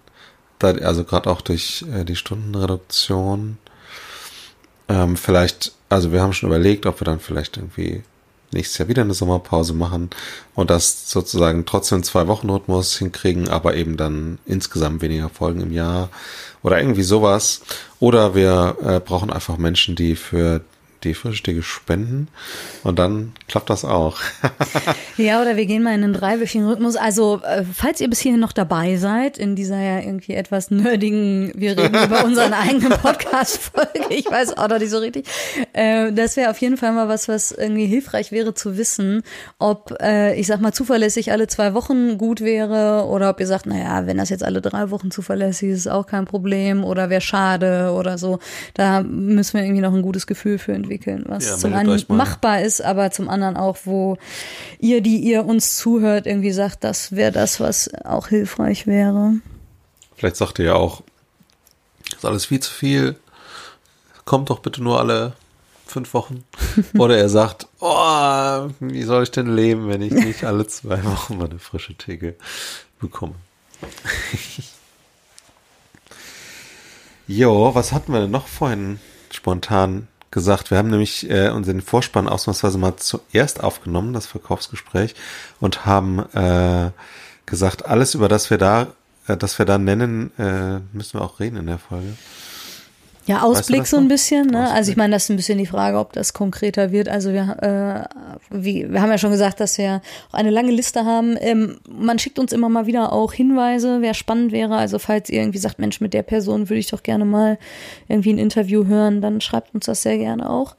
Da, 0.58 0.72
also 0.72 1.04
gerade 1.04 1.30
auch 1.30 1.40
durch 1.40 1.84
äh, 1.92 2.04
die 2.04 2.16
Stundenreduktion. 2.16 3.58
Ähm, 4.88 5.16
vielleicht 5.16 5.72
also 5.92 6.10
wir 6.10 6.22
haben 6.22 6.32
schon 6.32 6.48
überlegt, 6.48 6.86
ob 6.86 7.00
wir 7.00 7.04
dann 7.04 7.20
vielleicht 7.20 7.58
irgendwie 7.58 8.02
nächstes 8.52 8.78
Jahr 8.78 8.88
wieder 8.88 9.02
eine 9.02 9.14
Sommerpause 9.14 9.74
machen 9.74 10.10
und 10.54 10.70
das 10.70 11.10
sozusagen 11.10 11.64
trotzdem 11.64 12.02
zwei 12.02 12.26
Wochen 12.26 12.50
Rhythmus 12.50 12.98
hinkriegen, 12.98 13.48
aber 13.48 13.74
eben 13.74 13.96
dann 13.96 14.38
insgesamt 14.46 15.02
weniger 15.02 15.28
Folgen 15.28 15.60
im 15.60 15.72
Jahr 15.72 16.10
oder 16.62 16.78
irgendwie 16.78 17.02
sowas. 17.02 17.62
Oder 18.00 18.34
wir 18.34 18.76
äh, 18.82 19.00
brauchen 19.00 19.30
einfach 19.30 19.58
Menschen, 19.58 19.94
die 19.96 20.16
für 20.16 20.62
die 21.04 21.14
Frühstücke 21.14 21.62
spenden 21.62 22.28
und 22.84 22.98
dann 22.98 23.32
klappt 23.48 23.70
das 23.70 23.84
auch. 23.84 24.20
ja, 25.16 25.40
oder 25.40 25.56
wir 25.56 25.66
gehen 25.66 25.82
mal 25.82 25.94
in 25.94 26.04
einen 26.04 26.12
dreiwöchigen 26.12 26.66
Rhythmus. 26.66 26.96
Also, 26.96 27.40
äh, 27.42 27.64
falls 27.64 28.00
ihr 28.00 28.08
bis 28.08 28.20
hierhin 28.20 28.40
noch 28.40 28.52
dabei 28.52 28.96
seid, 28.96 29.38
in 29.38 29.56
dieser 29.56 29.80
ja 29.80 29.98
irgendwie 30.00 30.34
etwas 30.34 30.70
nerdigen, 30.70 31.52
wir 31.54 31.76
reden 31.76 32.04
über 32.04 32.24
unseren 32.24 32.52
eigenen 32.52 32.92
Podcast-Folge, 32.92 34.06
ich 34.10 34.30
weiß 34.30 34.56
auch 34.56 34.68
noch 34.68 34.78
nicht 34.78 34.90
so 34.90 34.98
richtig, 34.98 35.26
äh, 35.72 36.12
das 36.12 36.36
wäre 36.36 36.50
auf 36.50 36.58
jeden 36.58 36.76
Fall 36.76 36.92
mal 36.92 37.08
was, 37.08 37.28
was 37.28 37.52
irgendwie 37.52 37.86
hilfreich 37.86 38.32
wäre 38.32 38.54
zu 38.54 38.76
wissen, 38.76 39.22
ob, 39.58 39.96
äh, 40.00 40.38
ich 40.38 40.46
sag 40.46 40.60
mal, 40.60 40.72
zuverlässig 40.72 41.32
alle 41.32 41.48
zwei 41.48 41.74
Wochen 41.74 42.18
gut 42.18 42.40
wäre 42.40 43.06
oder 43.06 43.30
ob 43.30 43.40
ihr 43.40 43.46
sagt, 43.46 43.66
naja, 43.66 44.06
wenn 44.06 44.18
das 44.18 44.30
jetzt 44.30 44.44
alle 44.44 44.60
drei 44.60 44.90
Wochen 44.90 45.10
zuverlässig 45.10 45.70
ist, 45.70 45.78
ist 45.78 45.88
auch 45.88 46.06
kein 46.06 46.26
Problem 46.26 46.84
oder 46.84 47.10
wäre 47.10 47.20
schade 47.20 47.92
oder 47.92 48.18
so. 48.18 48.38
Da 48.74 49.02
müssen 49.02 49.58
wir 49.58 49.64
irgendwie 49.64 49.82
noch 49.82 49.92
ein 49.92 50.02
gutes 50.02 50.26
Gefühl 50.26 50.58
für 50.58 50.72
entwickeln 50.72 50.91
entwickeln, 50.92 51.24
was 51.26 51.46
ja, 51.46 51.56
zum 51.56 51.72
einen 51.74 52.04
machbar 52.08 52.60
ist, 52.60 52.82
aber 52.82 53.10
zum 53.10 53.28
anderen 53.28 53.56
auch, 53.56 53.78
wo 53.84 54.18
ihr, 54.78 55.00
die 55.00 55.18
ihr 55.18 55.44
uns 55.44 55.76
zuhört, 55.76 56.26
irgendwie 56.26 56.52
sagt, 56.52 56.84
das 56.84 57.12
wäre 57.12 57.32
das, 57.32 57.60
was 57.60 57.92
auch 58.04 58.28
hilfreich 58.28 58.86
wäre. 58.86 59.34
Vielleicht 60.16 60.36
sagt 60.36 60.58
ihr 60.58 60.66
ja 60.66 60.74
auch, 60.74 61.02
das 62.04 62.18
ist 62.18 62.24
alles 62.24 62.46
viel 62.46 62.60
zu 62.60 62.72
viel, 62.72 63.16
kommt 64.24 64.50
doch 64.50 64.60
bitte 64.60 64.82
nur 64.82 65.00
alle 65.00 65.32
fünf 65.86 66.14
Wochen. 66.14 66.44
Oder 66.98 67.18
er 67.18 67.28
sagt, 67.28 67.66
oh, 67.80 68.68
wie 68.80 69.02
soll 69.02 69.24
ich 69.24 69.30
denn 69.30 69.54
leben, 69.54 69.88
wenn 69.88 70.02
ich 70.02 70.12
nicht 70.12 70.44
alle 70.44 70.66
zwei 70.66 71.02
Wochen 71.04 71.38
mal 71.38 71.48
eine 71.50 71.58
frische 71.58 71.94
Theke 71.94 72.36
bekomme. 73.00 73.34
jo, 77.26 77.74
was 77.74 77.92
hatten 77.92 78.12
wir 78.12 78.20
denn 78.20 78.30
noch 78.30 78.46
vorhin 78.46 79.00
spontan 79.30 80.08
gesagt. 80.32 80.72
Wir 80.72 80.78
haben 80.78 80.90
nämlich 80.90 81.30
äh, 81.30 81.50
unseren 81.50 81.80
Vorspann 81.80 82.26
ausnahmsweise 82.26 82.78
mal 82.78 82.96
zuerst 82.96 83.62
aufgenommen, 83.62 84.12
das 84.12 84.26
Verkaufsgespräch, 84.26 85.14
und 85.60 85.86
haben 85.86 86.18
äh, 86.34 86.90
gesagt, 87.46 87.86
alles 87.86 88.16
über 88.16 88.28
das 88.28 88.50
wir 88.50 88.58
da, 88.58 88.88
äh, 89.28 89.36
das 89.36 89.58
wir 89.60 89.66
da 89.66 89.78
nennen, 89.78 90.32
äh, 90.38 90.80
müssen 90.92 91.20
wir 91.20 91.22
auch 91.22 91.38
reden 91.38 91.58
in 91.58 91.66
der 91.66 91.78
Folge. 91.78 92.14
Ja, 93.26 93.42
Ausblick 93.42 93.82
weißt 93.82 93.92
du 93.92 93.96
so 93.96 94.02
ein 94.02 94.08
bisschen. 94.08 94.48
Ne? 94.48 94.70
Also 94.70 94.90
ich 94.90 94.96
meine, 94.96 95.14
das 95.14 95.24
ist 95.24 95.30
ein 95.30 95.36
bisschen 95.36 95.58
die 95.58 95.66
Frage, 95.66 95.98
ob 95.98 96.12
das 96.12 96.32
konkreter 96.32 96.90
wird. 96.90 97.08
Also 97.08 97.32
wir, 97.32 98.08
äh, 98.10 98.34
wie, 98.50 98.90
wir 98.90 99.00
haben 99.00 99.10
ja 99.10 99.18
schon 99.18 99.30
gesagt, 99.30 99.60
dass 99.60 99.78
wir 99.78 100.02
auch 100.30 100.34
eine 100.34 100.50
lange 100.50 100.72
Liste 100.72 101.04
haben. 101.04 101.36
Ähm, 101.40 101.78
man 101.88 102.18
schickt 102.18 102.38
uns 102.38 102.52
immer 102.52 102.68
mal 102.68 102.86
wieder 102.86 103.12
auch 103.12 103.32
Hinweise, 103.32 103.98
wer 104.00 104.14
spannend 104.14 104.50
wäre. 104.50 104.76
Also 104.76 104.98
falls 104.98 105.30
ihr 105.30 105.40
irgendwie 105.40 105.58
sagt, 105.58 105.78
Mensch, 105.78 106.00
mit 106.00 106.14
der 106.14 106.22
Person 106.22 106.68
würde 106.68 106.80
ich 106.80 106.88
doch 106.88 107.02
gerne 107.02 107.24
mal 107.24 107.58
irgendwie 108.08 108.32
ein 108.32 108.38
Interview 108.38 108.86
hören, 108.86 109.20
dann 109.20 109.40
schreibt 109.40 109.74
uns 109.74 109.86
das 109.86 110.02
sehr 110.02 110.18
gerne 110.18 110.50
auch. 110.50 110.74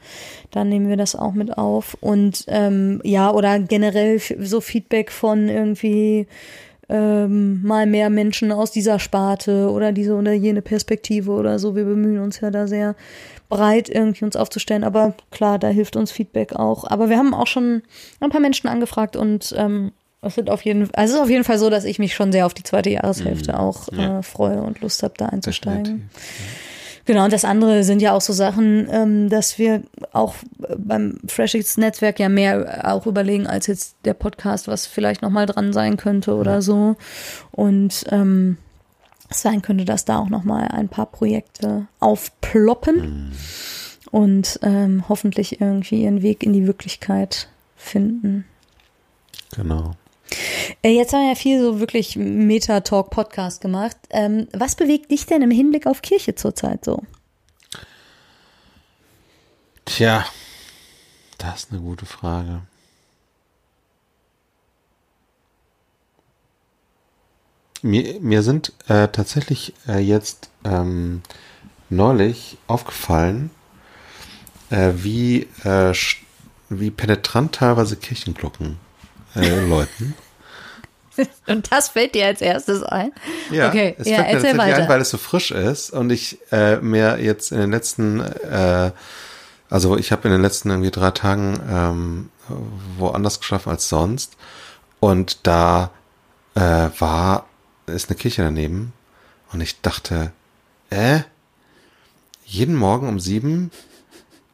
Dann 0.51 0.67
nehmen 0.67 0.89
wir 0.89 0.97
das 0.97 1.15
auch 1.15 1.34
mit 1.34 1.58
auf. 1.58 1.95
Und 2.01 2.43
ähm, 2.47 2.99
ja, 3.03 3.32
oder 3.32 3.60
generell 3.60 4.19
so 4.19 4.60
Feedback 4.60 5.12
von 5.12 5.47
irgendwie 5.47 6.27
ähm, 6.93 7.62
mal 7.63 7.88
mehr 7.88 8.10
Menschen 8.12 8.51
aus 8.51 8.69
dieser 8.71 8.99
Sparte 8.99 9.69
oder 9.71 9.91
diese 9.91 10.13
oder 10.13 10.32
jene 10.34 10.62
Perspektive 10.62 11.32
oder 11.32 11.58
so. 11.58 11.75
Wir 11.75 11.86
bemühen 11.86 12.19
uns 12.21 12.39
ja 12.39 12.51
da 12.51 12.67
sehr 12.67 12.95
breit 13.49 13.89
irgendwie 13.89 14.25
uns 14.25 14.36
aufzustellen. 14.36 14.84
Aber 14.84 15.13
klar, 15.32 15.58
da 15.58 15.69
hilft 15.69 15.95
uns 15.95 16.12
Feedback 16.12 16.53
auch. 16.53 16.84
Aber 16.86 17.10
wir 17.10 17.17
haben 17.17 17.34
auch 17.34 17.47
schon 17.47 17.82
ein 18.19 18.29
paar 18.29 18.41
Menschen 18.41 18.67
angefragt 18.67 19.15
und 19.15 19.53
ähm, 19.58 19.91
es 20.21 20.36
sind 20.36 20.49
auf 20.49 20.62
jeden, 20.62 20.84
also 20.93 21.13
es 21.15 21.19
ist 21.19 21.23
auf 21.23 21.29
jeden 21.29 21.43
Fall 21.43 21.58
so, 21.58 21.69
dass 21.69 21.84
ich 21.84 21.99
mich 21.99 22.13
schon 22.15 22.32
sehr 22.32 22.45
auf 22.45 22.53
die 22.53 22.63
zweite 22.63 22.89
Jahreshälfte 22.91 23.51
Mhm. 23.53 23.58
auch 23.58 23.88
Ja. 23.91 24.19
äh, 24.19 24.23
freue 24.23 24.62
und 24.62 24.79
Lust 24.82 25.03
habe, 25.03 25.15
da 25.17 25.25
einzusteigen. 25.25 25.84
Definitiv. 25.84 26.62
Genau, 27.05 27.25
und 27.25 27.33
das 27.33 27.43
andere 27.43 27.83
sind 27.83 28.01
ja 28.01 28.13
auch 28.13 28.21
so 28.21 28.31
Sachen, 28.31 28.87
ähm, 28.89 29.29
dass 29.29 29.59
wir 29.59 29.83
auch 30.13 30.35
beim 30.77 31.17
Freshix 31.27 31.75
Netzwerk 31.77 32.19
ja 32.19 32.29
mehr 32.29 32.81
auch 32.89 33.05
überlegen 33.05 33.45
als 33.45 33.67
jetzt 33.67 33.97
der 34.05 34.13
Podcast, 34.13 34.67
was 34.67 34.87
vielleicht 34.87 35.21
nochmal 35.21 35.45
dran 35.45 35.73
sein 35.73 35.97
könnte 35.97 36.33
oder 36.35 36.61
so. 36.61 36.95
Und 37.51 38.05
ähm, 38.09 38.57
es 39.29 39.41
sein 39.41 39.61
könnte, 39.61 39.83
dass 39.83 40.05
da 40.05 40.19
auch 40.19 40.29
nochmal 40.29 40.69
ein 40.69 40.87
paar 40.87 41.07
Projekte 41.07 41.87
aufploppen 41.99 43.33
und 44.11 44.59
ähm, 44.61 45.03
hoffentlich 45.09 45.59
irgendwie 45.59 46.03
ihren 46.03 46.21
Weg 46.21 46.43
in 46.43 46.53
die 46.53 46.67
Wirklichkeit 46.67 47.49
finden. 47.75 48.45
Genau. 49.55 49.91
Äh, 50.81 50.89
Jetzt 50.89 51.13
haben 51.13 51.21
wir 51.21 51.29
ja 51.29 51.35
viel 51.35 51.61
so 51.61 51.79
wirklich 51.79 52.15
Meta-Talk-Podcast 52.15 53.61
gemacht. 53.61 53.97
Ähm, 54.09 54.47
was 54.53 54.75
bewegt 54.75 55.11
dich 55.11 55.25
denn 55.25 55.41
im 55.41 55.51
Hinblick 55.51 55.87
auf 55.87 56.01
Kirche 56.01 56.35
zurzeit 56.35 56.83
so? 56.85 57.01
Tja, 59.85 60.25
das 61.37 61.63
ist 61.63 61.71
eine 61.71 61.81
gute 61.81 62.05
Frage. 62.05 62.61
Mir, 67.81 68.19
mir 68.21 68.43
sind 68.43 68.71
äh, 68.87 69.09
tatsächlich 69.09 69.73
äh, 69.87 69.99
jetzt 69.99 70.49
ähm, 70.63 71.21
neulich 71.89 72.57
aufgefallen, 72.67 73.51
äh, 74.69 74.93
wie, 74.95 75.47
äh, 75.65 75.93
wie 76.69 76.91
penetrant 76.91 77.55
teilweise 77.55 77.97
Kirchenglocken 77.97 78.79
äh, 79.35 79.65
läuten. 79.65 80.15
Und 81.47 81.71
das 81.71 81.89
fällt 81.89 82.15
dir 82.15 82.25
als 82.25 82.41
erstes 82.41 82.83
ein? 82.83 83.11
Ja, 83.51 83.69
okay, 83.69 83.95
es 83.97 84.07
ja, 84.07 84.17
fällt 84.17 84.27
mir 84.27 84.33
erzähl 84.33 84.57
weiter. 84.57 84.83
Ein, 84.83 84.89
weil 84.89 85.01
es 85.01 85.09
so 85.09 85.17
frisch 85.17 85.51
ist 85.51 85.91
und 85.91 86.11
ich 86.11 86.39
äh, 86.51 86.77
mir 86.77 87.19
jetzt 87.21 87.51
in 87.51 87.59
den 87.59 87.71
letzten, 87.71 88.19
äh, 88.19 88.91
also 89.69 89.97
ich 89.97 90.11
habe 90.11 90.27
in 90.27 90.31
den 90.31 90.41
letzten 90.41 90.69
irgendwie 90.69 90.91
drei 90.91 91.11
Tagen 91.11 91.59
ähm, 91.69 92.29
woanders 92.97 93.39
geschlafen 93.39 93.69
als 93.69 93.89
sonst 93.89 94.37
und 94.99 95.45
da 95.45 95.91
äh, 96.55 96.89
war, 96.99 97.45
ist 97.85 98.09
eine 98.09 98.17
Kirche 98.17 98.41
daneben 98.41 98.93
und 99.51 99.61
ich 99.61 99.81
dachte, 99.81 100.31
äh, 100.89 101.19
jeden 102.45 102.75
Morgen 102.75 103.07
um 103.07 103.19
sieben 103.19 103.71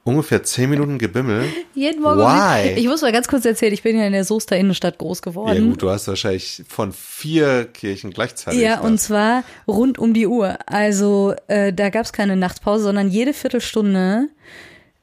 ungefähr 0.03 0.41
zehn 0.43 0.69
Minuten 0.69 0.97
Gebimmel. 0.97 1.45
Jeden 1.75 2.01
Morgen. 2.01 2.19
Why? 2.21 2.73
Ich 2.79 2.87
muss 2.87 3.01
mal 3.01 3.11
ganz 3.11 3.27
kurz 3.27 3.45
erzählen, 3.45 3.73
ich 3.73 3.83
bin 3.83 3.97
ja 3.97 4.05
in 4.05 4.13
der 4.13 4.23
Soester 4.23 4.57
Innenstadt 4.57 4.97
groß 4.97 5.19
Ja 5.19 5.25
geworden. 5.31 5.69
gut, 5.69 5.81
du 5.81 5.89
hast 5.89 6.07
wahrscheinlich 6.07 6.63
von 6.67 6.91
vier 6.91 7.65
Kirchen 7.65 8.11
gleichzeitig. 8.11 8.59
Ja, 8.59 8.79
und 8.79 8.93
was. 8.93 9.03
zwar 9.03 9.43
rund 9.67 9.99
um 9.99 10.13
die 10.13 10.25
Uhr. 10.27 10.57
Also 10.65 11.33
äh, 11.47 11.71
da 11.73 11.89
gab 11.89 12.05
es 12.05 12.13
keine 12.13 12.35
Nachtpause, 12.35 12.83
sondern 12.85 13.09
jede 13.09 13.33
Viertelstunde 13.33 14.29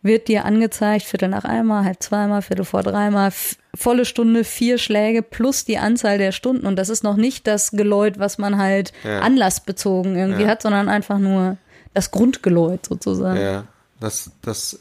wird 0.02 0.28
dir 0.28 0.44
angezeigt, 0.44 1.04
Viertel 1.04 1.28
nach 1.28 1.44
einmal, 1.44 1.84
halb 1.84 2.00
zweimal, 2.02 2.40
Viertel 2.42 2.64
vor 2.64 2.82
dreimal, 2.84 3.32
volle 3.74 4.04
Stunde, 4.04 4.44
vier 4.44 4.78
Schläge 4.78 5.20
plus 5.22 5.64
die 5.64 5.78
Anzahl 5.78 6.16
der 6.18 6.30
Stunden. 6.32 6.64
Und 6.66 6.76
das 6.76 6.88
ist 6.88 7.02
noch 7.02 7.16
nicht 7.16 7.46
das 7.46 7.72
Geläut, 7.72 8.18
was 8.18 8.38
man 8.38 8.56
halt 8.56 8.92
Ja. 9.04 9.20
anlassbezogen 9.20 10.16
irgendwie 10.16 10.42
Ja. 10.42 10.48
hat, 10.48 10.62
sondern 10.62 10.88
einfach 10.88 11.18
nur 11.18 11.56
das 11.92 12.12
Grundgeläut 12.12 12.86
sozusagen. 12.86 13.40
Ja, 13.40 13.64
das, 14.00 14.30
das 14.42 14.78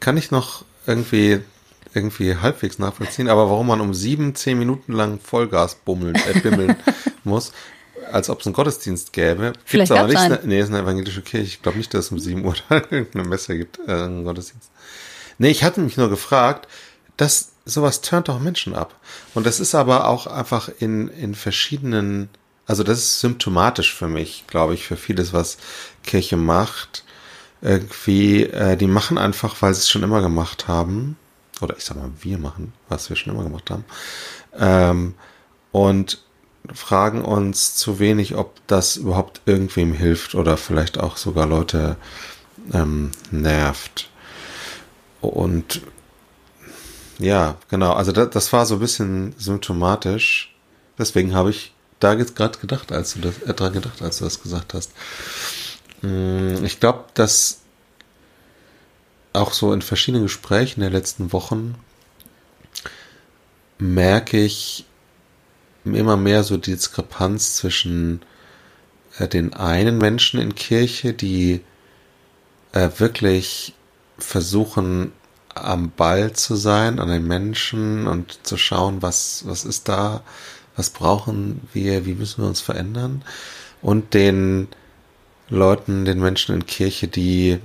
kann 0.00 0.16
ich 0.16 0.30
noch 0.30 0.64
irgendwie, 0.86 1.40
irgendwie 1.94 2.36
halbwegs 2.36 2.78
nachvollziehen, 2.78 3.28
aber 3.28 3.48
warum 3.50 3.66
man 3.68 3.80
um 3.80 3.94
sieben, 3.94 4.34
zehn 4.34 4.58
Minuten 4.58 4.92
lang 4.92 5.18
Vollgas 5.20 5.74
bummeln, 5.76 6.14
äh, 6.16 6.40
bimmeln 6.40 6.76
muss, 7.24 7.52
als 8.12 8.28
ob 8.30 8.40
es 8.40 8.46
einen 8.46 8.54
Gottesdienst 8.54 9.12
gäbe. 9.12 9.52
Gibt's 9.52 9.60
Vielleicht 9.64 9.92
aber 9.92 10.00
gab's 10.08 10.12
nicht. 10.12 10.20
einen. 10.22 10.32
Ne- 10.32 10.40
Nee, 10.48 10.58
es 10.60 10.68
ist 10.68 10.74
eine 10.74 10.82
evangelische 10.84 11.22
Kirche. 11.22 11.46
Ich 11.46 11.62
glaube 11.62 11.78
nicht, 11.78 11.92
dass 11.94 12.06
es 12.06 12.12
um 12.12 12.18
sieben 12.18 12.44
Uhr 12.44 12.54
da 12.68 12.76
irgendeine 12.76 13.24
Messe 13.28 13.56
gibt, 13.56 13.78
äh, 13.86 13.92
einen 13.92 14.24
Gottesdienst. 14.24 14.70
Nee, 15.38 15.50
ich 15.50 15.64
hatte 15.64 15.80
mich 15.80 15.96
nur 15.96 16.10
gefragt, 16.10 16.68
dass 17.16 17.50
sowas 17.64 18.02
turnt 18.02 18.28
doch 18.28 18.38
Menschen 18.40 18.74
ab. 18.74 18.94
Und 19.34 19.46
das 19.46 19.58
ist 19.58 19.74
aber 19.74 20.06
auch 20.08 20.26
einfach 20.26 20.68
in, 20.80 21.08
in 21.08 21.34
verschiedenen, 21.34 22.28
also 22.66 22.82
das 22.82 22.98
ist 22.98 23.20
symptomatisch 23.20 23.94
für 23.94 24.06
mich, 24.08 24.44
glaube 24.46 24.74
ich, 24.74 24.86
für 24.86 24.96
vieles, 24.96 25.32
was 25.32 25.56
Kirche 26.04 26.36
macht. 26.36 27.04
Irgendwie, 27.64 28.44
äh, 28.44 28.76
die 28.76 28.86
machen 28.86 29.18
einfach, 29.18 29.60
weil 29.62 29.74
sie 29.74 29.80
es 29.80 29.90
schon 29.90 30.02
immer 30.02 30.20
gemacht 30.20 30.68
haben. 30.68 31.16
Oder 31.60 31.76
ich 31.76 31.84
sag 31.84 31.96
mal, 31.96 32.10
wir 32.20 32.38
machen, 32.38 32.72
was 32.88 33.08
wir 33.08 33.16
schon 33.16 33.32
immer 33.32 33.42
gemacht 33.42 33.70
haben. 33.70 33.84
Ähm, 34.56 35.14
und 35.72 36.22
fragen 36.72 37.24
uns 37.24 37.74
zu 37.74 37.98
wenig, 37.98 38.36
ob 38.36 38.54
das 38.66 38.96
überhaupt 38.96 39.40
irgendwem 39.46 39.92
hilft 39.92 40.34
oder 40.34 40.56
vielleicht 40.56 40.98
auch 40.98 41.16
sogar 41.16 41.46
Leute 41.46 41.96
ähm, 42.72 43.10
nervt. 43.30 44.08
Und 45.20 45.82
ja, 47.18 47.56
genau, 47.70 47.92
also 47.92 48.12
das, 48.12 48.30
das 48.30 48.52
war 48.52 48.66
so 48.66 48.74
ein 48.74 48.80
bisschen 48.80 49.34
symptomatisch. 49.38 50.54
Deswegen 50.98 51.34
habe 51.34 51.50
ich 51.50 51.72
da 52.00 52.12
jetzt 52.12 52.36
gerade 52.36 52.58
gedacht, 52.58 52.92
als 52.92 53.14
du 53.14 53.20
das, 53.20 53.38
äh, 53.42 53.54
dran 53.54 53.72
gedacht, 53.72 54.02
als 54.02 54.18
du 54.18 54.24
das 54.24 54.42
gesagt 54.42 54.74
hast. 54.74 54.92
Mm, 56.02 56.64
Ich 56.64 56.80
glaube, 56.80 57.04
dass 57.14 57.60
auch 59.32 59.52
so 59.52 59.72
in 59.72 59.82
verschiedenen 59.82 60.24
Gesprächen 60.24 60.80
der 60.80 60.90
letzten 60.90 61.32
Wochen 61.32 61.74
merke 63.78 64.38
ich 64.38 64.86
immer 65.84 66.16
mehr 66.16 66.44
so 66.44 66.56
die 66.56 66.72
Diskrepanz 66.72 67.56
zwischen 67.56 68.22
äh, 69.18 69.28
den 69.28 69.54
einen 69.54 69.98
Menschen 69.98 70.40
in 70.40 70.54
Kirche, 70.54 71.12
die 71.12 71.60
äh, 72.72 72.88
wirklich 72.98 73.74
versuchen, 74.18 75.12
am 75.54 75.90
Ball 75.90 76.32
zu 76.32 76.56
sein, 76.56 76.98
an 76.98 77.08
den 77.08 77.26
Menschen 77.26 78.06
und 78.06 78.40
zu 78.46 78.56
schauen, 78.56 79.02
was, 79.02 79.44
was 79.46 79.64
ist 79.64 79.88
da, 79.88 80.22
was 80.76 80.90
brauchen 80.90 81.60
wir, 81.72 82.06
wie 82.06 82.14
müssen 82.14 82.42
wir 82.42 82.48
uns 82.48 82.60
verändern. 82.60 83.22
Und 83.82 84.14
den 84.14 84.68
Leuten, 85.48 86.04
den 86.04 86.20
Menschen 86.20 86.54
in 86.54 86.66
Kirche, 86.66 87.08
die 87.08 87.58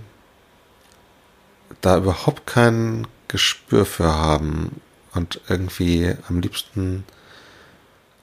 da 1.82 1.98
überhaupt 1.98 2.46
kein 2.46 3.08
Gespür 3.28 3.86
für 3.86 4.14
haben 4.14 4.82
und 5.14 5.42
irgendwie 5.48 6.16
am 6.28 6.40
liebsten 6.40 7.04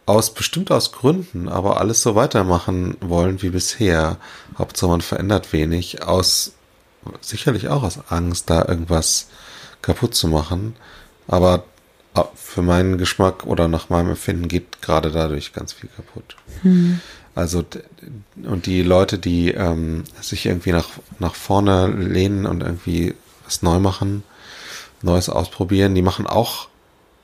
aus 0.04 0.32
bestimmt 0.34 0.70
aus 0.70 0.92
Gründen, 0.92 1.48
aber 1.48 1.80
alles 1.80 2.02
so 2.02 2.14
weitermachen 2.14 2.96
wollen 3.00 3.42
wie 3.42 3.50
bisher. 3.50 4.18
Hauptsache 4.56 4.90
man 4.90 5.00
verändert 5.00 5.52
wenig, 5.52 6.02
aus 6.02 6.52
sicherlich 7.20 7.68
auch 7.68 7.82
aus 7.82 7.98
Angst, 8.08 8.48
da 8.50 8.64
irgendwas 8.66 9.28
kaputt 9.82 10.14
zu 10.14 10.28
machen. 10.28 10.76
Aber 11.26 11.64
für 12.34 12.62
meinen 12.62 12.98
Geschmack 12.98 13.44
oder 13.46 13.68
nach 13.68 13.88
meinem 13.88 14.10
Empfinden 14.10 14.48
geht 14.48 14.80
gerade 14.80 15.10
dadurch 15.10 15.52
ganz 15.52 15.72
viel 15.72 15.90
kaputt. 15.94 16.36
Also 17.36 17.62
und 18.44 18.64
die 18.64 18.82
Leute, 18.82 19.18
die 19.18 19.50
ähm, 19.50 20.04
sich 20.22 20.46
irgendwie 20.46 20.72
nach, 20.72 20.88
nach 21.18 21.34
vorne 21.34 21.88
lehnen 21.88 22.46
und 22.46 22.62
irgendwie 22.62 23.14
was 23.44 23.60
neu 23.60 23.78
machen, 23.78 24.22
Neues 25.02 25.28
ausprobieren, 25.28 25.94
die 25.94 26.00
machen 26.00 26.26
auch, 26.26 26.68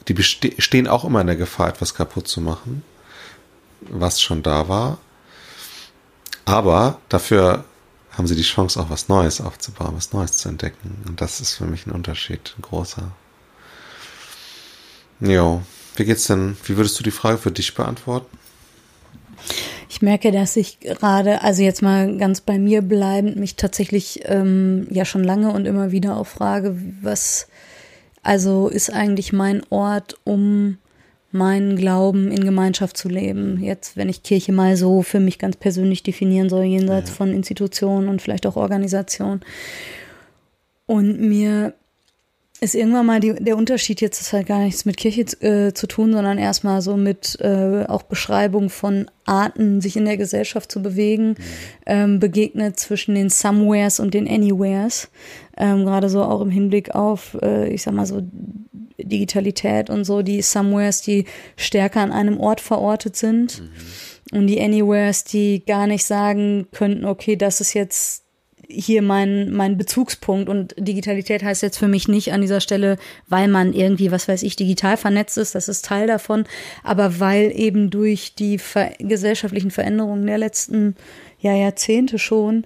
die 0.07 0.23
stehen 0.23 0.87
auch 0.87 1.07
immer 1.07 1.23
in 1.23 1.29
der 1.29 1.37
Gefahr, 1.37 1.71
etwas 1.71 1.95
kaputt 1.95 2.29
zu 2.29 2.43
machen, 2.43 2.85
was 3.81 4.21
schon 4.21 4.43
da 4.43 4.69
war. 4.69 4.99
Aber 6.45 6.99
dafür 7.09 7.65
haben 8.11 8.27
sie 8.27 8.37
die 8.37 8.43
Chance, 8.43 8.79
auch 8.79 8.91
was 8.91 9.09
Neues 9.09 9.41
aufzubauen, 9.41 9.95
was 9.97 10.13
Neues 10.13 10.37
zu 10.37 10.51
entdecken. 10.51 11.03
Und 11.09 11.23
das 11.23 11.41
ist 11.41 11.55
für 11.55 11.65
mich 11.65 11.87
ein 11.87 11.93
Unterschied, 11.93 12.55
ein 12.59 12.63
großer. 12.63 13.11
Jo, 15.21 15.63
wie 15.97 16.05
geht's 16.05 16.27
denn? 16.27 16.59
Wie 16.65 16.77
würdest 16.77 17.01
du 17.01 17.03
die 17.03 17.11
Frage 17.11 17.39
für 17.39 17.51
dich 17.51 17.75
beantworten? 17.75 18.37
Ich 19.95 20.01
merke, 20.01 20.33
dass 20.33 20.57
ich 20.57 20.81
gerade, 20.81 21.43
also 21.43 21.63
jetzt 21.63 21.83
mal 21.83 22.17
ganz 22.17 22.41
bei 22.41 22.59
mir 22.59 22.81
bleibend, 22.81 23.37
mich 23.37 23.57
tatsächlich 23.57 24.23
ähm, 24.25 24.87
ja 24.91 25.05
schon 25.05 25.23
lange 25.23 25.53
und 25.53 25.67
immer 25.67 25.93
wieder 25.93 26.17
auch 26.17 26.27
frage, 26.27 26.75
was 27.03 27.47
also 28.23 28.69
ist 28.69 28.89
eigentlich 28.91 29.35
mein 29.35 29.63
Ort, 29.69 30.17
um 30.25 30.79
meinen 31.31 31.77
Glauben 31.77 32.33
in 32.33 32.43
Gemeinschaft 32.43 32.97
zu 32.97 33.11
leben. 33.11 33.63
Jetzt, 33.63 33.99
wenn 33.99 34.09
ich 34.09 34.23
Kirche 34.23 34.51
mal 34.53 34.79
so 34.79 35.03
für 35.03 35.21
mich 35.21 35.39
ganz 35.39 35.57
persönlich 35.57 36.03
definieren 36.03 36.49
soll, 36.49 36.65
jenseits 36.65 37.11
Ja. 37.11 37.17
von 37.17 37.31
Institutionen 37.31 38.09
und 38.09 38.23
vielleicht 38.23 38.47
auch 38.47 38.57
Organisationen. 38.57 39.43
Und 40.87 41.21
mir 41.21 41.75
ist 42.63 42.77
irgendwann 42.77 43.07
mal 43.07 43.19
die, 43.19 43.35
der 43.35 43.57
Unterschied, 43.57 44.01
jetzt 44.01 44.21
ist 44.21 44.33
halt 44.33 44.47
gar 44.47 44.61
nichts 44.61 44.85
mit 44.85 44.97
Kirche 44.97 45.23
äh, 45.41 45.75
zu 45.75 45.89
tun, 45.89 46.13
sondern 46.13 46.39
erstmal 46.39 46.81
so 46.81 46.97
mit 46.97 47.37
äh, 47.41 47.85
auch 47.89 48.05
Beschreibung 48.05 48.71
von 48.71 49.11
Arten, 49.25 49.81
sich 49.81 49.97
in 49.97 50.05
der 50.05 50.17
Gesellschaft 50.17 50.71
zu 50.71 50.81
bewegen, 50.81 51.31
mhm. 51.31 51.35
ähm, 51.87 52.21
begegnet 52.21 52.79
zwischen 52.79 53.17
den 53.17 53.31
Somewheres 53.31 53.99
und 53.99 54.15
den 54.15 54.29
Anywheres. 54.29 55.09
Ähm, 55.57 55.85
Gerade 55.85 56.09
so 56.09 56.23
auch 56.23 56.41
im 56.41 56.51
Hinblick 56.51 56.95
auf, 56.95 57.37
äh, 57.43 57.69
ich 57.69 57.83
sag 57.83 57.95
mal 57.95 58.07
so, 58.07 58.23
Digitalität 58.97 59.91
und 59.91 60.05
so, 60.05 60.23
die 60.23 60.41
Somewheres, 60.41 61.03
die 61.03 61.25
stärker 61.57 62.01
an 62.01 62.13
einem 62.13 62.39
Ort 62.39 62.61
verortet 62.61 63.17
sind. 63.17 63.61
Mhm. 63.61 64.39
Und 64.39 64.47
die 64.47 64.61
Anywheres, 64.61 65.25
die 65.25 65.65
gar 65.65 65.89
nicht 65.89 66.05
sagen 66.05 66.69
könnten, 66.71 67.07
okay, 67.07 67.35
das 67.35 67.61
ist 67.61 67.75
jetzt 67.75 68.22
hier 68.73 69.03
mein, 69.03 69.53
mein 69.53 69.77
Bezugspunkt 69.77 70.49
und 70.49 70.75
Digitalität 70.79 71.43
heißt 71.43 71.63
jetzt 71.63 71.79
für 71.79 71.89
mich 71.89 72.09
nicht 72.09 72.33
an 72.33 72.41
dieser 72.41 72.61
Stelle, 72.61 72.97
weil 73.29 73.49
man 73.49 73.73
irgendwie, 73.73 74.11
was 74.11 74.29
weiß 74.29 74.43
ich, 74.43 74.57
digital 74.57 74.97
vernetzt 74.97 75.39
ist, 75.39 75.55
das 75.55 75.69
ist 75.69 75.85
Teil 75.85 76.07
davon, 76.07 76.45
aber 76.83 77.21
weil 77.21 77.53
eben 77.55 77.91
durch 77.91 78.35
die 78.35 78.59
ver 78.59 78.93
gesellschaftlichen 78.99 79.71
Veränderungen 79.71 80.27
der 80.27 80.39
letzten 80.39 80.97
ja, 81.41 81.55
Jahrzehnte 81.55 82.19
schon 82.19 82.65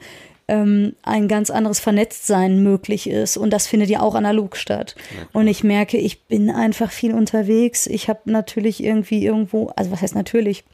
ähm, 0.48 0.94
ein 1.02 1.28
ganz 1.28 1.50
anderes 1.50 1.80
Vernetztsein 1.80 2.62
möglich 2.62 3.08
ist 3.08 3.36
und 3.36 3.50
das 3.50 3.66
findet 3.66 3.90
ja 3.90 4.00
auch 4.00 4.14
analog 4.14 4.56
statt. 4.56 4.94
Und 5.32 5.48
ich 5.48 5.64
merke, 5.64 5.96
ich 5.96 6.24
bin 6.24 6.50
einfach 6.50 6.92
viel 6.92 7.14
unterwegs. 7.14 7.86
Ich 7.86 8.08
habe 8.08 8.20
natürlich 8.26 8.82
irgendwie 8.82 9.24
irgendwo, 9.24 9.68
also 9.76 9.90
was 9.90 10.02
heißt 10.02 10.14
natürlich? 10.14 10.64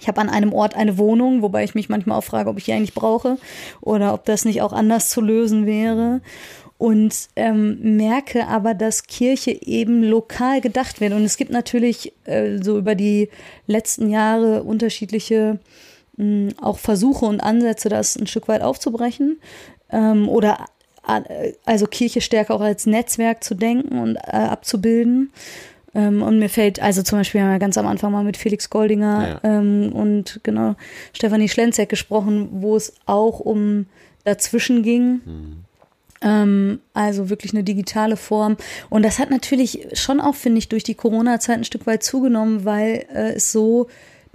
Ich 0.00 0.08
habe 0.08 0.20
an 0.20 0.28
einem 0.28 0.52
Ort 0.52 0.74
eine 0.74 0.98
Wohnung, 0.98 1.42
wobei 1.42 1.64
ich 1.64 1.74
mich 1.74 1.88
manchmal 1.88 2.18
auch 2.18 2.24
frage, 2.24 2.50
ob 2.50 2.58
ich 2.58 2.64
die 2.64 2.72
eigentlich 2.72 2.94
brauche 2.94 3.38
oder 3.80 4.14
ob 4.14 4.24
das 4.24 4.44
nicht 4.44 4.62
auch 4.62 4.72
anders 4.72 5.10
zu 5.10 5.20
lösen 5.20 5.66
wäre. 5.66 6.20
Und 6.78 7.28
ähm, 7.36 7.96
merke 7.96 8.48
aber, 8.48 8.74
dass 8.74 9.06
Kirche 9.06 9.52
eben 9.52 10.02
lokal 10.02 10.60
gedacht 10.60 11.00
wird. 11.00 11.12
Und 11.12 11.22
es 11.22 11.36
gibt 11.36 11.52
natürlich 11.52 12.12
äh, 12.24 12.58
so 12.60 12.76
über 12.76 12.96
die 12.96 13.28
letzten 13.68 14.10
Jahre 14.10 14.64
unterschiedliche 14.64 15.60
mh, 16.16 16.54
auch 16.60 16.78
Versuche 16.78 17.26
und 17.26 17.40
Ansätze, 17.40 17.88
das 17.88 18.16
ein 18.16 18.26
Stück 18.26 18.48
weit 18.48 18.62
aufzubrechen 18.62 19.38
ähm, 19.92 20.28
oder 20.28 20.66
äh, 21.06 21.52
also 21.64 21.86
Kirche 21.86 22.20
stärker 22.20 22.54
auch 22.54 22.60
als 22.60 22.86
Netzwerk 22.86 23.44
zu 23.44 23.54
denken 23.54 23.98
und 23.98 24.16
äh, 24.16 24.30
abzubilden. 24.30 25.32
Ähm, 25.94 26.22
und 26.22 26.38
mir 26.38 26.48
fällt, 26.48 26.80
also 26.80 27.02
zum 27.02 27.18
Beispiel 27.18 27.40
haben 27.40 27.50
wir 27.50 27.58
ganz 27.58 27.76
am 27.76 27.86
Anfang 27.86 28.12
mal 28.12 28.24
mit 28.24 28.36
Felix 28.36 28.70
Goldinger 28.70 29.40
ja. 29.42 29.58
ähm, 29.58 29.92
und 29.92 30.40
genau 30.42 30.74
Stefanie 31.12 31.48
Schlenzek 31.48 31.88
gesprochen, 31.88 32.48
wo 32.52 32.76
es 32.76 32.94
auch 33.06 33.40
um 33.40 33.86
dazwischen 34.24 34.82
ging. 34.82 35.20
Mhm. 35.24 35.56
Ähm, 36.22 36.80
also 36.94 37.28
wirklich 37.28 37.52
eine 37.52 37.64
digitale 37.64 38.16
Form. 38.16 38.56
Und 38.88 39.04
das 39.04 39.18
hat 39.18 39.30
natürlich 39.30 39.88
schon 39.92 40.20
auch, 40.20 40.34
finde 40.34 40.58
ich, 40.58 40.68
durch 40.68 40.84
die 40.84 40.94
Corona-Zeit 40.94 41.58
ein 41.58 41.64
Stück 41.64 41.86
weit 41.86 42.02
zugenommen, 42.02 42.64
weil 42.64 43.04
äh, 43.12 43.32
es 43.34 43.52
so 43.52 43.88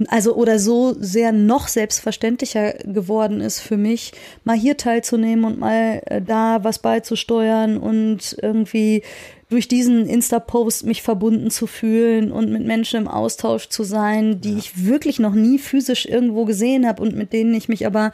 also 0.10 0.36
oder 0.36 0.60
so 0.60 0.96
sehr 1.00 1.32
noch 1.32 1.68
selbstverständlicher 1.68 2.74
geworden 2.84 3.42
ist 3.42 3.60
für 3.60 3.78
mich, 3.78 4.12
mal 4.44 4.56
hier 4.56 4.78
teilzunehmen 4.78 5.44
und 5.44 5.58
mal 5.58 6.04
äh, 6.06 6.22
da 6.22 6.64
was 6.64 6.80
beizusteuern 6.80 7.78
und 7.78 8.38
irgendwie 8.40 9.02
durch 9.50 9.70
diesen 9.70 10.08
Insta-Post 10.08 10.86
mich 10.86 11.02
verbunden 11.02 11.50
zu 11.50 11.68
fühlen 11.68 12.34
und 12.34 12.52
mit 12.52 12.66
Menschen 12.66 13.02
im 13.02 13.08
Austausch 13.08 13.70
zu 13.70 13.84
sein, 13.84 14.42
die 14.42 14.54
ja. 14.54 14.58
ich 14.58 14.86
wirklich 14.86 15.20
noch 15.20 15.34
nie 15.34 15.58
physisch 15.58 16.06
irgendwo 16.06 16.44
gesehen 16.44 16.86
habe 16.86 17.02
und 17.02 17.16
mit 17.16 17.32
denen 17.32 17.54
ich 17.54 17.70
mich 17.70 17.86
aber 17.86 18.12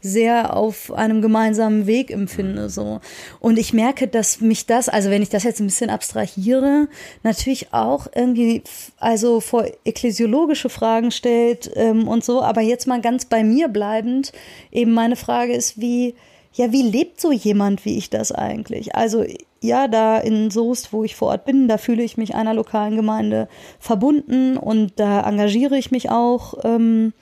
sehr 0.00 0.56
auf 0.56 0.92
einem 0.92 1.22
gemeinsamen 1.22 1.88
Weg 1.88 2.12
empfinde, 2.12 2.70
so. 2.70 3.00
Und 3.40 3.58
ich 3.58 3.72
merke, 3.72 4.06
dass 4.06 4.40
mich 4.40 4.66
das, 4.66 4.88
also 4.88 5.10
wenn 5.10 5.22
ich 5.22 5.28
das 5.28 5.42
jetzt 5.42 5.58
ein 5.58 5.66
bisschen 5.66 5.90
abstrahiere, 5.90 6.86
natürlich 7.24 7.72
auch 7.72 8.06
irgendwie, 8.14 8.62
also 8.98 9.40
vor 9.40 9.66
ekklesiologische 9.84 10.68
Fragen 10.68 11.10
stellt 11.10 11.68
ähm, 11.74 12.06
und 12.06 12.24
so, 12.24 12.42
aber 12.42 12.60
jetzt 12.60 12.86
mal 12.86 13.00
ganz 13.00 13.24
bei 13.24 13.42
mir 13.42 13.66
bleibend, 13.66 14.32
eben 14.70 14.92
meine 14.92 15.16
Frage 15.16 15.52
ist, 15.52 15.80
wie, 15.80 16.14
ja, 16.52 16.70
wie 16.70 16.82
lebt 16.82 17.20
so 17.20 17.32
jemand 17.32 17.84
wie 17.84 17.98
ich 17.98 18.08
das 18.08 18.30
eigentlich? 18.30 18.94
Also 18.94 19.24
ja, 19.66 19.88
da 19.88 20.18
in 20.18 20.50
Soest, 20.50 20.92
wo 20.92 21.04
ich 21.04 21.16
vor 21.16 21.28
Ort 21.28 21.44
bin, 21.44 21.68
da 21.68 21.78
fühle 21.78 22.02
ich 22.02 22.16
mich 22.16 22.34
einer 22.34 22.54
lokalen 22.54 22.96
Gemeinde 22.96 23.48
verbunden 23.78 24.56
und 24.56 24.92
da 24.96 25.28
engagiere 25.28 25.76
ich 25.76 25.90
mich 25.90 26.10
auch 26.10 26.54
ähm, 26.64 27.12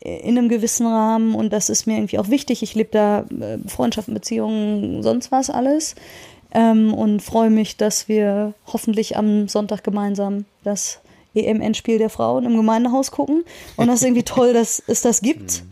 in 0.00 0.38
einem 0.38 0.48
gewissen 0.48 0.86
Rahmen 0.86 1.34
und 1.34 1.52
das 1.52 1.68
ist 1.68 1.86
mir 1.86 1.96
irgendwie 1.96 2.18
auch 2.18 2.28
wichtig. 2.28 2.62
Ich 2.62 2.74
lebe 2.74 2.90
da 2.92 3.20
äh, 3.20 3.58
Freundschaften, 3.66 4.14
Beziehungen, 4.14 5.02
sonst 5.02 5.32
was 5.32 5.50
alles 5.50 5.94
ähm, 6.52 6.94
und 6.94 7.20
freue 7.20 7.50
mich, 7.50 7.76
dass 7.76 8.08
wir 8.08 8.54
hoffentlich 8.66 9.16
am 9.16 9.48
Sonntag 9.48 9.82
gemeinsam 9.84 10.44
das 10.64 11.00
EM-Endspiel 11.34 11.98
der 11.98 12.10
Frauen 12.10 12.44
im 12.44 12.56
Gemeindehaus 12.56 13.10
gucken 13.10 13.44
und 13.76 13.88
das 13.88 13.96
ist 13.96 14.04
irgendwie 14.04 14.22
toll, 14.22 14.52
dass 14.52 14.82
es 14.86 15.02
das 15.02 15.20
gibt. 15.20 15.64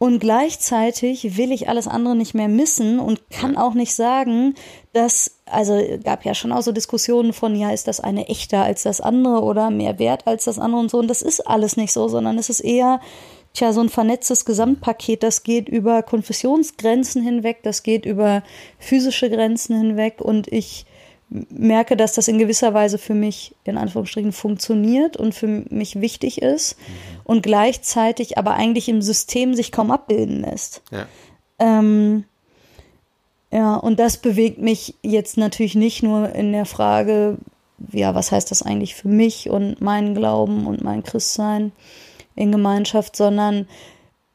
Und 0.00 0.20
gleichzeitig 0.20 1.36
will 1.36 1.50
ich 1.50 1.68
alles 1.68 1.88
andere 1.88 2.14
nicht 2.14 2.32
mehr 2.32 2.46
missen 2.46 3.00
und 3.00 3.30
kann 3.30 3.56
auch 3.56 3.74
nicht 3.74 3.92
sagen, 3.92 4.54
dass, 4.92 5.32
also 5.44 5.76
gab 6.04 6.24
ja 6.24 6.34
schon 6.34 6.52
auch 6.52 6.62
so 6.62 6.70
Diskussionen 6.70 7.32
von, 7.32 7.56
ja, 7.56 7.72
ist 7.72 7.88
das 7.88 7.98
eine 7.98 8.28
echter 8.28 8.62
als 8.62 8.84
das 8.84 9.00
andere 9.00 9.42
oder 9.42 9.70
mehr 9.70 9.98
wert 9.98 10.28
als 10.28 10.44
das 10.44 10.60
andere 10.60 10.80
und 10.80 10.90
so. 10.90 10.98
Und 10.98 11.08
das 11.08 11.20
ist 11.20 11.40
alles 11.40 11.76
nicht 11.76 11.92
so, 11.92 12.06
sondern 12.06 12.38
es 12.38 12.48
ist 12.48 12.60
eher, 12.60 13.00
tja, 13.54 13.72
so 13.72 13.80
ein 13.80 13.88
vernetztes 13.88 14.44
Gesamtpaket, 14.44 15.24
das 15.24 15.42
geht 15.42 15.68
über 15.68 16.04
Konfessionsgrenzen 16.04 17.20
hinweg, 17.20 17.64
das 17.64 17.82
geht 17.82 18.06
über 18.06 18.44
physische 18.78 19.28
Grenzen 19.30 19.76
hinweg. 19.76 20.20
Und 20.20 20.46
ich 20.46 20.86
merke, 21.30 21.96
dass 21.96 22.14
das 22.14 22.28
in 22.28 22.38
gewisser 22.38 22.72
Weise 22.72 22.98
für 22.98 23.14
mich 23.14 23.54
in 23.64 23.76
Anführungsstrichen 23.76 24.32
funktioniert 24.32 25.16
und 25.16 25.34
für 25.34 25.46
mich 25.46 26.00
wichtig 26.00 26.40
ist 26.40 26.78
mhm. 26.78 27.20
und 27.24 27.42
gleichzeitig 27.42 28.38
aber 28.38 28.54
eigentlich 28.54 28.88
im 28.88 29.02
System 29.02 29.54
sich 29.54 29.70
kaum 29.70 29.90
abbilden 29.90 30.40
lässt. 30.40 30.82
Ja. 30.90 31.06
Ähm, 31.58 32.24
ja, 33.50 33.76
und 33.76 33.98
das 33.98 34.18
bewegt 34.18 34.58
mich 34.58 34.94
jetzt 35.02 35.36
natürlich 35.36 35.74
nicht 35.74 36.02
nur 36.02 36.34
in 36.34 36.52
der 36.52 36.66
Frage, 36.66 37.38
ja, 37.92 38.14
was 38.14 38.32
heißt 38.32 38.50
das 38.50 38.62
eigentlich 38.62 38.94
für 38.94 39.08
mich 39.08 39.48
und 39.48 39.80
meinen 39.80 40.14
Glauben 40.14 40.66
und 40.66 40.82
mein 40.82 41.02
Christsein 41.02 41.72
in 42.34 42.52
Gemeinschaft, 42.52 43.16
sondern 43.16 43.66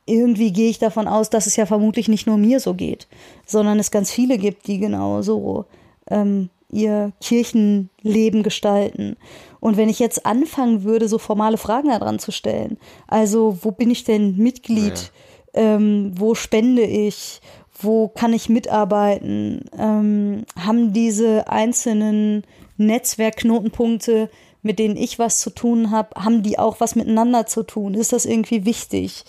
irgendwie 0.06 0.52
gehe 0.52 0.70
ich 0.70 0.80
davon 0.80 1.08
aus, 1.08 1.30
dass 1.30 1.48
es 1.48 1.56
ja 1.56 1.66
vermutlich 1.66 2.08
nicht 2.08 2.28
nur 2.28 2.38
mir 2.38 2.60
so 2.60 2.74
geht, 2.74 3.08
sondern 3.46 3.80
es 3.80 3.92
ganz 3.92 4.12
viele 4.12 4.38
gibt, 4.38 4.68
die 4.68 4.80
genau 4.80 5.22
so 5.22 5.66
ähm, 6.10 6.50
ihr 6.74 7.12
Kirchenleben 7.22 8.44
gestalten. 8.44 9.18
Und 9.60 9.78
wenn 9.78 9.90
ich 9.90 10.00
jetzt 10.00 10.26
anfangen 10.26 10.84
würde, 10.84 11.08
so 11.08 11.18
formale 11.18 11.58
Fragen 11.58 11.90
daran 11.90 12.20
zu 12.20 12.32
stellen, 12.32 12.78
also 13.08 13.58
wo 13.62 13.72
bin 13.72 13.92
ich 13.92 14.04
denn 14.04 14.36
Mitglied, 14.38 15.12
ja. 15.56 15.76
ähm, 15.76 16.12
wo 16.16 16.36
spende 16.36 16.84
ich, 16.84 17.40
wo 17.80 18.08
kann 18.10 18.34
ich 18.34 18.50
mitarbeiten, 18.50 19.66
ähm, 19.78 20.46
haben 20.60 20.94
diese 20.94 21.48
einzelnen 21.48 22.44
Netzwerkknotenpunkte, 22.78 24.30
mit 24.62 24.80
denen 24.80 24.98
ich 24.98 25.20
was 25.20 25.40
zu 25.40 25.50
tun 25.50 25.92
habe, 25.92 26.22
haben 26.22 26.42
die 26.42 26.58
auch 26.58 26.80
was 26.80 26.96
miteinander 26.96 27.46
zu 27.46 27.64
tun? 27.64 27.94
Ist 27.94 28.14
das 28.14 28.26
irgendwie 28.26 28.66
wichtig? 28.66 29.26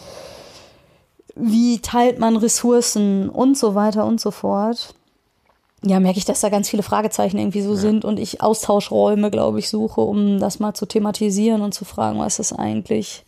Wie 1.35 1.81
teilt 1.81 2.19
man 2.19 2.37
Ressourcen 2.37 3.29
und 3.29 3.59
so 3.59 3.75
weiter 3.75 4.07
und 4.07 4.21
so 4.21 4.31
fort? 4.31 4.95
Ja, 5.85 6.01
merke 6.01 6.19
ich, 6.19 6.25
dass 6.25 6.41
da 6.41 6.49
ganz 6.49 6.69
viele 6.69 6.83
Fragezeichen 6.83 7.39
irgendwie 7.39 7.63
so 7.63 7.75
ja. 7.75 7.81
sind 7.81 8.05
und 8.05 8.19
ich 8.19 8.41
Austauschräume, 8.41 9.31
glaube 9.31 9.59
ich, 9.59 9.69
suche, 9.69 10.01
um 10.01 10.41
das 10.41 10.59
mal 10.59 10.75
zu 10.75 10.87
thematisieren 10.87 11.61
und 11.61 11.75
zu 11.75 11.85
fragen, 11.85 12.19
was 12.19 12.39
das 12.39 12.53
eigentlich 12.53 13.25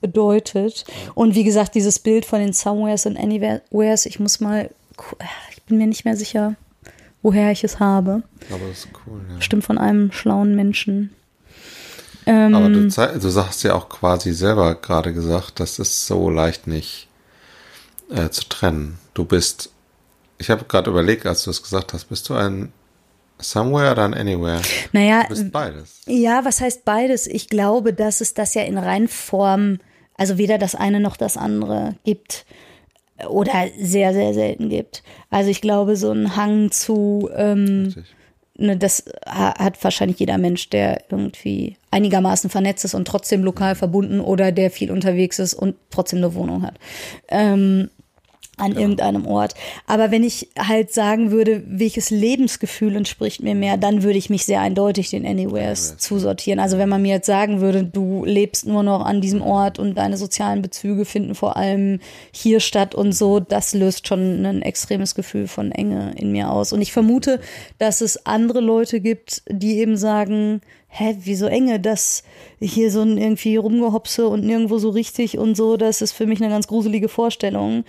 bedeutet. 0.00 0.84
Und 1.14 1.34
wie 1.34 1.44
gesagt, 1.44 1.74
dieses 1.74 1.98
Bild 1.98 2.24
von 2.24 2.40
den 2.40 2.52
Somewheres 2.52 3.06
und 3.06 3.16
Anywheres, 3.16 4.06
ich 4.06 4.18
muss 4.18 4.40
mal, 4.40 4.70
ich 5.52 5.62
bin 5.62 5.78
mir 5.78 5.86
nicht 5.86 6.04
mehr 6.04 6.16
sicher, 6.16 6.56
woher 7.22 7.52
ich 7.52 7.62
es 7.62 7.78
habe. 7.78 8.22
Aber 8.50 8.66
das 8.68 8.78
ist 8.78 8.88
cool, 9.06 9.20
ja. 9.30 9.40
Stimmt 9.40 9.64
von 9.64 9.78
einem 9.78 10.10
schlauen 10.10 10.56
Menschen. 10.56 11.14
Ähm, 12.26 12.54
Aber 12.54 12.68
du, 12.68 12.88
du 12.88 13.30
sagst 13.30 13.62
ja 13.62 13.74
auch 13.74 13.88
quasi 13.88 14.32
selber 14.32 14.74
gerade 14.74 15.14
gesagt, 15.14 15.60
das 15.60 15.78
ist 15.78 16.06
so 16.06 16.28
leicht 16.28 16.66
nicht 16.66 17.08
äh, 18.10 18.30
zu 18.30 18.48
trennen. 18.48 18.98
Du 19.14 19.24
bist 19.24 19.70
ich 20.40 20.48
habe 20.48 20.64
gerade 20.64 20.90
überlegt, 20.90 21.26
als 21.26 21.44
du 21.44 21.50
es 21.50 21.62
gesagt 21.62 21.92
hast, 21.92 22.06
bist 22.06 22.28
du 22.30 22.34
ein 22.34 22.72
Somewhere 23.38 23.92
oder 23.92 24.04
ein 24.04 24.14
Anywhere? 24.14 24.62
Naja, 24.92 25.22
du 25.24 25.28
bist 25.28 25.52
beides. 25.52 26.00
Ja, 26.06 26.44
was 26.44 26.60
heißt 26.60 26.84
beides? 26.84 27.26
Ich 27.26 27.48
glaube, 27.48 27.92
dass 27.92 28.22
es 28.22 28.32
das 28.32 28.54
ja 28.54 28.62
in 28.62 28.78
Reinform, 28.78 29.78
also 30.16 30.38
weder 30.38 30.56
das 30.56 30.74
eine 30.74 30.98
noch 30.98 31.18
das 31.18 31.36
andere 31.36 31.94
gibt 32.04 32.46
oder 33.28 33.68
sehr, 33.78 34.14
sehr 34.14 34.32
selten 34.32 34.70
gibt. 34.70 35.02
Also 35.28 35.50
ich 35.50 35.60
glaube, 35.60 35.96
so 35.96 36.10
ein 36.10 36.36
Hang 36.36 36.70
zu, 36.70 37.28
ähm, 37.36 37.94
ne, 38.56 38.78
das 38.78 39.04
hat 39.26 39.82
wahrscheinlich 39.84 40.20
jeder 40.20 40.38
Mensch, 40.38 40.70
der 40.70 41.04
irgendwie 41.10 41.76
einigermaßen 41.90 42.48
vernetzt 42.48 42.86
ist 42.86 42.94
und 42.94 43.06
trotzdem 43.06 43.44
lokal 43.44 43.74
verbunden 43.74 44.20
oder 44.20 44.52
der 44.52 44.70
viel 44.70 44.90
unterwegs 44.90 45.38
ist 45.38 45.52
und 45.52 45.76
trotzdem 45.90 46.20
eine 46.20 46.34
Wohnung 46.34 46.62
hat. 46.62 46.78
Ähm, 47.28 47.90
an 48.60 48.76
irgendeinem 48.76 49.26
Ort. 49.26 49.54
Aber 49.86 50.10
wenn 50.10 50.22
ich 50.22 50.48
halt 50.58 50.92
sagen 50.92 51.30
würde, 51.30 51.62
welches 51.66 52.10
Lebensgefühl 52.10 52.96
entspricht 52.96 53.42
mir 53.42 53.54
mehr, 53.54 53.76
dann 53.76 54.02
würde 54.02 54.18
ich 54.18 54.30
mich 54.30 54.44
sehr 54.44 54.60
eindeutig 54.60 55.10
den 55.10 55.26
Anywheres 55.26 55.96
zusortieren. 55.98 56.60
Also 56.60 56.78
wenn 56.78 56.88
man 56.88 57.02
mir 57.02 57.14
jetzt 57.14 57.26
sagen 57.26 57.60
würde, 57.60 57.84
du 57.84 58.24
lebst 58.24 58.66
nur 58.66 58.82
noch 58.82 59.04
an 59.04 59.20
diesem 59.20 59.42
Ort 59.42 59.78
und 59.78 59.96
deine 59.96 60.16
sozialen 60.16 60.62
Bezüge 60.62 61.04
finden 61.04 61.34
vor 61.34 61.56
allem 61.56 62.00
hier 62.32 62.60
statt 62.60 62.94
und 62.94 63.12
so, 63.12 63.40
das 63.40 63.74
löst 63.74 64.06
schon 64.06 64.44
ein 64.44 64.62
extremes 64.62 65.14
Gefühl 65.14 65.48
von 65.48 65.72
Enge 65.72 66.12
in 66.16 66.32
mir 66.32 66.50
aus. 66.50 66.72
Und 66.72 66.82
ich 66.82 66.92
vermute, 66.92 67.40
dass 67.78 68.00
es 68.00 68.26
andere 68.26 68.60
Leute 68.60 69.00
gibt, 69.00 69.42
die 69.48 69.78
eben 69.78 69.96
sagen, 69.96 70.60
hä, 70.92 71.16
wieso 71.22 71.46
enge, 71.46 71.78
das 71.78 72.24
hier 72.58 72.90
so 72.90 73.02
ein 73.02 73.16
irgendwie 73.16 73.56
rumgehopse 73.56 74.26
und 74.26 74.44
nirgendwo 74.44 74.78
so 74.78 74.90
richtig 74.90 75.38
und 75.38 75.56
so, 75.56 75.76
das 75.76 76.02
ist 76.02 76.12
für 76.12 76.26
mich 76.26 76.42
eine 76.42 76.50
ganz 76.50 76.66
gruselige 76.66 77.08
Vorstellung. 77.08 77.84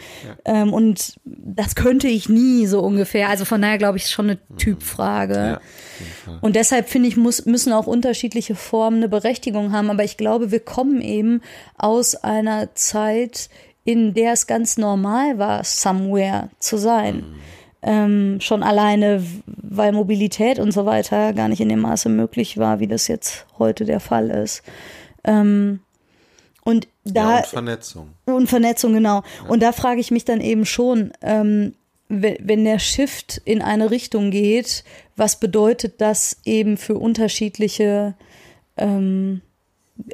Ja. 0.46 0.62
Ähm, 0.62 0.72
und 0.72 1.16
das 1.26 1.76
könnte 1.76 2.08
ich 2.08 2.30
nie 2.30 2.68
so 2.68 2.80
ungefähr. 2.80 3.30
Also 3.30 3.44
von 3.44 3.62
daher 3.62 3.80
glaube 3.80 3.98
ich, 3.98 4.04
ist 4.04 4.12
schon 4.12 4.30
eine 4.30 4.40
mhm. 4.48 4.58
Typfrage. 4.58 5.36
Ja, 5.36 5.62
und 6.42 6.56
deshalb 6.56 6.90
finde 6.90 7.10
ich, 7.10 7.18
muss, 7.18 7.46
müssen 7.46 7.74
auch 7.74 7.88
unterschiedliche 7.88 8.56
Formen 8.56 8.98
eine 8.98 9.10
Berechtigung 9.10 9.72
haben. 9.72 9.90
Aber 9.90 10.04
ich 10.04 10.16
glaube, 10.16 10.52
wir 10.52 10.60
kommen 10.60 11.02
eben 11.02 11.42
aus 11.78 12.16
einer 12.16 12.74
Zeit, 12.76 13.50
in 13.84 14.14
der 14.14 14.34
es 14.34 14.46
ganz 14.46 14.78
normal 14.78 15.40
war, 15.40 15.64
somewhere 15.64 16.50
zu 16.60 16.78
sein. 16.78 17.18
Mhm 17.18 17.61
ähm, 17.82 18.40
schon 18.42 18.64
alleine, 18.64 19.24
weil 19.46 19.92
Mobilität 19.92 20.60
und 20.60 20.72
so 20.72 20.86
weiter 20.86 21.34
gar 21.34 21.48
nicht 21.48 21.62
in 21.62 21.70
dem 21.70 21.80
Maße 21.80 22.10
möglich 22.10 22.58
war, 22.58 22.80
wie 22.80 22.88
das 22.88 23.08
jetzt 23.08 23.46
heute 23.58 23.86
der 23.86 24.00
Fall 24.00 24.30
ist. 24.30 24.64
Ähm, 25.24 25.80
und 26.64 26.88
da. 27.04 27.32
Ja, 27.32 27.38
und 27.38 27.46
Vernetzung. 27.48 28.10
Und 28.26 28.48
Vernetzung, 28.48 28.94
genau. 28.94 29.24
Ja. 29.44 29.50
Und 29.50 29.64
da 29.64 29.72
frage 29.72 30.00
ich 30.00 30.12
mich 30.12 30.26
dann 30.26 30.42
eben 30.42 30.66
schon, 30.66 31.12
ähm, 31.22 31.74
wenn 32.08 32.66
der 32.66 32.80
Shift 32.80 33.42
in 33.46 33.62
eine 33.62 33.90
Richtung 33.90 34.32
geht, 34.32 34.84
was 35.16 35.40
bedeutet 35.40 36.02
das 36.02 36.38
eben 36.44 36.76
für 36.76 36.96
unterschiedliche, 36.96 38.16
ähm, 38.76 39.42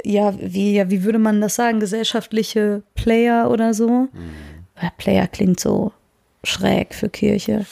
ja, 0.05 0.33
wie, 0.39 0.75
ja, 0.75 0.91
wie 0.91 1.03
würde 1.03 1.17
man 1.17 1.41
das 1.41 1.55
sagen, 1.55 1.79
gesellschaftliche 1.79 2.83
Player 2.93 3.49
oder 3.49 3.73
so? 3.73 3.89
Mhm. 3.89 4.11
Player 4.97 5.27
klingt 5.27 5.59
so 5.59 5.91
schräg 6.47 6.95
für 6.95 7.09
Kirche. 7.09 7.65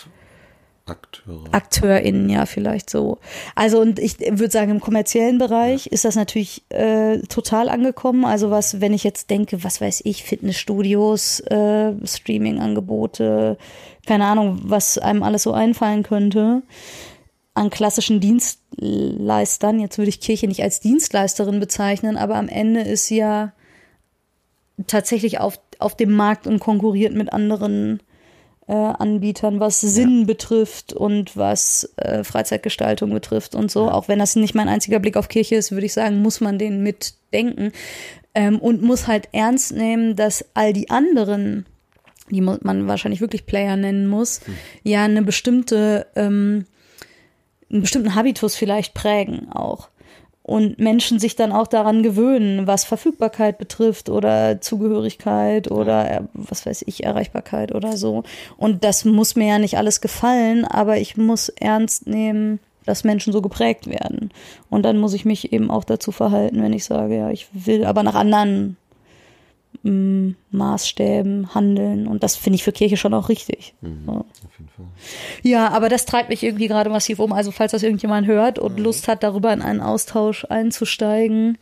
Akteure. 0.88 1.46
AkteurInnen, 1.52 2.30
ja, 2.30 2.46
vielleicht 2.46 2.92
so. 2.92 3.18
Also, 3.56 3.80
und 3.80 3.98
ich 3.98 4.20
würde 4.20 4.52
sagen, 4.52 4.70
im 4.70 4.80
kommerziellen 4.80 5.40
Bereich 5.40 5.86
ja. 5.86 5.92
ist 5.92 6.06
das 6.06 6.16
natürlich 6.16 6.64
äh, 6.70 7.20
total 7.22 7.70
angekommen. 7.70 8.24
Also, 8.24 8.52
was, 8.52 8.82
wenn 8.82 8.94
ich 8.94 9.04
jetzt 9.04 9.32
denke, 9.32 9.64
was 9.64 9.82
weiß 9.82 10.02
ich, 10.06 10.24
Fitnessstudios, 10.24 11.40
äh, 11.40 11.94
Streaming-Angebote, 12.06 13.58
keine 14.06 14.26
Ahnung, 14.26 14.60
was 14.64 15.00
einem 15.00 15.24
alles 15.24 15.42
so 15.44 15.54
einfallen 15.54 16.04
könnte 16.04 16.62
an 17.56 17.72
klassischen 17.72 18.20
Dienstleistern. 18.20 19.80
Jetzt 19.80 19.98
würde 19.98 20.10
ich 20.10 20.20
Kirche 20.20 20.48
nicht 20.48 20.62
als 20.62 20.82
Dienstleisterin 20.82 21.60
bezeichnen, 21.60 22.18
aber 22.18 22.36
am 22.36 22.50
Ende 22.50 22.82
ist 22.82 23.08
sie 23.08 23.18
ja 23.18 23.54
tatsächlich 24.86 25.40
auf, 25.40 25.60
auf 25.80 25.96
dem 25.96 26.12
Markt 26.12 26.46
und 26.46 26.60
konkurriert 26.60 27.16
mit 27.16 27.34
anderen 27.34 28.02
äh, 28.68 28.74
Anbietern, 28.74 29.60
was 29.60 29.82
Sinn 29.82 30.22
ja. 30.22 30.26
betrifft 30.26 30.94
und 30.94 31.38
was 31.38 31.94
äh, 31.98 32.24
Freizeitgestaltung 32.24 33.12
betrifft 33.12 33.56
und 33.56 33.70
so. 33.70 33.86
Ja. 33.86 33.94
Auch 33.94 34.08
wenn 34.08 34.20
das 34.20 34.36
nicht 34.36 34.56
mein 34.56 34.68
einziger 34.70 35.00
Blick 35.00 35.18
auf 35.18 35.30
Kirche 35.30 35.56
ist, 35.56 35.72
würde 35.72 35.86
ich 35.86 35.94
sagen, 35.94 36.22
muss 36.22 36.42
man 36.42 36.58
den 36.58 36.82
mitdenken 36.82 37.72
ähm, 38.34 38.60
und 38.60 38.82
muss 38.82 39.08
halt 39.08 39.30
ernst 39.32 39.74
nehmen, 39.74 40.16
dass 40.16 40.46
all 40.54 40.74
die 40.74 40.90
anderen, 40.90 41.66
die 42.30 42.42
man 42.42 42.88
wahrscheinlich 42.88 43.22
wirklich 43.22 43.46
Player 43.46 43.76
nennen 43.78 44.08
muss, 44.08 44.42
hm. 44.46 44.56
ja 44.84 45.04
eine 45.04 45.22
bestimmte, 45.22 46.08
ähm, 46.16 46.66
einen 47.70 47.82
bestimmten 47.82 48.16
Habitus 48.16 48.56
vielleicht 48.56 48.94
prägen 48.94 49.52
auch 49.52 49.90
und 50.46 50.78
Menschen 50.78 51.18
sich 51.18 51.36
dann 51.36 51.52
auch 51.52 51.66
daran 51.66 52.04
gewöhnen, 52.04 52.68
was 52.68 52.86
Verfügbarkeit 52.86 53.58
betrifft 53.58 54.10
oder 54.10 54.62
Zugehörigkeit 54.62 55.72
oder 55.72 56.12
äh, 56.12 56.22
was 56.36 56.68
weiß 56.68 56.84
ich, 56.86 57.04
Erreichbarkeit 57.04 57.74
oder 57.74 57.98
so. 57.98 58.22
Und 58.56 58.84
das 58.84 59.06
muss 59.06 59.36
mir 59.36 59.48
ja 59.48 59.58
nicht 59.58 59.80
alles 59.80 60.02
gefallen, 60.02 60.64
aber 60.64 60.98
ich 60.98 61.18
muss 61.18 61.50
ernst 61.50 62.06
nehmen, 62.06 62.60
dass 62.86 63.04
Menschen 63.04 63.34
so 63.34 63.42
geprägt 63.42 63.88
werden. 63.88 64.30
Und 64.70 64.84
dann 64.84 65.00
muss 65.00 65.16
ich 65.16 65.26
mich 65.26 65.52
eben 65.52 65.72
auch 65.72 65.84
dazu 65.84 66.12
verhalten, 66.12 66.62
wenn 66.62 66.74
ich 66.74 66.86
sage, 66.86 67.18
ja, 67.18 67.32
ich 67.32 67.48
will 67.52 67.84
aber 67.84 68.04
nach 68.04 68.14
anderen 68.14 68.78
mm, 69.84 70.36
Maßstäben 70.52 71.54
handeln. 71.56 72.08
Und 72.08 72.24
das 72.24 72.36
finde 72.36 72.56
ich 72.56 72.64
für 72.64 72.72
Kirche 72.72 72.98
schon 72.98 73.14
auch 73.14 73.30
richtig. 73.30 73.74
Mhm, 73.82 74.04
so. 74.06 74.12
Auf 74.12 74.26
jeden 74.58 74.70
Fall. 74.70 74.86
Ja, 75.44 75.70
aber 75.70 75.90
das 75.90 76.06
treibt 76.06 76.30
mich 76.30 76.44
irgendwie 76.44 76.68
gerade 76.68 76.90
massiv 76.90 77.20
um. 77.20 77.34
Also 77.34 77.52
falls 77.52 77.72
das 77.72 77.84
irgendjemand 77.84 78.28
hört 78.28 78.60
und 78.60 78.78
mhm. 78.78 78.84
Lust 78.84 79.08
hat, 79.08 79.24
darüber 79.24 79.54
in 79.54 79.62
einen 79.62 79.82
Austausch 79.82 80.46
einzusteigen. 80.46 81.58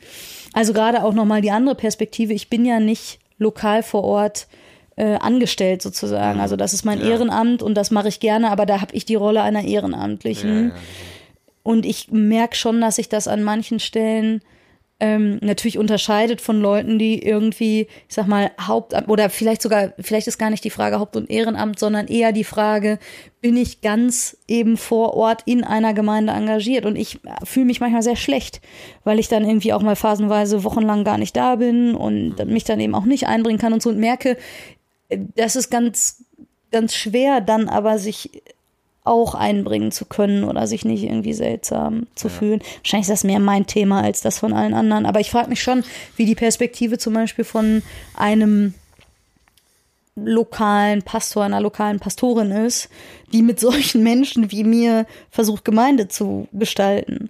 Also 0.54 0.74
gerade 0.74 1.04
auch 1.04 1.14
nochmal 1.14 1.42
die 1.42 1.52
andere 1.52 1.76
Perspektive. 1.76 2.34
Ich 2.34 2.50
bin 2.50 2.66
ja 2.66 2.80
nicht 2.80 3.20
lokal 3.38 3.84
vor 3.84 4.04
Ort 4.04 4.48
äh, 4.96 5.16
angestellt 5.16 5.82
sozusagen. 5.82 6.38
Mhm. 6.38 6.42
Also 6.42 6.56
das 6.56 6.74
ist 6.74 6.86
mein 6.86 7.00
ja. 7.00 7.08
Ehrenamt 7.08 7.64
und 7.64 7.76
das 7.76 7.92
mache 7.92 8.08
ich 8.08 8.20
gerne, 8.20 8.52
aber 8.52 8.66
da 8.66 8.82
habe 8.82 8.96
ich 8.96 9.06
die 9.06 9.16
Rolle 9.16 9.42
einer 9.42 9.64
Ehrenamtlichen. 9.64 10.70
Ja, 10.70 10.76
ja, 10.76 10.82
und 11.64 11.86
ich 11.86 12.12
merke 12.12 12.56
schon, 12.56 12.82
dass 12.82 12.98
ich 12.98 13.10
das 13.10 13.28
an 13.28 13.42
manchen 13.42 13.80
Stellen 13.80 14.42
ähm, 15.00 15.40
natürlich 15.42 15.78
unterscheidet 15.78 16.40
von 16.40 16.62
Leuten, 16.62 16.98
die 16.98 17.22
irgendwie, 17.22 17.88
ich 18.08 18.16
sag 18.16 18.28
mal, 18.28 18.52
Haupt- 18.68 18.94
oder 19.08 19.30
vielleicht 19.30 19.62
sogar, 19.62 19.94
vielleicht 20.00 20.28
ist 20.28 20.38
gar 20.38 20.50
nicht 20.50 20.64
die 20.64 20.70
Frage 20.70 21.00
Haupt- 21.00 21.18
und 21.18 21.30
Ehrenamt, 21.30 21.80
sondern 21.80 22.08
eher 22.08 22.32
die 22.32 22.44
Frage, 22.44 23.00
bin 23.42 23.58
ich 23.58 23.82
ganz 23.82 24.38
eben 24.48 24.78
vor 24.78 25.14
Ort 25.16 25.42
in 25.46 25.64
einer 25.64 25.94
Gemeinde 25.94 26.32
engagiert? 26.34 26.86
Und 26.86 26.96
ich 26.96 27.20
fühle 27.44 27.66
mich 27.66 27.82
manchmal 27.82 28.04
sehr 28.04 28.16
schlecht, 28.16 28.62
weil 29.04 29.20
ich 29.20 29.28
dann 29.28 29.46
irgendwie 29.46 29.74
auch 29.74 29.82
mal 29.82 29.96
phasenweise 29.96 30.64
wochenlang 30.64 31.04
gar 31.04 31.18
nicht 31.18 31.36
da 31.36 31.56
bin 31.56 31.96
und 31.96 32.46
mich 32.46 32.64
dann 32.64 32.80
eben 32.80 32.96
auch 32.96 33.06
nicht 33.06 33.28
einbringen 33.28 33.60
kann 33.60 33.74
und 33.74 33.82
so 33.82 33.90
und 33.90 34.00
merke, 34.00 34.38
äh, 35.10 35.20
das 35.36 35.56
ist 35.56 35.70
ganz, 35.70 36.24
ganz 36.72 36.96
schwer, 36.96 37.42
dann 37.42 37.68
aber 37.68 37.98
sich 37.98 38.42
auch 39.04 39.36
einbringen 39.36 39.92
zu 39.92 40.06
können 40.06 40.44
oder 40.44 40.66
sich 40.68 40.86
nicht 40.86 41.04
irgendwie 41.04 41.34
seltsam 41.34 42.08
zu 42.16 42.28
ja. 42.28 42.34
fühlen. 42.34 42.62
Wahrscheinlich 42.78 43.10
ist 43.10 43.14
das 43.14 43.24
mehr 43.24 43.40
mein 43.40 43.68
Thema 43.68 44.02
als 44.02 44.22
das 44.22 44.40
von 44.40 44.54
allen 44.54 44.74
anderen. 44.74 45.06
Aber 45.06 45.20
ich 45.20 45.30
frage 45.30 45.50
mich 45.50 45.62
schon, 45.62 45.84
wie 46.16 46.26
die 46.26 46.36
Perspektive 46.36 46.98
zum 46.98 47.14
Beispiel 47.14 47.46
von 47.46 47.84
einem 48.16 48.74
lokalen 50.16 51.02
Pastor, 51.02 51.44
einer 51.44 51.60
lokalen 51.60 52.00
Pastorin 52.00 52.52
ist, 52.52 52.90
die 53.32 53.42
mit 53.42 53.60
solchen 53.60 54.04
Menschen 54.04 54.52
wie 54.52 54.64
mir 54.64 55.06
versucht, 55.30 55.66
Gemeinde 55.66 56.08
zu 56.08 56.48
gestalten 56.54 57.30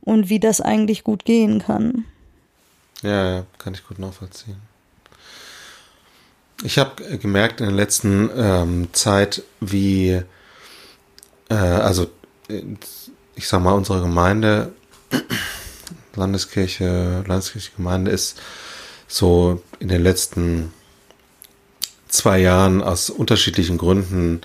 und 0.00 0.28
wie 0.28 0.40
das 0.40 0.60
eigentlich 0.60 1.04
gut 1.04 1.24
gehen 1.24 1.60
kann. 1.60 2.04
Ja, 3.02 3.36
ja 3.36 3.46
kann 3.58 3.74
ich 3.74 3.86
gut 3.86 3.98
nachvollziehen. 3.98 4.56
Ich 6.64 6.78
habe 6.78 7.18
gemerkt 7.18 7.60
in 7.60 7.66
der 7.66 7.74
letzten 7.74 8.30
ähm, 8.36 8.88
Zeit, 8.92 9.42
wie 9.60 10.22
äh, 11.52 11.80
also 11.80 12.08
ich 13.34 13.48
sag 13.48 13.62
mal, 13.62 13.72
unsere 13.72 14.00
Gemeinde, 14.00 14.72
Landeskirche, 16.14 17.24
Landeskirche 17.26 17.72
Gemeinde 17.76 18.10
ist 18.10 18.40
so 19.08 19.62
in 19.78 19.88
den 19.88 20.02
letzten 20.02 20.72
zwei 22.08 22.38
Jahren 22.38 22.82
aus 22.82 23.10
unterschiedlichen 23.10 23.78
Gründen 23.78 24.42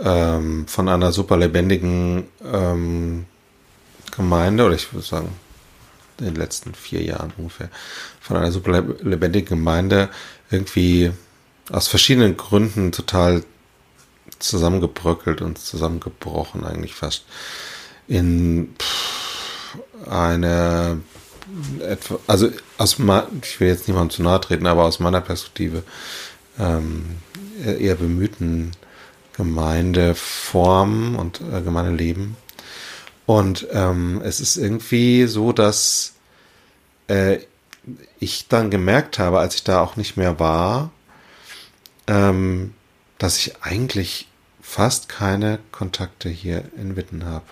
ähm, 0.00 0.66
von 0.66 0.88
einer 0.88 1.12
super 1.12 1.36
lebendigen 1.36 2.24
ähm, 2.44 3.26
Gemeinde, 4.14 4.64
oder 4.64 4.74
ich 4.74 4.92
würde 4.92 5.06
sagen, 5.06 5.28
in 6.18 6.26
den 6.26 6.36
letzten 6.36 6.74
vier 6.74 7.02
Jahren 7.02 7.32
ungefähr, 7.36 7.70
von 8.20 8.36
einer 8.36 8.52
super 8.52 8.82
lebendigen 9.02 9.58
Gemeinde 9.58 10.08
irgendwie 10.50 11.12
aus 11.70 11.88
verschiedenen 11.88 12.36
Gründen 12.36 12.92
total 12.92 13.42
zusammengebröckelt 14.42 15.42
und 15.42 15.58
zusammengebrochen 15.58 16.64
eigentlich 16.64 16.94
fast 16.94 17.24
in 18.08 18.74
eine 20.08 21.00
etwa, 21.80 22.18
also 22.26 22.50
aus 22.78 22.96
ich 23.42 23.60
will 23.60 23.68
jetzt 23.68 23.88
niemandem 23.88 24.10
zu 24.10 24.22
nahe 24.22 24.40
treten, 24.40 24.66
aber 24.66 24.84
aus 24.84 25.00
meiner 25.00 25.20
Perspektive 25.20 25.82
ähm, 26.58 27.16
eher 27.64 27.94
bemühten 27.94 28.72
Gemeindeform 29.36 31.16
und 31.16 31.40
äh, 31.40 31.62
Gemeindeleben. 31.62 32.36
Und 33.26 33.66
ähm, 33.72 34.20
es 34.24 34.40
ist 34.40 34.56
irgendwie 34.56 35.26
so, 35.26 35.52
dass 35.52 36.14
äh, 37.08 37.38
ich 38.18 38.48
dann 38.48 38.70
gemerkt 38.70 39.18
habe, 39.18 39.38
als 39.38 39.54
ich 39.54 39.64
da 39.64 39.80
auch 39.80 39.96
nicht 39.96 40.16
mehr 40.16 40.38
war, 40.38 40.90
ähm, 42.06 42.74
dass 43.18 43.38
ich 43.38 43.62
eigentlich 43.62 44.28
fast 44.62 45.10
keine 45.10 45.58
Kontakte 45.72 46.30
hier 46.30 46.64
in 46.76 46.96
Witten 46.96 47.26
habe. 47.26 47.44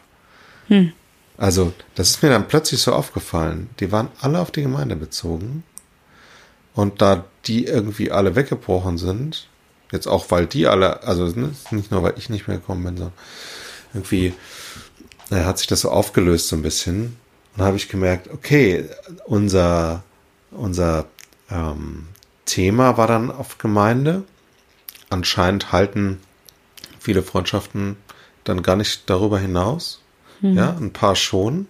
Hm. 0.68 0.92
Also, 1.36 1.74
das 1.94 2.10
ist 2.10 2.22
mir 2.22 2.30
dann 2.30 2.48
plötzlich 2.48 2.80
so 2.80 2.94
aufgefallen. 2.94 3.68
Die 3.80 3.92
waren 3.92 4.08
alle 4.20 4.40
auf 4.40 4.50
die 4.50 4.62
Gemeinde 4.62 4.96
bezogen. 4.96 5.64
Und 6.74 7.02
da 7.02 7.24
die 7.46 7.66
irgendwie 7.66 8.10
alle 8.10 8.36
weggebrochen 8.36 8.96
sind, 8.96 9.48
Jetzt 9.92 10.06
auch, 10.06 10.30
weil 10.30 10.46
die 10.46 10.66
alle, 10.66 11.02
also 11.02 11.26
ne, 11.26 11.50
nicht 11.70 11.90
nur, 11.90 12.02
weil 12.02 12.14
ich 12.16 12.30
nicht 12.30 12.46
mehr 12.46 12.58
gekommen 12.58 12.84
bin, 12.84 12.96
sondern 12.96 13.14
irgendwie 13.92 14.34
naja, 15.30 15.46
hat 15.46 15.58
sich 15.58 15.66
das 15.66 15.80
so 15.80 15.90
aufgelöst 15.90 16.48
so 16.48 16.56
ein 16.56 16.62
bisschen. 16.62 17.16
Und 17.56 17.64
habe 17.64 17.76
ich 17.76 17.88
gemerkt, 17.88 18.30
okay, 18.30 18.88
unser, 19.24 20.04
unser 20.52 21.06
ähm, 21.50 22.06
Thema 22.44 22.96
war 22.96 23.08
dann 23.08 23.30
auf 23.30 23.58
Gemeinde. 23.58 24.22
Anscheinend 25.08 25.72
halten 25.72 26.20
viele 27.00 27.22
Freundschaften 27.22 27.96
dann 28.44 28.62
gar 28.62 28.76
nicht 28.76 29.10
darüber 29.10 29.38
hinaus. 29.38 30.00
Mhm. 30.40 30.56
Ja, 30.56 30.76
ein 30.78 30.92
paar 30.92 31.16
schon. 31.16 31.66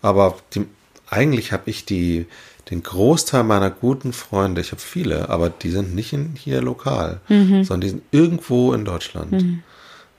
Aber 0.00 0.36
die, 0.54 0.66
eigentlich 1.08 1.52
habe 1.52 1.68
ich 1.68 1.84
die, 1.84 2.26
den 2.70 2.82
Großteil 2.82 3.44
meiner 3.44 3.70
guten 3.70 4.12
Freunde, 4.12 4.60
ich 4.60 4.72
habe 4.72 4.80
viele, 4.80 5.28
aber 5.28 5.50
die 5.50 5.70
sind 5.70 5.94
nicht 5.94 6.12
in, 6.12 6.34
hier 6.36 6.62
lokal, 6.62 7.20
mhm. 7.28 7.64
sondern 7.64 7.80
die 7.82 7.88
sind 7.90 8.02
irgendwo 8.10 8.72
in 8.72 8.84
Deutschland. 8.84 9.32
Mhm. 9.32 9.62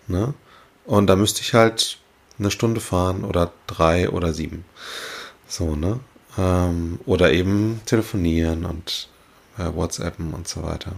Ne? 0.08 0.34
Und 0.86 1.08
da 1.08 1.16
müsste 1.16 1.42
ich 1.42 1.54
halt 1.54 1.98
eine 2.38 2.52
Stunde 2.52 2.82
fahren 2.82 3.24
oder 3.24 3.52
drei 3.68 4.10
oder 4.10 4.34
sieben. 4.34 4.66
So, 5.48 5.76
ne? 5.76 6.00
Ähm, 6.38 7.00
oder 7.06 7.32
eben 7.32 7.82
telefonieren 7.86 8.66
und 8.66 9.08
äh, 9.58 9.74
WhatsAppen 9.74 10.34
und 10.34 10.48
so 10.48 10.64
weiter. 10.64 10.94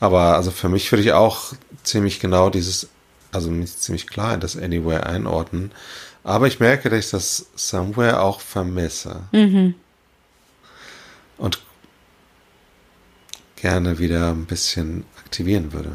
Aber 0.00 0.36
also 0.36 0.50
für 0.50 0.68
mich 0.68 0.90
würde 0.92 1.02
ich 1.02 1.12
auch 1.12 1.54
ziemlich 1.82 2.20
genau 2.20 2.50
dieses, 2.50 2.88
also 3.32 3.50
nicht 3.50 3.80
ziemlich 3.80 4.06
klar 4.06 4.34
in 4.34 4.40
das 4.40 4.56
Anywhere 4.56 5.06
einordnen. 5.06 5.72
Aber 6.24 6.46
ich 6.46 6.60
merke, 6.60 6.90
dass 6.90 7.06
ich 7.06 7.10
das 7.10 7.46
Somewhere 7.54 8.20
auch 8.20 8.40
vermisse. 8.40 9.22
Mhm. 9.32 9.74
Und 11.38 11.60
gerne 13.56 13.98
wieder 13.98 14.30
ein 14.30 14.46
bisschen 14.46 15.04
aktivieren 15.18 15.72
würde. 15.72 15.90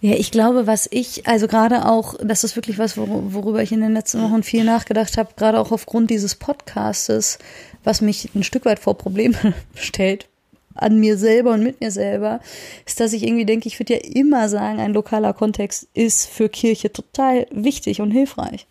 Ja, 0.00 0.14
ich 0.14 0.30
glaube, 0.30 0.66
was 0.66 0.88
ich, 0.90 1.26
also 1.26 1.46
gerade 1.46 1.86
auch, 1.86 2.14
das 2.22 2.42
ist 2.44 2.56
wirklich 2.56 2.78
was, 2.78 2.96
worüber 2.96 3.62
ich 3.62 3.72
in 3.72 3.80
den 3.80 3.92
letzten 3.92 4.22
Wochen 4.22 4.42
viel 4.42 4.64
nachgedacht 4.64 5.16
habe, 5.16 5.34
gerade 5.36 5.58
auch 5.60 5.72
aufgrund 5.72 6.10
dieses 6.10 6.34
Podcastes, 6.34 7.38
was 7.84 8.00
mich 8.00 8.34
ein 8.34 8.44
Stück 8.44 8.64
weit 8.64 8.78
vor 8.78 8.96
Probleme 8.96 9.36
stellt, 9.74 10.28
an 10.74 10.98
mir 10.98 11.16
selber 11.16 11.52
und 11.52 11.62
mit 11.62 11.80
mir 11.80 11.90
selber, 11.90 12.40
ist, 12.86 13.00
dass 13.00 13.12
ich 13.12 13.22
irgendwie 13.22 13.44
denke, 13.44 13.68
ich 13.68 13.78
würde 13.78 13.94
ja 13.94 14.00
immer 14.00 14.48
sagen, 14.48 14.80
ein 14.80 14.92
lokaler 14.94 15.32
Kontext 15.32 15.88
ist 15.94 16.28
für 16.28 16.48
Kirche 16.48 16.92
total 16.92 17.46
wichtig 17.50 18.00
und 18.00 18.10
hilfreich. 18.10 18.66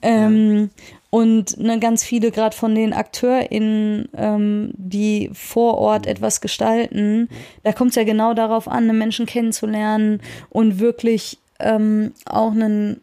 Ähm, 0.00 0.70
und 1.10 1.58
ne, 1.58 1.78
ganz 1.78 2.04
viele 2.04 2.30
gerade 2.30 2.54
von 2.54 2.74
den 2.74 2.92
AkteurInnen, 2.92 4.08
ähm, 4.14 4.72
die 4.76 5.30
vor 5.32 5.78
Ort 5.78 6.06
etwas 6.06 6.40
gestalten, 6.40 7.28
da 7.62 7.72
kommt 7.72 7.90
es 7.90 7.96
ja 7.96 8.04
genau 8.04 8.34
darauf 8.34 8.68
an, 8.68 8.84
einen 8.88 8.98
Menschen 8.98 9.26
kennenzulernen 9.26 10.20
und 10.50 10.80
wirklich 10.80 11.38
ähm, 11.60 12.12
auch 12.26 12.52
einen, 12.52 13.00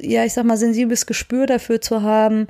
ja, 0.00 0.24
ich 0.24 0.32
sag 0.32 0.44
mal, 0.44 0.56
sensibles 0.56 1.06
Gespür 1.06 1.46
dafür 1.46 1.80
zu 1.80 2.02
haben, 2.02 2.46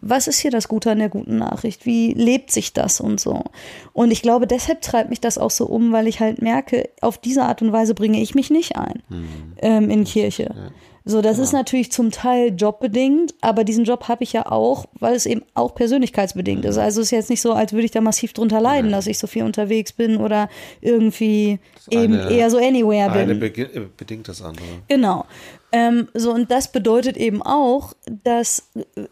was 0.00 0.28
ist 0.28 0.38
hier 0.38 0.50
das 0.50 0.68
Gute 0.68 0.90
an 0.90 0.98
der 0.98 1.08
guten 1.08 1.36
Nachricht? 1.38 1.84
Wie 1.84 2.12
lebt 2.14 2.50
sich 2.50 2.72
das 2.72 3.00
und 3.00 3.20
so? 3.20 3.44
Und 3.92 4.10
ich 4.10 4.22
glaube, 4.22 4.46
deshalb 4.46 4.80
treibt 4.80 5.10
mich 5.10 5.20
das 5.20 5.38
auch 5.38 5.50
so 5.50 5.66
um, 5.66 5.92
weil 5.92 6.06
ich 6.06 6.20
halt 6.20 6.40
merke, 6.40 6.88
auf 7.00 7.18
diese 7.18 7.42
Art 7.42 7.60
und 7.62 7.72
Weise 7.72 7.94
bringe 7.94 8.20
ich 8.20 8.34
mich 8.34 8.50
nicht 8.50 8.76
ein 8.76 9.02
mhm. 9.08 9.28
ähm, 9.58 9.90
in 9.90 10.04
Kirche. 10.04 10.54
Ja. 10.54 10.70
So, 11.06 11.20
das 11.20 11.36
ja. 11.36 11.42
ist 11.42 11.52
natürlich 11.52 11.92
zum 11.92 12.10
Teil 12.10 12.54
jobbedingt, 12.56 13.34
aber 13.42 13.64
diesen 13.64 13.84
Job 13.84 14.08
habe 14.08 14.24
ich 14.24 14.32
ja 14.32 14.50
auch, 14.50 14.86
weil 14.94 15.14
es 15.14 15.26
eben 15.26 15.42
auch 15.52 15.74
persönlichkeitsbedingt 15.74 16.64
ist. 16.64 16.78
Also 16.78 17.02
es 17.02 17.08
ist 17.08 17.10
jetzt 17.10 17.28
nicht 17.28 17.42
so, 17.42 17.52
als 17.52 17.74
würde 17.74 17.84
ich 17.84 17.90
da 17.90 18.00
massiv 18.00 18.32
drunter 18.32 18.60
leiden, 18.62 18.90
ja. 18.90 18.96
dass 18.96 19.06
ich 19.06 19.18
so 19.18 19.26
viel 19.26 19.42
unterwegs 19.42 19.92
bin 19.92 20.16
oder 20.16 20.48
irgendwie 20.80 21.58
eben 21.90 22.14
eher 22.14 22.50
so 22.50 22.56
anywhere 22.56 23.10
bin. 23.10 23.30
Eine 23.30 23.44
äh, 23.44 23.86
bedingt 23.98 24.28
das 24.28 24.40
andere. 24.40 24.64
Genau. 24.88 25.26
Ähm, 25.74 26.08
so, 26.14 26.32
und 26.32 26.52
das 26.52 26.70
bedeutet 26.70 27.16
eben 27.16 27.42
auch, 27.42 27.94
dass 28.22 28.70
äh, 28.76 29.06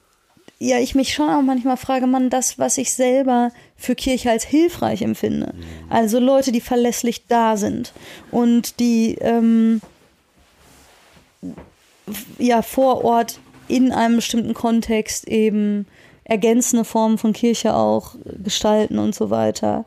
ja, 0.60 0.78
ich 0.78 0.94
mich 0.94 1.12
schon 1.12 1.28
auch 1.28 1.42
manchmal 1.42 1.76
frage, 1.76 2.06
man, 2.06 2.30
das, 2.30 2.56
was 2.56 2.78
ich 2.78 2.92
selber 2.92 3.50
für 3.76 3.96
Kirche 3.96 4.30
als 4.30 4.44
hilfreich 4.44 5.02
empfinde. 5.02 5.54
Mhm. 5.56 5.62
Also 5.90 6.20
Leute, 6.20 6.52
die 6.52 6.60
verlässlich 6.60 7.26
da 7.26 7.56
sind 7.56 7.92
und 8.30 8.78
die 8.78 9.16
ähm, 9.16 9.80
ja 12.38 12.62
vor 12.62 13.04
Ort 13.04 13.40
in 13.66 13.90
einem 13.90 14.16
bestimmten 14.16 14.54
Kontext 14.54 15.26
eben 15.26 15.86
ergänzende 16.22 16.84
Formen 16.84 17.18
von 17.18 17.32
Kirche 17.32 17.74
auch 17.74 18.14
gestalten 18.24 19.00
und 19.00 19.16
so 19.16 19.30
weiter. 19.30 19.84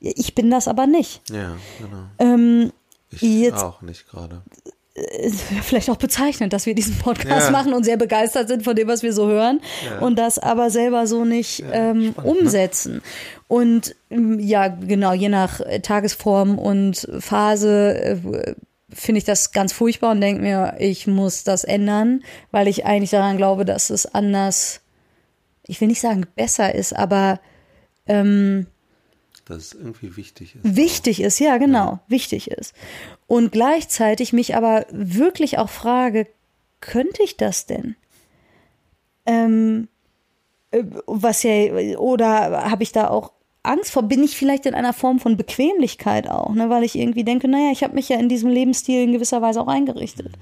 Ich 0.00 0.34
bin 0.34 0.50
das 0.50 0.68
aber 0.68 0.86
nicht. 0.86 1.22
Ja, 1.30 1.56
genau. 1.78 2.04
Ähm, 2.18 2.72
ich 3.10 3.22
jetzt, 3.22 3.62
auch 3.62 3.80
nicht 3.80 4.06
gerade. 4.08 4.42
Äh, 4.98 5.30
vielleicht 5.62 5.90
auch 5.90 5.96
bezeichnend, 5.96 6.52
dass 6.52 6.66
wir 6.66 6.74
diesen 6.74 6.98
Podcast 6.98 7.46
ja. 7.46 7.50
machen 7.50 7.72
und 7.72 7.84
sehr 7.84 7.96
begeistert 7.96 8.48
sind 8.48 8.64
von 8.64 8.76
dem, 8.76 8.88
was 8.88 9.02
wir 9.02 9.12
so 9.12 9.28
hören 9.28 9.60
ja. 9.84 9.98
und 10.00 10.18
das 10.18 10.38
aber 10.38 10.70
selber 10.70 11.06
so 11.06 11.24
nicht 11.24 11.60
ja, 11.60 11.72
ähm, 11.72 12.12
spannend, 12.12 12.16
ne? 12.16 12.40
umsetzen. 12.40 12.94
Ne? 12.94 13.02
Und 13.48 13.96
ähm, 14.10 14.38
ja, 14.40 14.68
genau, 14.68 15.12
je 15.12 15.28
nach 15.28 15.60
Tagesform 15.82 16.58
und 16.58 17.08
Phase 17.18 17.94
äh, 17.98 18.54
finde 18.90 19.18
ich 19.18 19.24
das 19.24 19.52
ganz 19.52 19.72
furchtbar 19.72 20.12
und 20.12 20.20
denke 20.20 20.42
mir, 20.42 20.76
ich 20.78 21.06
muss 21.06 21.44
das 21.44 21.64
ändern, 21.64 22.22
weil 22.50 22.68
ich 22.68 22.86
eigentlich 22.86 23.10
daran 23.10 23.36
glaube, 23.36 23.64
dass 23.64 23.90
es 23.90 24.06
anders, 24.06 24.80
ich 25.66 25.80
will 25.80 25.88
nicht 25.88 26.00
sagen 26.00 26.26
besser 26.36 26.74
ist, 26.74 26.94
aber 26.94 27.40
ähm, 28.06 28.66
dass 29.44 29.58
es 29.58 29.72
irgendwie 29.72 30.16
wichtig 30.16 30.56
ist. 30.56 30.76
Wichtig 30.76 31.22
ist, 31.22 31.38
ja, 31.38 31.56
genau, 31.56 31.92
ja. 31.92 32.00
wichtig 32.08 32.50
ist. 32.50 32.74
Und 33.28 33.52
gleichzeitig 33.52 34.32
mich 34.32 34.56
aber 34.56 34.86
wirklich 34.90 35.58
auch 35.58 35.68
frage, 35.68 36.26
könnte 36.80 37.22
ich 37.22 37.36
das 37.36 37.66
denn? 37.66 37.94
Ähm, 39.26 39.88
äh, 40.70 40.82
was 41.06 41.42
ja, 41.42 41.98
oder 41.98 42.70
habe 42.70 42.82
ich 42.82 42.90
da 42.90 43.08
auch 43.08 43.32
Angst 43.62 43.90
vor, 43.90 44.04
bin 44.04 44.24
ich 44.24 44.36
vielleicht 44.36 44.64
in 44.64 44.74
einer 44.74 44.94
Form 44.94 45.20
von 45.20 45.36
Bequemlichkeit 45.36 46.28
auch, 46.28 46.54
ne? 46.54 46.70
weil 46.70 46.84
ich 46.84 46.96
irgendwie 46.96 47.22
denke, 47.22 47.48
naja, 47.48 47.70
ich 47.70 47.84
habe 47.84 47.94
mich 47.94 48.08
ja 48.08 48.18
in 48.18 48.30
diesem 48.30 48.50
Lebensstil 48.50 49.02
in 49.02 49.12
gewisser 49.12 49.42
Weise 49.42 49.60
auch 49.60 49.68
eingerichtet. 49.68 50.32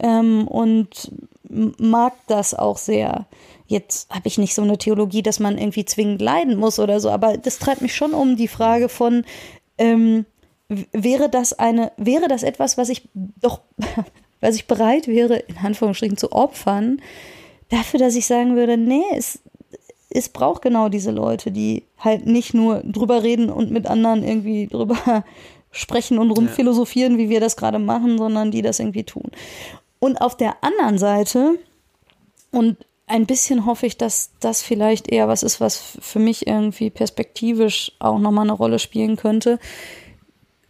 Ähm, 0.00 0.48
und 0.48 1.12
mag 1.50 2.14
das 2.26 2.54
auch 2.54 2.78
sehr. 2.78 3.26
Jetzt 3.66 4.10
habe 4.10 4.28
ich 4.28 4.38
nicht 4.38 4.54
so 4.54 4.62
eine 4.62 4.78
Theologie, 4.78 5.22
dass 5.22 5.40
man 5.40 5.58
irgendwie 5.58 5.84
zwingend 5.84 6.22
leiden 6.22 6.56
muss 6.56 6.78
oder 6.78 7.00
so, 7.00 7.10
aber 7.10 7.36
das 7.36 7.58
treibt 7.58 7.82
mich 7.82 7.94
schon 7.94 8.14
um 8.14 8.36
die 8.36 8.48
Frage 8.48 8.88
von, 8.88 9.24
ähm, 9.76 10.24
wäre 10.92 11.28
das 11.28 11.52
eine, 11.52 11.92
wäre 11.96 12.28
das 12.28 12.42
etwas, 12.42 12.78
was 12.78 12.88
ich 12.88 13.08
doch, 13.14 13.60
was 14.40 14.56
ich 14.56 14.66
bereit 14.66 15.08
wäre, 15.08 15.36
in 15.36 15.58
Anführungsstrichen 15.58 16.16
zu 16.16 16.32
opfern, 16.32 17.00
dafür, 17.70 18.00
dass 18.00 18.16
ich 18.16 18.26
sagen 18.26 18.56
würde, 18.56 18.76
nee, 18.76 19.04
es, 19.16 19.40
es 20.10 20.28
braucht 20.28 20.62
genau 20.62 20.88
diese 20.88 21.10
Leute, 21.10 21.50
die 21.50 21.84
halt 21.98 22.26
nicht 22.26 22.54
nur 22.54 22.82
drüber 22.84 23.22
reden 23.22 23.50
und 23.50 23.70
mit 23.70 23.86
anderen 23.86 24.22
irgendwie 24.22 24.66
drüber 24.66 25.24
sprechen 25.70 26.18
und 26.18 26.30
rumphilosophieren, 26.30 27.18
wie 27.18 27.28
wir 27.28 27.40
das 27.40 27.56
gerade 27.56 27.78
machen, 27.78 28.18
sondern 28.18 28.50
die 28.50 28.62
das 28.62 28.78
irgendwie 28.78 29.04
tun. 29.04 29.30
Und 29.98 30.20
auf 30.20 30.36
der 30.36 30.62
anderen 30.62 30.98
Seite, 30.98 31.58
und 32.50 32.76
ein 33.06 33.26
bisschen 33.26 33.66
hoffe 33.66 33.86
ich, 33.86 33.98
dass 33.98 34.30
das 34.40 34.62
vielleicht 34.62 35.10
eher 35.10 35.28
was 35.28 35.42
ist, 35.42 35.60
was 35.60 35.98
für 36.00 36.18
mich 36.18 36.46
irgendwie 36.46 36.90
perspektivisch 36.90 37.92
auch 37.98 38.18
nochmal 38.18 38.44
eine 38.44 38.52
Rolle 38.52 38.78
spielen 38.78 39.16
könnte, 39.16 39.58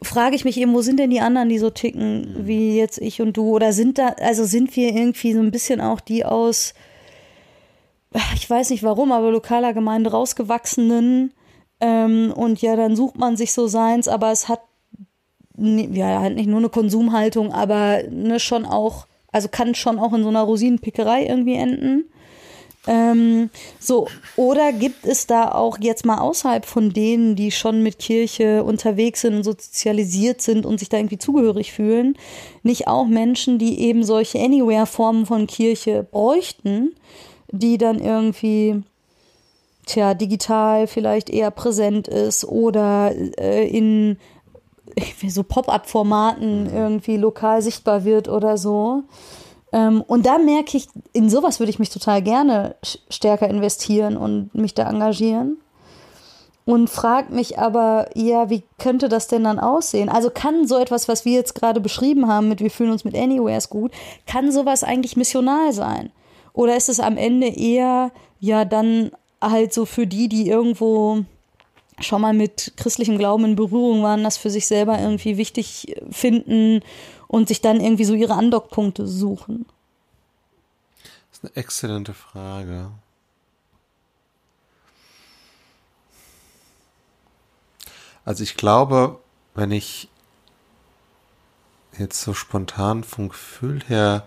frage 0.04 0.36
ich 0.36 0.44
mich 0.44 0.56
eben, 0.58 0.74
wo 0.74 0.80
sind 0.80 0.98
denn 0.98 1.10
die 1.10 1.20
anderen, 1.20 1.48
die 1.48 1.58
so 1.58 1.70
ticken 1.70 2.46
wie 2.46 2.76
jetzt 2.76 2.98
ich 2.98 3.20
und 3.20 3.36
du? 3.36 3.50
Oder 3.50 3.72
sind 3.72 3.98
da, 3.98 4.08
also 4.20 4.44
sind 4.44 4.74
wir 4.76 4.94
irgendwie 4.94 5.32
so 5.32 5.40
ein 5.40 5.50
bisschen 5.50 5.80
auch 5.80 6.00
die 6.00 6.24
aus 6.24 6.74
ich 8.34 8.48
weiß 8.48 8.70
nicht 8.70 8.82
warum, 8.82 9.12
aber 9.12 9.30
lokaler 9.30 9.72
Gemeinde 9.72 10.10
rausgewachsenen. 10.10 11.32
Ähm, 11.80 12.32
und 12.34 12.62
ja, 12.62 12.76
dann 12.76 12.96
sucht 12.96 13.18
man 13.18 13.36
sich 13.36 13.52
so 13.52 13.66
seins, 13.66 14.08
aber 14.08 14.30
es 14.30 14.48
hat 14.48 14.60
ja 15.56 16.20
halt 16.20 16.36
nicht 16.36 16.48
nur 16.48 16.58
eine 16.58 16.68
Konsumhaltung, 16.68 17.52
aber 17.52 18.02
ne, 18.10 18.40
schon 18.40 18.64
auch, 18.64 19.06
also 19.32 19.48
kann 19.48 19.74
schon 19.74 19.98
auch 19.98 20.12
in 20.12 20.22
so 20.22 20.28
einer 20.28 20.42
Rosinenpickerei 20.42 21.26
irgendwie 21.26 21.54
enden. 21.54 22.04
Ähm, 22.86 23.50
so, 23.80 24.08
oder 24.36 24.72
gibt 24.72 25.06
es 25.06 25.26
da 25.26 25.52
auch 25.52 25.78
jetzt 25.80 26.04
mal 26.04 26.18
außerhalb 26.18 26.66
von 26.66 26.92
denen, 26.92 27.34
die 27.34 27.50
schon 27.50 27.82
mit 27.82 27.98
Kirche 27.98 28.62
unterwegs 28.62 29.22
sind 29.22 29.36
und 29.36 29.44
sozialisiert 29.44 30.42
sind 30.42 30.66
und 30.66 30.78
sich 30.78 30.90
da 30.90 30.98
irgendwie 30.98 31.18
zugehörig 31.18 31.72
fühlen, 31.72 32.16
nicht 32.62 32.86
auch 32.86 33.06
Menschen, 33.06 33.58
die 33.58 33.80
eben 33.80 34.04
solche 34.04 34.38
Anywhere-Formen 34.38 35.24
von 35.24 35.46
Kirche 35.46 36.06
bräuchten? 36.10 36.92
die 37.58 37.78
dann 37.78 38.00
irgendwie 38.00 38.82
tja, 39.86 40.14
digital 40.14 40.86
vielleicht 40.86 41.30
eher 41.30 41.50
präsent 41.50 42.08
ist 42.08 42.44
oder 42.44 43.12
äh, 43.38 43.66
in 43.68 44.18
so 45.28 45.42
Pop-up-Formaten 45.42 46.72
irgendwie 46.72 47.16
lokal 47.16 47.62
sichtbar 47.62 48.04
wird 48.04 48.28
oder 48.28 48.58
so. 48.58 49.04
Ähm, 49.74 50.02
und 50.02 50.24
da 50.24 50.38
merke 50.38 50.76
ich, 50.76 50.86
in 51.12 51.28
sowas 51.28 51.58
würde 51.58 51.70
ich 51.70 51.80
mich 51.80 51.90
total 51.90 52.22
gerne 52.22 52.76
stärker 53.10 53.50
investieren 53.50 54.16
und 54.16 54.54
mich 54.54 54.72
da 54.72 54.88
engagieren. 54.88 55.58
und 56.64 56.88
frage 56.88 57.34
mich 57.34 57.58
aber, 57.58 58.08
ja, 58.14 58.48
wie 58.48 58.62
könnte 58.78 59.10
das 59.10 59.26
denn 59.26 59.44
dann 59.44 59.58
aussehen? 59.58 60.08
Also 60.08 60.30
kann 60.30 60.66
so 60.66 60.78
etwas, 60.78 61.08
was 61.08 61.24
wir 61.26 61.32
jetzt 61.32 61.54
gerade 61.54 61.80
beschrieben 61.80 62.26
haben, 62.28 62.48
mit 62.48 62.60
wir 62.60 62.70
fühlen 62.70 62.92
uns 62.92 63.04
mit 63.04 63.16
Anywheres 63.16 63.68
gut, 63.68 63.92
kann 64.26 64.50
sowas 64.50 64.82
eigentlich 64.82 65.16
missional 65.16 65.74
sein? 65.74 66.10
Oder 66.54 66.76
ist 66.76 66.88
es 66.88 67.00
am 67.00 67.18
Ende 67.18 67.48
eher, 67.48 68.12
ja, 68.38 68.64
dann 68.64 69.10
halt 69.42 69.74
so 69.74 69.84
für 69.84 70.06
die, 70.06 70.28
die 70.28 70.48
irgendwo 70.48 71.24
schon 72.00 72.22
mal 72.22 72.32
mit 72.32 72.72
christlichem 72.76 73.18
Glauben 73.18 73.44
in 73.44 73.56
Berührung 73.56 74.02
waren, 74.02 74.24
das 74.24 74.38
für 74.38 74.50
sich 74.50 74.66
selber 74.66 74.98
irgendwie 74.98 75.36
wichtig 75.36 75.96
finden 76.10 76.80
und 77.28 77.48
sich 77.48 77.60
dann 77.60 77.80
irgendwie 77.80 78.04
so 78.04 78.14
ihre 78.14 78.34
Andockpunkte 78.34 79.06
suchen? 79.06 79.66
Das 81.30 81.38
ist 81.38 81.44
eine 81.44 81.56
exzellente 81.56 82.14
Frage. 82.14 82.90
Also 88.24 88.42
ich 88.42 88.56
glaube, 88.56 89.18
wenn 89.54 89.70
ich 89.70 90.08
jetzt 91.98 92.22
so 92.22 92.34
spontan 92.34 93.04
vom 93.04 93.28
Gefühl 93.28 93.82
her 93.86 94.26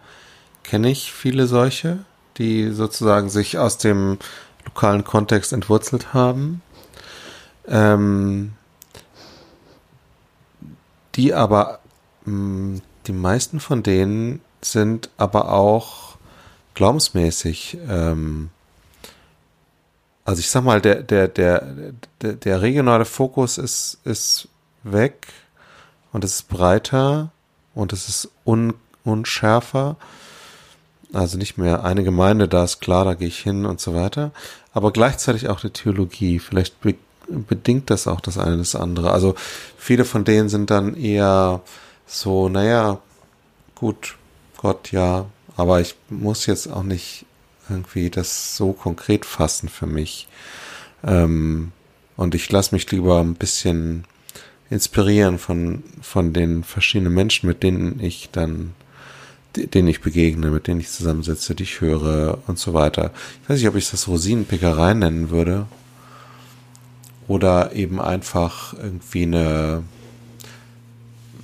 kenne 0.64 0.90
ich 0.90 1.12
viele 1.12 1.48
solche, 1.48 2.00
die 2.38 2.72
sozusagen 2.72 3.30
sich 3.30 3.58
aus 3.58 3.78
dem 3.78 4.20
lokalen 4.66 5.04
Kontext 5.04 5.54
entwurzelt 5.54 6.14
haben, 6.14 6.62
ähm, 7.68 8.54
die 11.16 11.34
aber, 11.34 11.80
mh, 12.26 12.34
mm, 12.76 12.82
die 13.08 13.14
meisten 13.14 13.60
von 13.60 13.84
denen 13.84 14.42
sind 14.62 15.10
aber 15.18 15.54
auch 15.54 16.18
glaubensmäßig 16.74 17.78
ähm, 17.90 18.50
also 20.28 20.42
ich 20.42 20.50
sag 20.50 20.66
mal, 20.66 20.82
der, 20.82 21.04
der, 21.04 21.30
der, 21.30 21.64
der, 22.22 22.34
der 22.34 22.62
regionale 22.62 23.06
Fokus 23.06 23.58
ist, 23.58 23.98
ist 24.04 24.50
weg 24.84 25.28
und 26.12 26.26
es 26.26 26.34
ist 26.34 26.50
breiter 26.50 27.32
und 27.74 27.94
es 27.94 28.10
ist 28.10 28.30
un, 28.46 28.74
unschärfer. 29.06 29.96
Also 31.14 31.38
nicht 31.38 31.58
mehr 31.58 31.86
eine 31.86 32.04
Gemeinde, 32.04 32.50
da 32.50 32.66
ist 32.66 32.82
klar, 32.82 33.06
da 33.06 33.14
gehe 33.14 33.30
ich 33.30 33.40
hin 33.40 33.66
und 33.66 33.80
so 33.80 33.96
weiter. 33.96 34.32
Aber 34.74 34.92
gleichzeitig 34.92 35.48
auch 35.48 35.62
die 35.62 35.70
Theologie. 35.70 36.40
Vielleicht 36.40 36.82
be 36.82 36.96
bedingt 37.30 37.90
das 37.90 38.08
auch 38.08 38.20
das 38.20 38.38
eine 38.38 38.58
das 38.58 38.76
andere. 38.76 39.12
Also 39.12 39.36
viele 39.78 40.04
von 40.04 40.26
denen 40.26 40.50
sind 40.50 40.70
dann 40.72 40.94
eher 40.96 41.62
so, 42.08 42.48
naja, 42.50 43.00
gut, 43.76 44.16
Gott, 44.58 44.92
ja, 44.92 45.26
aber 45.56 45.82
ich 45.82 45.96
muss 46.10 46.46
jetzt 46.46 46.68
auch 46.68 46.84
nicht 46.84 47.26
irgendwie 47.70 48.10
das 48.10 48.56
so 48.56 48.72
konkret 48.72 49.26
fassen 49.26 49.70
für 49.70 49.88
mich. 49.88 50.28
Ähm, 51.04 51.74
und 52.16 52.34
ich 52.34 52.52
lasse 52.52 52.74
mich 52.74 52.90
lieber 52.92 53.20
ein 53.20 53.36
bisschen 53.36 54.06
inspirieren 54.70 55.38
von, 55.38 55.84
von 56.02 56.34
den 56.34 56.64
verschiedenen 56.64 57.14
Menschen, 57.14 57.48
mit 57.48 57.62
denen 57.62 58.00
ich 58.00 58.30
dann, 58.32 58.74
denen 59.56 59.88
ich 59.88 60.02
begegne, 60.02 60.50
mit 60.50 60.68
denen 60.68 60.80
ich 60.80 60.90
zusammensitze, 60.90 61.56
die 61.56 61.64
ich 61.64 61.82
höre 61.82 62.40
und 62.48 62.58
so 62.58 62.74
weiter. 62.74 63.12
Ich 63.44 63.50
weiß 63.50 63.60
nicht, 63.60 63.68
ob 63.68 63.76
ich 63.76 63.90
das 63.90 64.08
Rosinenpickerei 64.08 64.94
nennen 64.94 65.30
würde. 65.30 65.68
Oder 67.28 67.74
eben 67.74 68.00
einfach 68.00 68.74
irgendwie 68.74 69.24
eine 69.24 69.84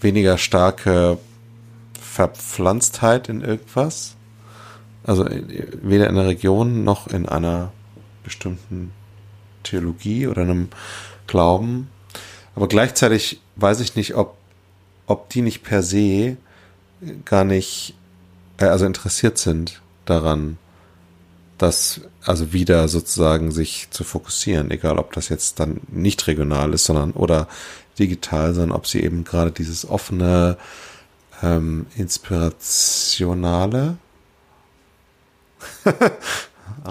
weniger 0.03 0.37
starke 0.37 1.17
Verpflanztheit 1.99 3.29
in 3.29 3.41
irgendwas. 3.41 4.15
Also 5.03 5.25
weder 5.81 6.09
in 6.09 6.15
der 6.15 6.27
Region 6.27 6.83
noch 6.83 7.07
in 7.07 7.27
einer 7.27 7.71
bestimmten 8.23 8.91
Theologie 9.63 10.27
oder 10.27 10.43
einem 10.43 10.69
Glauben. 11.27 11.89
Aber 12.55 12.67
gleichzeitig 12.67 13.41
weiß 13.55 13.79
ich 13.79 13.95
nicht, 13.95 14.15
ob, 14.15 14.37
ob 15.07 15.29
die 15.29 15.41
nicht 15.41 15.63
per 15.63 15.83
se 15.83 16.37
gar 17.25 17.43
nicht, 17.43 17.95
äh, 18.57 18.65
also 18.65 18.85
interessiert 18.85 19.37
sind 19.37 19.81
daran, 20.05 20.57
das 21.57 22.01
also 22.23 22.51
wieder 22.51 22.87
sozusagen 22.87 23.51
sich 23.51 23.87
zu 23.91 24.03
fokussieren, 24.03 24.71
egal 24.71 24.97
ob 24.97 25.13
das 25.13 25.29
jetzt 25.29 25.59
dann 25.59 25.81
nicht 25.87 26.27
regional 26.27 26.73
ist, 26.73 26.85
sondern 26.85 27.11
oder 27.11 27.47
digital, 27.99 28.53
sondern 28.53 28.71
ob 28.71 28.87
sie 28.87 29.01
eben 29.01 29.23
gerade 29.23 29.51
dieses 29.51 29.87
offene, 29.87 30.57
ähm, 31.41 31.85
inspirationale, 31.95 33.97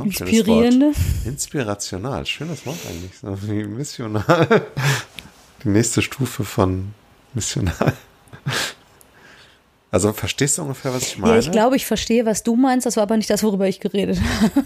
Inspirierende. 0.04 0.92
Inspirational, 1.24 2.24
schönes 2.26 2.64
Wort 2.66 2.78
eigentlich. 2.88 3.18
So 3.18 3.36
wie 3.48 3.64
missional. 3.64 4.62
Die 5.64 5.68
nächste 5.68 6.02
Stufe 6.02 6.44
von 6.44 6.94
missional. 7.34 7.94
Also 9.90 10.14
verstehst 10.14 10.56
du 10.56 10.62
ungefähr, 10.62 10.94
was 10.94 11.02
ich 11.02 11.18
meine? 11.18 11.34
Ja, 11.34 11.40
ich 11.40 11.50
glaube, 11.50 11.76
ich 11.76 11.84
verstehe, 11.84 12.24
was 12.24 12.42
du 12.42 12.56
meinst. 12.56 12.86
Das 12.86 12.96
war 12.96 13.02
aber 13.02 13.18
nicht 13.18 13.28
das, 13.28 13.42
worüber 13.42 13.68
ich 13.68 13.80
geredet 13.80 14.18
habe. 14.40 14.64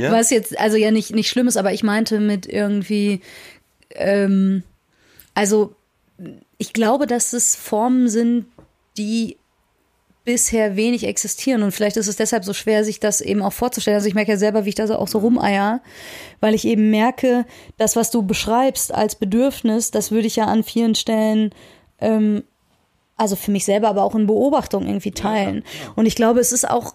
Ja? 0.00 0.12
Was 0.12 0.30
jetzt, 0.30 0.56
also 0.58 0.76
ja 0.76 0.92
nicht, 0.92 1.10
nicht 1.10 1.28
schlimm 1.28 1.48
ist, 1.48 1.56
aber 1.56 1.72
ich 1.72 1.82
meinte 1.82 2.20
mit 2.20 2.46
irgendwie, 2.46 3.20
ähm, 3.90 4.62
also 5.34 5.74
ich 6.58 6.72
glaube, 6.72 7.06
dass 7.06 7.32
es 7.32 7.56
Formen 7.56 8.08
sind, 8.08 8.46
die 8.96 9.36
bisher 10.24 10.76
wenig 10.76 11.04
existieren 11.04 11.64
und 11.64 11.72
vielleicht 11.72 11.96
ist 11.96 12.06
es 12.06 12.14
deshalb 12.14 12.44
so 12.44 12.52
schwer, 12.52 12.84
sich 12.84 13.00
das 13.00 13.20
eben 13.20 13.42
auch 13.42 13.52
vorzustellen. 13.52 13.96
Also 13.96 14.06
ich 14.06 14.14
merke 14.14 14.32
ja 14.32 14.38
selber, 14.38 14.64
wie 14.64 14.68
ich 14.68 14.74
da 14.76 14.86
so 14.86 14.94
auch 14.94 15.08
so 15.08 15.18
rumeier, 15.18 15.80
weil 16.38 16.54
ich 16.54 16.64
eben 16.64 16.90
merke, 16.90 17.44
das, 17.76 17.96
was 17.96 18.12
du 18.12 18.22
beschreibst 18.22 18.94
als 18.94 19.16
Bedürfnis, 19.16 19.90
das 19.90 20.12
würde 20.12 20.28
ich 20.28 20.36
ja 20.36 20.44
an 20.44 20.62
vielen 20.62 20.94
Stellen 20.94 21.50
ähm, 22.00 22.44
also 23.16 23.36
für 23.36 23.50
mich 23.50 23.64
selber, 23.64 23.88
aber 23.88 24.02
auch 24.02 24.14
in 24.14 24.26
Beobachtung 24.26 24.86
irgendwie 24.86 25.12
teilen. 25.12 25.64
Und 25.94 26.06
ich 26.06 26.16
glaube, 26.16 26.40
es 26.40 26.52
ist 26.52 26.68
auch 26.68 26.94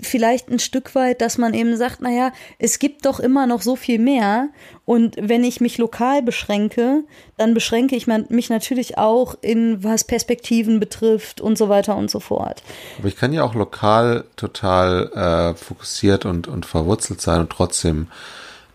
vielleicht 0.00 0.48
ein 0.48 0.58
Stück 0.58 0.94
weit, 0.94 1.20
dass 1.20 1.38
man 1.38 1.54
eben 1.54 1.76
sagt, 1.76 2.00
naja, 2.00 2.32
es 2.58 2.78
gibt 2.78 3.06
doch 3.06 3.20
immer 3.20 3.46
noch 3.46 3.62
so 3.62 3.76
viel 3.76 3.98
mehr. 3.98 4.48
Und 4.84 5.16
wenn 5.18 5.44
ich 5.44 5.60
mich 5.60 5.78
lokal 5.78 6.22
beschränke, 6.22 7.04
dann 7.36 7.54
beschränke 7.54 7.96
ich 7.96 8.06
mich 8.06 8.50
natürlich 8.50 8.98
auch 8.98 9.36
in 9.40 9.82
was 9.82 10.04
Perspektiven 10.04 10.80
betrifft 10.80 11.40
und 11.40 11.56
so 11.56 11.68
weiter 11.68 11.96
und 11.96 12.10
so 12.10 12.20
fort. 12.20 12.62
Aber 12.98 13.08
ich 13.08 13.16
kann 13.16 13.32
ja 13.32 13.44
auch 13.44 13.54
lokal 13.54 14.24
total 14.36 15.54
äh, 15.54 15.54
fokussiert 15.56 16.24
und, 16.24 16.48
und 16.48 16.66
verwurzelt 16.66 17.20
sein 17.20 17.40
und 17.40 17.50
trotzdem 17.50 18.08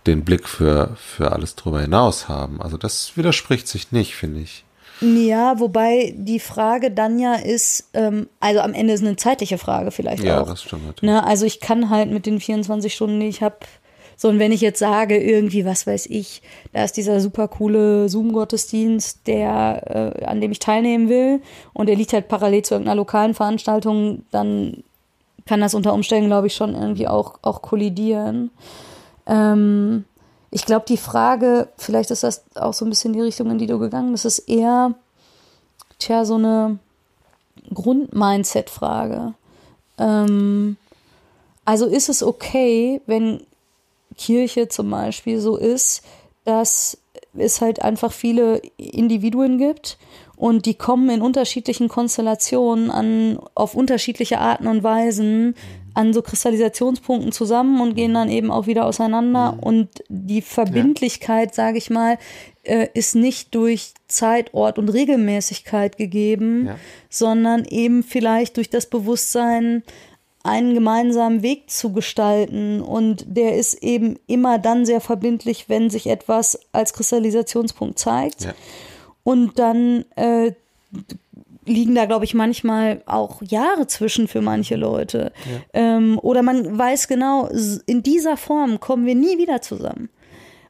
den 0.07 0.25
Blick 0.25 0.47
für, 0.47 0.95
für 0.95 1.31
alles 1.31 1.55
drüber 1.55 1.81
hinaus 1.81 2.27
haben. 2.27 2.61
Also 2.61 2.77
das 2.77 3.15
widerspricht 3.15 3.67
sich 3.67 3.91
nicht, 3.91 4.15
finde 4.15 4.41
ich. 4.41 4.63
Ja, 5.01 5.59
wobei 5.59 6.13
die 6.17 6.39
Frage 6.39 6.91
dann 6.91 7.19
ja 7.19 7.35
ist, 7.35 7.89
ähm, 7.93 8.27
also 8.39 8.59
am 8.59 8.73
Ende 8.73 8.93
ist 8.93 9.01
eine 9.03 9.15
zeitliche 9.15 9.57
Frage 9.57 9.91
vielleicht 9.91 10.23
ja, 10.23 10.41
auch. 10.41 10.45
Ja, 10.45 10.51
das 10.51 10.63
stimmt 10.63 10.85
natürlich. 10.85 11.09
Ne? 11.09 11.23
Also 11.25 11.45
ich 11.45 11.59
kann 11.59 11.89
halt 11.89 12.11
mit 12.11 12.25
den 12.25 12.39
24 12.39 12.93
Stunden, 12.93 13.19
die 13.19 13.27
ich 13.27 13.41
habe, 13.41 13.57
so 14.17 14.27
und 14.27 14.39
wenn 14.39 14.51
ich 14.51 14.59
jetzt 14.59 14.79
sage, 14.79 15.17
irgendwie, 15.17 15.63
was 15.63 15.87
weiß 15.87 16.07
ich, 16.07 16.41
da 16.73 16.83
ist 16.83 16.97
dieser 16.97 17.21
super 17.21 17.47
coole 17.47 18.09
Zoom-Gottesdienst, 18.09 19.25
der, 19.27 20.15
äh, 20.19 20.25
an 20.25 20.41
dem 20.41 20.51
ich 20.51 20.59
teilnehmen 20.59 21.07
will 21.07 21.41
und 21.73 21.87
der 21.87 21.95
liegt 21.95 22.11
halt 22.11 22.27
parallel 22.27 22.63
zu 22.63 22.73
irgendeiner 22.73 22.97
lokalen 22.97 23.33
Veranstaltung, 23.33 24.25
dann 24.31 24.83
kann 25.45 25.61
das 25.61 25.73
unter 25.73 25.93
Umständen, 25.93 26.27
glaube 26.27 26.47
ich, 26.47 26.55
schon 26.55 26.75
irgendwie 26.75 27.07
auch, 27.07 27.39
auch 27.41 27.61
kollidieren. 27.61 28.51
Ähm, 29.25 30.03
ich 30.51 30.65
glaube, 30.65 30.85
die 30.87 30.97
Frage, 30.97 31.69
vielleicht 31.77 32.11
ist 32.11 32.23
das 32.23 32.43
auch 32.55 32.73
so 32.73 32.85
ein 32.85 32.89
bisschen 32.89 33.13
die 33.13 33.21
Richtung, 33.21 33.51
in 33.51 33.57
die 33.57 33.67
du 33.67 33.77
gegangen 33.77 34.11
bist, 34.11 34.25
ist 34.25 34.39
eher, 34.39 34.95
tja, 35.99 36.25
so 36.25 36.35
eine 36.35 36.79
Grund-Mindset-Frage. 37.73 39.33
Ähm, 39.97 40.77
also 41.65 41.85
ist 41.85 42.09
es 42.09 42.23
okay, 42.23 43.01
wenn 43.05 43.41
Kirche 44.17 44.67
zum 44.69 44.89
Beispiel 44.89 45.39
so 45.39 45.55
ist, 45.55 46.03
dass 46.45 46.97
es 47.33 47.61
halt 47.61 47.81
einfach 47.83 48.11
viele 48.11 48.57
Individuen 48.77 49.59
gibt 49.59 49.97
und 50.35 50.65
die 50.65 50.73
kommen 50.73 51.09
in 51.09 51.21
unterschiedlichen 51.21 51.89
Konstellationen 51.89 52.89
an, 52.89 53.39
auf 53.53 53.75
unterschiedliche 53.75 54.39
Arten 54.39 54.67
und 54.67 54.83
Weisen 54.83 55.55
an 55.99 56.13
so 56.13 56.21
Kristallisationspunkten 56.21 57.33
zusammen 57.33 57.81
und 57.81 57.93
gehen 57.93 58.13
dann 58.13 58.29
eben 58.29 58.51
auch 58.51 58.67
wieder 58.67 58.85
auseinander. 58.85 59.51
Mhm. 59.51 59.59
Und 59.59 59.89
die 60.07 60.41
Verbindlichkeit, 60.41 61.49
ja. 61.49 61.53
sage 61.53 61.77
ich 61.77 61.89
mal, 61.89 62.17
äh, 62.63 62.87
ist 62.93 63.15
nicht 63.15 63.53
durch 63.53 63.93
Zeit, 64.07 64.53
Ort 64.53 64.79
und 64.79 64.87
Regelmäßigkeit 64.87 65.97
gegeben, 65.97 66.67
ja. 66.67 66.75
sondern 67.09 67.65
eben 67.65 68.03
vielleicht 68.03 68.55
durch 68.55 68.69
das 68.69 68.85
Bewusstsein, 68.85 69.83
einen 70.41 70.73
gemeinsamen 70.73 71.43
Weg 71.43 71.69
zu 71.69 71.91
gestalten. 71.91 72.81
Und 72.81 73.25
der 73.27 73.57
ist 73.57 73.83
eben 73.83 74.17
immer 74.25 74.57
dann 74.57 74.85
sehr 74.85 75.01
verbindlich, 75.01 75.67
wenn 75.67 75.89
sich 75.89 76.07
etwas 76.07 76.61
als 76.71 76.93
Kristallisationspunkt 76.93 77.99
zeigt. 77.99 78.45
Ja. 78.45 78.53
Und 79.25 79.59
dann 79.59 80.05
äh, 80.15 80.53
liegen 81.69 81.95
da, 81.95 82.05
glaube 82.05 82.25
ich, 82.25 82.33
manchmal 82.33 83.01
auch 83.05 83.41
Jahre 83.41 83.87
zwischen 83.87 84.27
für 84.27 84.41
manche 84.41 84.75
Leute. 84.75 85.31
Ja. 85.73 85.81
Ähm, 85.97 86.19
oder 86.21 86.41
man 86.41 86.77
weiß 86.77 87.07
genau, 87.07 87.49
in 87.85 88.03
dieser 88.03 88.37
Form 88.37 88.79
kommen 88.79 89.05
wir 89.05 89.15
nie 89.15 89.37
wieder 89.37 89.61
zusammen. 89.61 90.09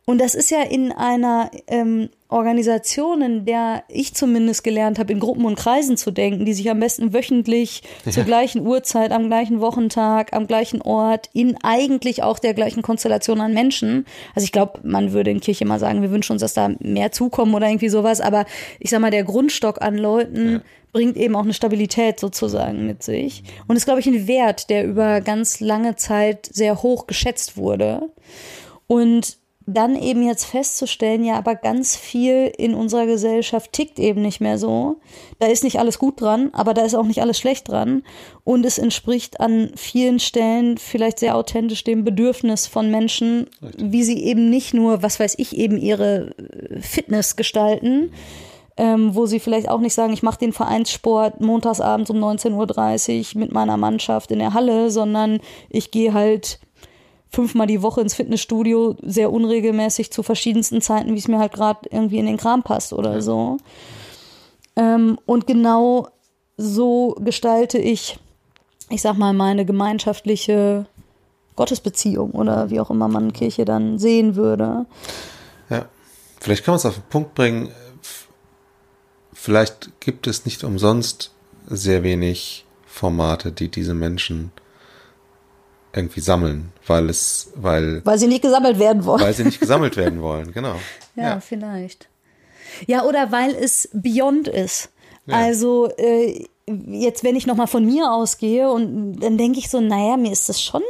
Und 0.05 0.19
das 0.19 0.33
ist 0.33 0.49
ja 0.49 0.63
in 0.63 0.91
einer 0.91 1.51
ähm, 1.67 2.09
Organisation, 2.29 3.21
in 3.21 3.45
der 3.45 3.83
ich 3.89 4.15
zumindest 4.15 4.63
gelernt 4.63 4.97
habe, 4.97 5.13
in 5.13 5.19
Gruppen 5.19 5.45
und 5.45 5.55
Kreisen 5.55 5.97
zu 5.97 6.09
denken, 6.09 6.45
die 6.45 6.53
sich 6.53 6.69
am 6.69 6.79
besten 6.79 7.13
wöchentlich 7.13 7.83
ja. 8.05 8.11
zur 8.13 8.23
gleichen 8.23 8.65
Uhrzeit, 8.65 9.11
am 9.11 9.27
gleichen 9.27 9.61
Wochentag, 9.61 10.33
am 10.33 10.47
gleichen 10.47 10.81
Ort, 10.81 11.29
in 11.33 11.57
eigentlich 11.61 12.23
auch 12.23 12.39
der 12.39 12.55
gleichen 12.55 12.81
Konstellation 12.81 13.39
an 13.39 13.53
Menschen. 13.53 14.05
Also 14.33 14.45
ich 14.45 14.51
glaube, 14.51 14.79
man 14.83 15.13
würde 15.13 15.29
in 15.29 15.41
Kirche 15.41 15.63
immer 15.63 15.79
sagen, 15.79 16.01
wir 16.01 16.11
wünschen 16.11 16.33
uns, 16.33 16.41
dass 16.41 16.53
da 16.55 16.71
mehr 16.79 17.11
zukommen 17.11 17.53
oder 17.53 17.67
irgendwie 17.67 17.89
sowas. 17.89 18.21
Aber 18.21 18.45
ich 18.79 18.89
sag 18.89 19.01
mal, 19.01 19.11
der 19.11 19.23
Grundstock 19.23 19.81
an 19.81 19.95
Leuten 19.95 20.51
ja. 20.53 20.61
bringt 20.91 21.17
eben 21.17 21.35
auch 21.35 21.43
eine 21.43 21.53
Stabilität 21.53 22.19
sozusagen 22.19 22.87
mit 22.87 23.03
sich. 23.03 23.43
Und 23.67 23.75
ist, 23.75 23.85
glaube 23.85 23.99
ich, 23.99 24.07
ein 24.07 24.27
Wert, 24.27 24.71
der 24.71 24.85
über 24.85 25.21
ganz 25.21 25.59
lange 25.59 25.97
Zeit 25.97 26.49
sehr 26.51 26.81
hoch 26.81 27.05
geschätzt 27.05 27.57
wurde. 27.57 28.09
Und 28.87 29.37
dann 29.73 29.95
eben 29.95 30.23
jetzt 30.23 30.45
festzustellen, 30.45 31.23
ja, 31.23 31.35
aber 31.35 31.55
ganz 31.55 31.95
viel 31.95 32.51
in 32.57 32.73
unserer 32.73 33.05
Gesellschaft 33.05 33.71
tickt 33.73 33.99
eben 33.99 34.21
nicht 34.21 34.41
mehr 34.41 34.57
so. 34.57 34.97
Da 35.39 35.47
ist 35.47 35.63
nicht 35.63 35.79
alles 35.79 35.99
gut 35.99 36.19
dran, 36.21 36.49
aber 36.53 36.73
da 36.73 36.83
ist 36.83 36.95
auch 36.95 37.05
nicht 37.05 37.21
alles 37.21 37.39
schlecht 37.39 37.69
dran. 37.69 38.03
Und 38.43 38.65
es 38.65 38.77
entspricht 38.77 39.39
an 39.39 39.71
vielen 39.75 40.19
Stellen 40.19 40.77
vielleicht 40.77 41.19
sehr 41.19 41.35
authentisch 41.35 41.83
dem 41.83 42.03
Bedürfnis 42.03 42.67
von 42.67 42.89
Menschen, 42.91 43.47
Richtig. 43.61 43.91
wie 43.91 44.03
sie 44.03 44.23
eben 44.23 44.49
nicht 44.49 44.73
nur, 44.73 45.03
was 45.03 45.19
weiß 45.19 45.35
ich, 45.37 45.57
eben 45.57 45.77
ihre 45.77 46.31
äh, 46.37 46.81
Fitness 46.81 47.35
gestalten, 47.35 48.11
ähm, 48.77 49.13
wo 49.13 49.25
sie 49.25 49.39
vielleicht 49.39 49.69
auch 49.69 49.81
nicht 49.81 49.93
sagen, 49.93 50.13
ich 50.13 50.23
mache 50.23 50.39
den 50.39 50.53
Vereinssport 50.53 51.41
montagsabends 51.41 52.09
um 52.09 52.17
19.30 52.17 53.35
Uhr 53.35 53.39
mit 53.41 53.51
meiner 53.51 53.75
Mannschaft 53.77 54.31
in 54.31 54.39
der 54.39 54.53
Halle, 54.53 54.89
sondern 54.89 55.41
ich 55.69 55.91
gehe 55.91 56.13
halt 56.13 56.59
fünfmal 57.29 57.67
die 57.67 57.81
Woche 57.81 58.01
ins 58.01 58.15
Fitnessstudio, 58.15 58.95
sehr 59.01 59.31
unregelmäßig 59.31 60.11
zu 60.11 60.23
verschiedensten 60.23 60.81
Zeiten, 60.81 61.13
wie 61.13 61.19
es 61.19 61.27
mir 61.27 61.39
halt 61.39 61.53
gerade 61.53 61.81
irgendwie 61.91 62.17
in 62.17 62.25
den 62.25 62.37
Kram 62.37 62.63
passt 62.63 62.93
oder 62.93 63.21
so. 63.21 63.57
Ähm, 64.75 65.19
und 65.25 65.45
genau 65.45 66.07
so 66.57 67.15
gestalte 67.19 67.77
ich, 67.77 68.19
ich 68.89 69.01
sag 69.01 69.17
mal, 69.17 69.33
meine 69.33 69.65
gemeinschaftliche 69.65 70.87
Gottesbeziehung 71.55 72.31
oder 72.31 72.69
wie 72.69 72.79
auch 72.79 72.89
immer 72.89 73.07
man 73.07 73.33
Kirche 73.33 73.65
dann 73.65 73.99
sehen 73.99 74.35
würde. 74.35 74.85
Ja, 75.69 75.85
vielleicht 76.39 76.63
kann 76.63 76.73
man 76.73 76.77
es 76.77 76.85
auf 76.85 76.95
den 76.95 77.09
Punkt 77.09 77.35
bringen. 77.35 77.69
Vielleicht 79.33 79.99
gibt 79.99 80.25
es 80.25 80.45
nicht 80.45 80.63
umsonst 80.63 81.31
sehr 81.67 82.03
wenig 82.03 82.65
Formate, 82.85 83.51
die 83.51 83.69
diese 83.69 83.93
Menschen 83.93 84.51
irgendwie 85.93 86.19
sammeln, 86.19 86.71
weil 86.89 87.09
es, 87.09 87.51
weil. 87.55 88.01
Weil 88.05 88.17
sie 88.17 88.27
nicht 88.27 88.41
gesammelt 88.41 88.79
werden 88.79 89.05
wollen. 89.05 89.21
Weil 89.21 89.33
sie 89.33 89.43
nicht 89.43 89.59
gesammelt 89.59 89.95
werden 89.95 90.21
wollen, 90.21 90.51
genau. 90.51 90.75
ja, 91.15 91.23
ja, 91.23 91.39
vielleicht. 91.39 92.09
Ja, 92.87 93.03
oder 93.05 93.31
weil 93.31 93.51
es 93.51 93.89
beyond 93.93 94.47
ist. 94.47 94.89
Ja. 95.25 95.35
Also, 95.35 95.89
äh, 95.97 96.45
jetzt, 96.65 97.23
wenn 97.23 97.35
ich 97.35 97.47
nochmal 97.47 97.67
von 97.67 97.85
mir 97.85 98.11
ausgehe 98.11 98.69
und 98.71 99.19
dann 99.19 99.37
denke 99.37 99.59
ich 99.59 99.69
so, 99.69 99.79
naja, 99.79 100.17
mir 100.17 100.31
ist 100.31 100.49
das 100.49 100.61
schon, 100.61 100.81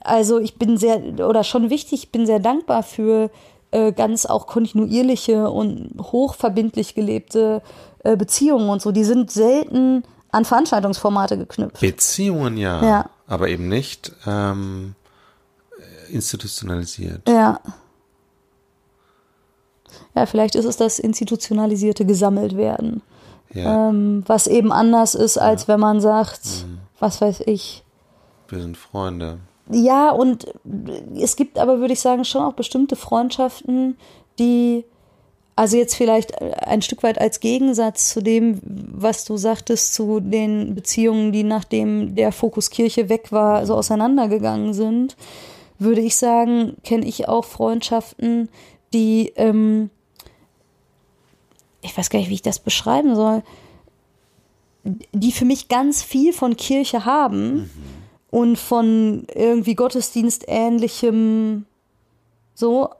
also 0.00 0.38
ich 0.38 0.56
bin 0.56 0.76
sehr, 0.76 0.98
oder 1.26 1.44
schon 1.44 1.70
wichtig, 1.70 2.04
ich 2.04 2.12
bin 2.12 2.26
sehr 2.26 2.38
dankbar 2.38 2.82
für 2.82 3.30
äh, 3.70 3.92
ganz 3.92 4.26
auch 4.26 4.46
kontinuierliche 4.46 5.50
und 5.50 5.94
hochverbindlich 6.00 6.94
gelebte 6.94 7.62
äh, 8.04 8.16
Beziehungen 8.16 8.68
und 8.68 8.82
so. 8.82 8.92
Die 8.92 9.04
sind 9.04 9.30
selten 9.30 10.04
an 10.32 10.44
Veranstaltungsformate 10.44 11.38
geknüpft. 11.38 11.80
Beziehungen 11.80 12.56
ja. 12.56 12.82
Ja 12.82 13.10
aber 13.30 13.48
eben 13.48 13.68
nicht 13.68 14.12
ähm, 14.26 14.96
institutionalisiert. 16.10 17.28
Ja. 17.28 17.60
Ja, 20.14 20.26
vielleicht 20.26 20.54
ist 20.54 20.64
es 20.64 20.76
das 20.76 20.98
institutionalisierte 20.98 22.04
gesammelt 22.04 22.56
werden. 22.56 23.02
Ja. 23.52 23.88
Ähm, 23.88 24.22
was 24.26 24.46
eben 24.46 24.72
anders 24.72 25.14
ist, 25.14 25.38
als 25.38 25.62
ja. 25.62 25.68
wenn 25.68 25.80
man 25.80 26.00
sagt, 26.00 26.44
mhm. 26.44 26.78
was 26.98 27.20
weiß 27.20 27.42
ich. 27.46 27.84
Wir 28.48 28.60
sind 28.60 28.76
Freunde. 28.76 29.38
Ja, 29.70 30.10
und 30.10 30.46
es 31.16 31.36
gibt 31.36 31.58
aber, 31.58 31.78
würde 31.78 31.92
ich 31.92 32.00
sagen, 32.00 32.24
schon 32.24 32.42
auch 32.42 32.54
bestimmte 32.54 32.96
Freundschaften, 32.96 33.96
die 34.38 34.84
also 35.60 35.76
jetzt 35.76 35.94
vielleicht 35.94 36.40
ein 36.40 36.80
Stück 36.80 37.02
weit 37.02 37.20
als 37.20 37.40
Gegensatz 37.40 38.08
zu 38.08 38.22
dem, 38.22 38.60
was 38.64 39.26
du 39.26 39.36
sagtest, 39.36 39.92
zu 39.92 40.20
den 40.20 40.74
Beziehungen, 40.74 41.32
die 41.32 41.44
nachdem 41.44 42.14
der 42.14 42.32
Fokus 42.32 42.70
Kirche 42.70 43.10
weg 43.10 43.30
war, 43.30 43.66
so 43.66 43.74
auseinandergegangen 43.74 44.72
sind, 44.72 45.16
würde 45.80 46.00
ich 46.00 46.16
sagen, 46.16 46.76
kenne 46.84 47.06
ich 47.06 47.28
auch 47.28 47.44
Freundschaften, 47.44 48.48
die, 48.92 49.32
ähm, 49.36 49.90
ich 51.80 51.96
weiß 51.96 52.10
gar 52.10 52.18
nicht, 52.18 52.28
wie 52.28 52.34
ich 52.34 52.42
das 52.42 52.58
beschreiben 52.58 53.16
soll, 53.16 53.42
die 55.12 55.32
für 55.32 55.44
mich 55.44 55.68
ganz 55.68 56.02
viel 56.02 56.32
von 56.32 56.56
Kirche 56.56 57.04
haben 57.04 57.54
mhm. 57.54 57.70
und 58.30 58.56
von 58.58 59.26
irgendwie 59.34 59.74
Gottesdienstähnlichem 59.74 61.66
so, 62.54 62.90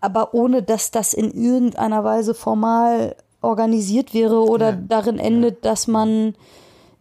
aber 0.00 0.34
ohne 0.34 0.62
dass 0.62 0.90
das 0.90 1.12
in 1.12 1.30
irgendeiner 1.30 2.04
Weise 2.04 2.34
formal 2.34 3.16
organisiert 3.42 4.14
wäre 4.14 4.42
oder 4.42 4.70
ja. 4.70 4.78
darin 4.88 5.18
endet, 5.18 5.64
dass 5.64 5.86
man, 5.86 6.34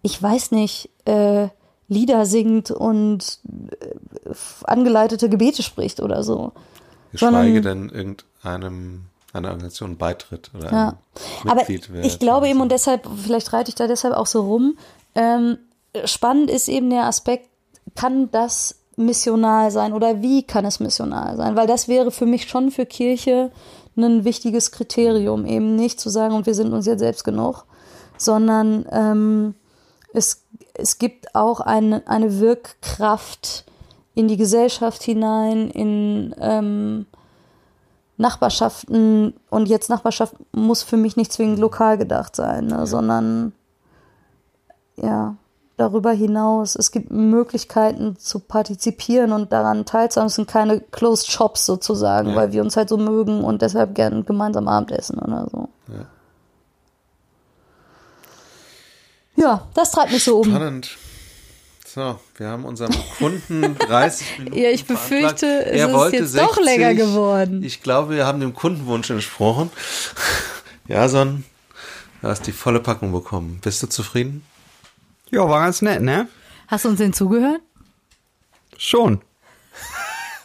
ich 0.02 0.22
weiß 0.22 0.52
nicht, 0.52 0.90
äh, 1.06 1.48
Lieder 1.90 2.26
singt 2.26 2.72
und 2.72 3.40
äh, 3.46 4.34
angeleitete 4.64 5.30
Gebete 5.30 5.64
spricht 5.64 6.00
oder 6.00 6.24
so. 6.24 6.54
Geschweige 7.12 7.62
denn 7.62 7.90
irgendeinem 7.90 9.06
einer 9.34 9.50
Organisation 9.50 9.98
beitritt 9.98 10.50
oder 10.56 10.72
ja. 10.72 10.98
Aber 11.46 11.70
ich 11.70 12.20
glaube 12.20 12.48
eben 12.48 12.62
und 12.62 12.72
deshalb, 12.72 13.08
vielleicht 13.24 13.54
reite 13.54 13.70
ich 13.70 13.76
da 13.76 13.88
deshalb 13.88 14.16
auch 14.16 14.26
so 14.26 14.42
rum. 14.42 14.78
Ähm, 15.14 15.58
spannend 16.06 16.50
ist 16.50 16.68
eben 16.68 16.90
der 16.90 17.06
Aspekt, 17.06 17.48
kann 17.96 18.32
das 18.32 18.76
missional 18.96 19.72
sein 19.72 19.94
oder 19.94 20.22
wie 20.22 20.44
kann 20.44 20.66
es 20.66 20.80
missional 20.80 21.38
sein? 21.38 21.56
Weil 21.56 21.68
das 21.68 21.88
wäre 21.88 22.12
für 22.12 22.26
mich 22.26 22.50
schon 22.50 22.72
für 22.72 22.86
Kirche 22.86 23.52
ein 23.96 24.24
wichtiges 24.24 24.72
Kriterium, 24.72 25.46
eben 25.46 25.76
nicht 25.76 26.00
zu 26.00 26.10
sagen, 26.10 26.34
und 26.34 26.46
wir 26.46 26.54
sind 26.54 26.74
uns 26.74 26.86
jetzt 26.86 27.00
selbst 27.00 27.24
genug, 27.24 27.66
sondern 28.18 28.86
ähm, 28.92 29.56
es, 30.14 30.46
es 30.74 30.98
gibt 30.98 31.36
auch 31.36 31.60
eine, 31.60 32.08
eine 32.08 32.40
Wirkkraft 32.40 33.66
in 34.16 34.28
die 34.28 34.38
Gesellschaft 34.38 35.04
hinein, 35.04 35.70
in 35.70 36.36
ähm, 36.40 37.06
Nachbarschaften. 38.18 39.34
Und 39.50 39.70
jetzt 39.70 39.90
Nachbarschaft 39.90 40.36
muss 40.52 40.84
für 40.84 40.98
mich 40.98 41.16
nicht 41.16 41.32
zwingend 41.32 41.60
lokal 41.60 41.98
gedacht 41.98 42.36
sein, 42.36 42.68
ne, 42.68 42.86
sondern 42.86 43.54
ja, 44.98 45.36
darüber 45.78 46.12
hinaus. 46.12 46.76
Es 46.76 46.92
gibt 46.92 47.12
Möglichkeiten 47.12 48.18
zu 48.18 48.40
partizipieren 48.40 49.32
und 49.32 49.54
daran 49.54 49.86
teilzuhaben. 49.86 50.28
Es 50.28 50.36
sind 50.36 50.50
keine 50.50 50.82
Closed 50.82 51.32
Shops 51.32 51.66
sozusagen, 51.66 52.32
ja. 52.32 52.36
weil 52.36 52.52
wir 52.52 52.62
uns 52.62 52.76
halt 52.76 52.90
so 52.90 52.98
mögen 52.98 53.44
und 53.44 53.62
deshalb 53.62 53.96
gern 53.96 54.26
gemeinsam 54.26 54.68
Abendessen 54.68 55.20
oder 55.20 55.48
so. 55.50 55.70
Ja, 55.88 56.06
ja 59.40 59.68
das 59.74 59.92
treibt 59.92 60.12
mich 60.12 60.24
so 60.24 60.40
um. 60.40 60.46
Spannend. 60.50 60.98
So, 61.86 62.20
wir 62.38 62.48
haben 62.48 62.66
unserem 62.66 62.94
Kunden 63.18 63.76
30 63.80 64.40
Minuten. 64.40 64.58
ja, 64.58 64.70
ich 64.70 64.86
befürchte, 64.86 65.66
es 65.66 65.82
er 65.82 66.06
ist 66.06 66.14
jetzt 66.14 66.32
60. 66.34 66.48
doch 66.48 66.64
länger 66.64 66.94
geworden. 66.94 67.64
Ich 67.64 67.82
glaube, 67.82 68.16
wir 68.16 68.28
haben 68.28 68.40
dem 68.40 68.54
Kundenwunsch 68.54 69.10
entsprochen. 69.10 69.72
Jason, 70.88 71.46
du 72.22 72.28
hast 72.28 72.46
die 72.46 72.52
volle 72.52 72.80
Packung 72.80 73.12
bekommen. 73.12 73.60
Bist 73.64 73.82
du 73.82 73.88
zufrieden? 73.88 74.44
Ja, 75.32 75.50
war 75.50 75.62
ganz 75.62 75.82
nett, 75.82 76.02
ne? 76.02 76.28
Hast 76.68 76.86
du 76.86 76.90
uns 76.90 77.00
denn 77.00 77.14
zugehört? 77.14 77.62
Schon. 78.78 79.22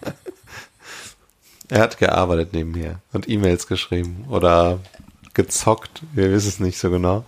er 1.69 1.81
hat 1.81 1.99
gearbeitet 1.99 2.55
nebenher 2.55 3.01
und 3.13 3.29
E-Mails 3.29 3.67
geschrieben 3.67 4.25
oder 4.31 4.81
gezockt. 5.35 6.03
Wir 6.15 6.31
wissen 6.33 6.49
es 6.49 6.59
nicht 6.59 6.79
so 6.79 6.91
genau. 6.91 7.25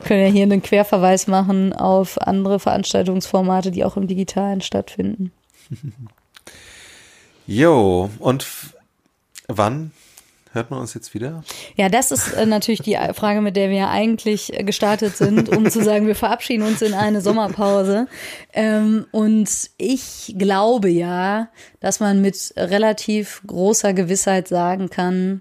Können 0.00 0.24
ja 0.24 0.32
hier 0.32 0.42
einen 0.42 0.62
Querverweis 0.62 1.26
machen 1.26 1.72
auf 1.72 2.20
andere 2.20 2.58
Veranstaltungsformate, 2.58 3.70
die 3.70 3.84
auch 3.84 3.96
im 3.96 4.06
Digitalen 4.06 4.60
stattfinden. 4.60 5.32
Jo, 7.46 8.10
und 8.20 8.46
wann 9.48 9.90
Hört 10.52 10.72
man 10.72 10.80
uns 10.80 10.94
jetzt 10.94 11.14
wieder? 11.14 11.44
Ja, 11.76 11.88
das 11.88 12.10
ist 12.10 12.32
äh, 12.32 12.44
natürlich 12.44 12.82
die 12.82 12.98
Frage, 13.14 13.40
mit 13.40 13.54
der 13.54 13.70
wir 13.70 13.88
eigentlich 13.88 14.52
äh, 14.52 14.64
gestartet 14.64 15.16
sind, 15.16 15.48
um 15.48 15.70
zu 15.70 15.82
sagen, 15.82 16.08
wir 16.08 16.16
verabschieden 16.16 16.64
uns 16.64 16.82
in 16.82 16.92
eine 16.92 17.20
Sommerpause. 17.20 18.08
Ähm, 18.52 19.06
und 19.12 19.48
ich 19.78 20.34
glaube 20.36 20.88
ja, 20.88 21.48
dass 21.78 22.00
man 22.00 22.20
mit 22.20 22.52
relativ 22.56 23.42
großer 23.46 23.92
Gewissheit 23.92 24.48
sagen 24.48 24.90
kann, 24.90 25.40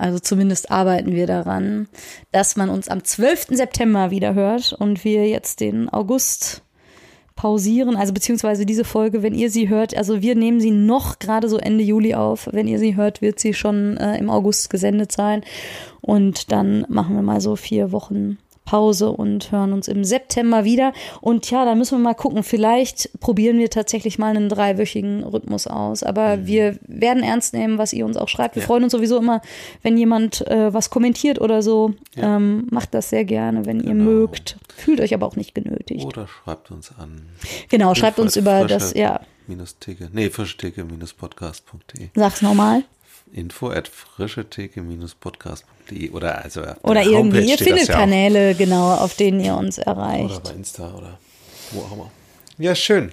also 0.00 0.18
zumindest 0.18 0.70
arbeiten 0.70 1.12
wir 1.12 1.26
daran, 1.26 1.88
dass 2.32 2.56
man 2.56 2.70
uns 2.70 2.88
am 2.88 3.04
12. 3.04 3.48
September 3.50 4.10
wieder 4.10 4.34
hört 4.34 4.72
und 4.72 5.04
wir 5.04 5.28
jetzt 5.28 5.60
den 5.60 5.88
August 5.88 6.62
pausieren, 7.36 7.96
also 7.96 8.12
beziehungsweise 8.12 8.66
diese 8.66 8.84
Folge, 8.84 9.22
wenn 9.22 9.34
ihr 9.34 9.50
sie 9.50 9.68
hört, 9.68 9.96
also 9.96 10.20
wir 10.20 10.34
nehmen 10.34 10.60
sie 10.60 10.70
noch 10.70 11.18
gerade 11.18 11.48
so 11.48 11.58
Ende 11.58 11.82
Juli 11.82 12.14
auf. 12.14 12.48
Wenn 12.52 12.68
ihr 12.68 12.78
sie 12.78 12.96
hört, 12.96 13.22
wird 13.22 13.40
sie 13.40 13.54
schon 13.54 13.96
äh, 13.96 14.18
im 14.18 14.28
August 14.28 14.68
gesendet 14.68 15.12
sein. 15.12 15.42
Und 16.00 16.52
dann 16.52 16.84
machen 16.88 17.14
wir 17.14 17.22
mal 17.22 17.40
so 17.40 17.56
vier 17.56 17.92
Wochen 17.92 18.38
Pause 18.70 19.10
und 19.10 19.50
hören 19.50 19.72
uns 19.72 19.88
im 19.88 20.04
September 20.04 20.64
wieder. 20.64 20.92
Und 21.20 21.50
ja, 21.50 21.64
da 21.64 21.74
müssen 21.74 21.98
wir 21.98 22.04
mal 22.04 22.14
gucken. 22.14 22.44
Vielleicht 22.44 23.10
probieren 23.18 23.58
wir 23.58 23.68
tatsächlich 23.68 24.16
mal 24.16 24.28
einen 24.36 24.48
dreiwöchigen 24.48 25.24
Rhythmus 25.24 25.66
aus. 25.66 26.04
Aber 26.04 26.36
mhm. 26.36 26.46
wir 26.46 26.78
werden 26.86 27.24
ernst 27.24 27.52
nehmen, 27.52 27.78
was 27.78 27.92
ihr 27.92 28.06
uns 28.06 28.16
auch 28.16 28.28
schreibt. 28.28 28.54
Wir 28.54 28.60
ja. 28.60 28.66
freuen 28.68 28.84
uns 28.84 28.92
sowieso 28.92 29.18
immer, 29.18 29.42
wenn 29.82 29.98
jemand 29.98 30.46
äh, 30.46 30.72
was 30.72 30.88
kommentiert 30.88 31.40
oder 31.40 31.62
so. 31.62 31.94
Ja. 32.14 32.36
Ähm, 32.36 32.68
macht 32.70 32.94
das 32.94 33.10
sehr 33.10 33.24
gerne, 33.24 33.66
wenn 33.66 33.80
genau. 33.80 33.88
ihr 33.90 33.94
mögt. 33.96 34.56
Fühlt 34.76 35.00
euch 35.00 35.14
aber 35.14 35.26
auch 35.26 35.34
nicht 35.34 35.52
genötigt. 35.52 36.04
Oder 36.04 36.28
schreibt 36.28 36.70
uns 36.70 36.92
an. 36.96 37.22
Genau, 37.70 37.96
schreibt 37.96 38.20
uns 38.20 38.36
über 38.36 38.66
das, 38.66 38.94
ja. 38.94 39.20
Minus 39.48 39.80
Theke, 39.80 40.10
nee, 40.12 40.30
frischtheke 40.30 40.84
podcast.de. 40.84 42.10
Sag's 42.14 42.40
nochmal 42.40 42.84
info 43.32 43.70
at 43.70 43.88
frischetheke-podcast.de 43.88 46.10
oder 46.10 46.44
also 46.44 46.62
oder 46.82 47.02
irgendwie 47.02 47.48
ihr 47.48 47.56
findet 47.58 47.88
ja 47.88 47.94
Kanäle 47.94 48.54
genau 48.54 48.94
auf 48.94 49.14
denen 49.14 49.40
ihr 49.40 49.56
uns 49.56 49.78
erreicht 49.78 50.36
oder 50.36 50.40
bei 50.40 50.52
Insta 50.52 50.94
oder 50.94 51.18
wo 51.72 51.80
auch 51.82 51.92
immer 51.92 52.10
ja 52.58 52.74
schön 52.74 53.12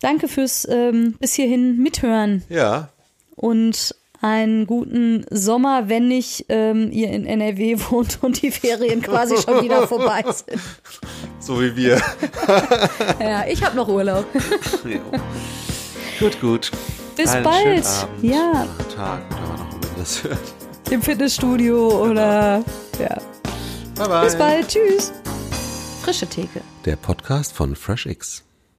danke 0.00 0.28
fürs 0.28 0.66
ähm, 0.68 1.16
bis 1.18 1.34
hierhin 1.34 1.82
mithören 1.82 2.44
ja 2.48 2.88
und 3.34 3.94
einen 4.20 4.66
guten 4.66 5.24
Sommer, 5.30 5.88
wenn 5.88 6.08
nicht 6.08 6.46
ähm, 6.48 6.90
ihr 6.90 7.10
in 7.10 7.26
NRW 7.26 7.78
wohnt 7.90 8.18
und 8.22 8.42
die 8.42 8.50
Ferien 8.50 9.02
quasi 9.02 9.36
schon 9.36 9.62
wieder 9.62 9.86
vorbei 9.88 10.24
sind. 10.24 10.60
So 11.38 11.60
wie 11.60 11.76
wir. 11.76 12.00
ja, 13.20 13.46
ich 13.46 13.64
habe 13.64 13.76
noch 13.76 13.88
Urlaub. 13.88 14.26
gut, 16.18 16.40
gut. 16.40 16.72
Bis 17.16 17.30
Einen 17.30 17.44
bald. 17.44 17.86
Abend, 17.86 18.22
ja. 18.22 18.66
Tag 18.94 19.22
oder 19.30 19.48
wann 19.48 19.60
auch 19.60 19.72
immer 19.72 19.98
das 19.98 20.22
hört. 20.22 20.38
Im 20.90 21.02
Fitnessstudio 21.02 21.88
genau. 21.88 22.10
oder 22.10 22.64
ja. 23.00 23.18
Bye 23.96 24.08
bye. 24.08 24.24
Bis 24.24 24.36
bald. 24.36 24.68
Tschüss. 24.68 25.12
Frische 26.02 26.26
Theke. 26.26 26.60
Der 26.84 26.96
Podcast 26.96 27.52
von 27.52 27.74
FreshX. 27.74 28.45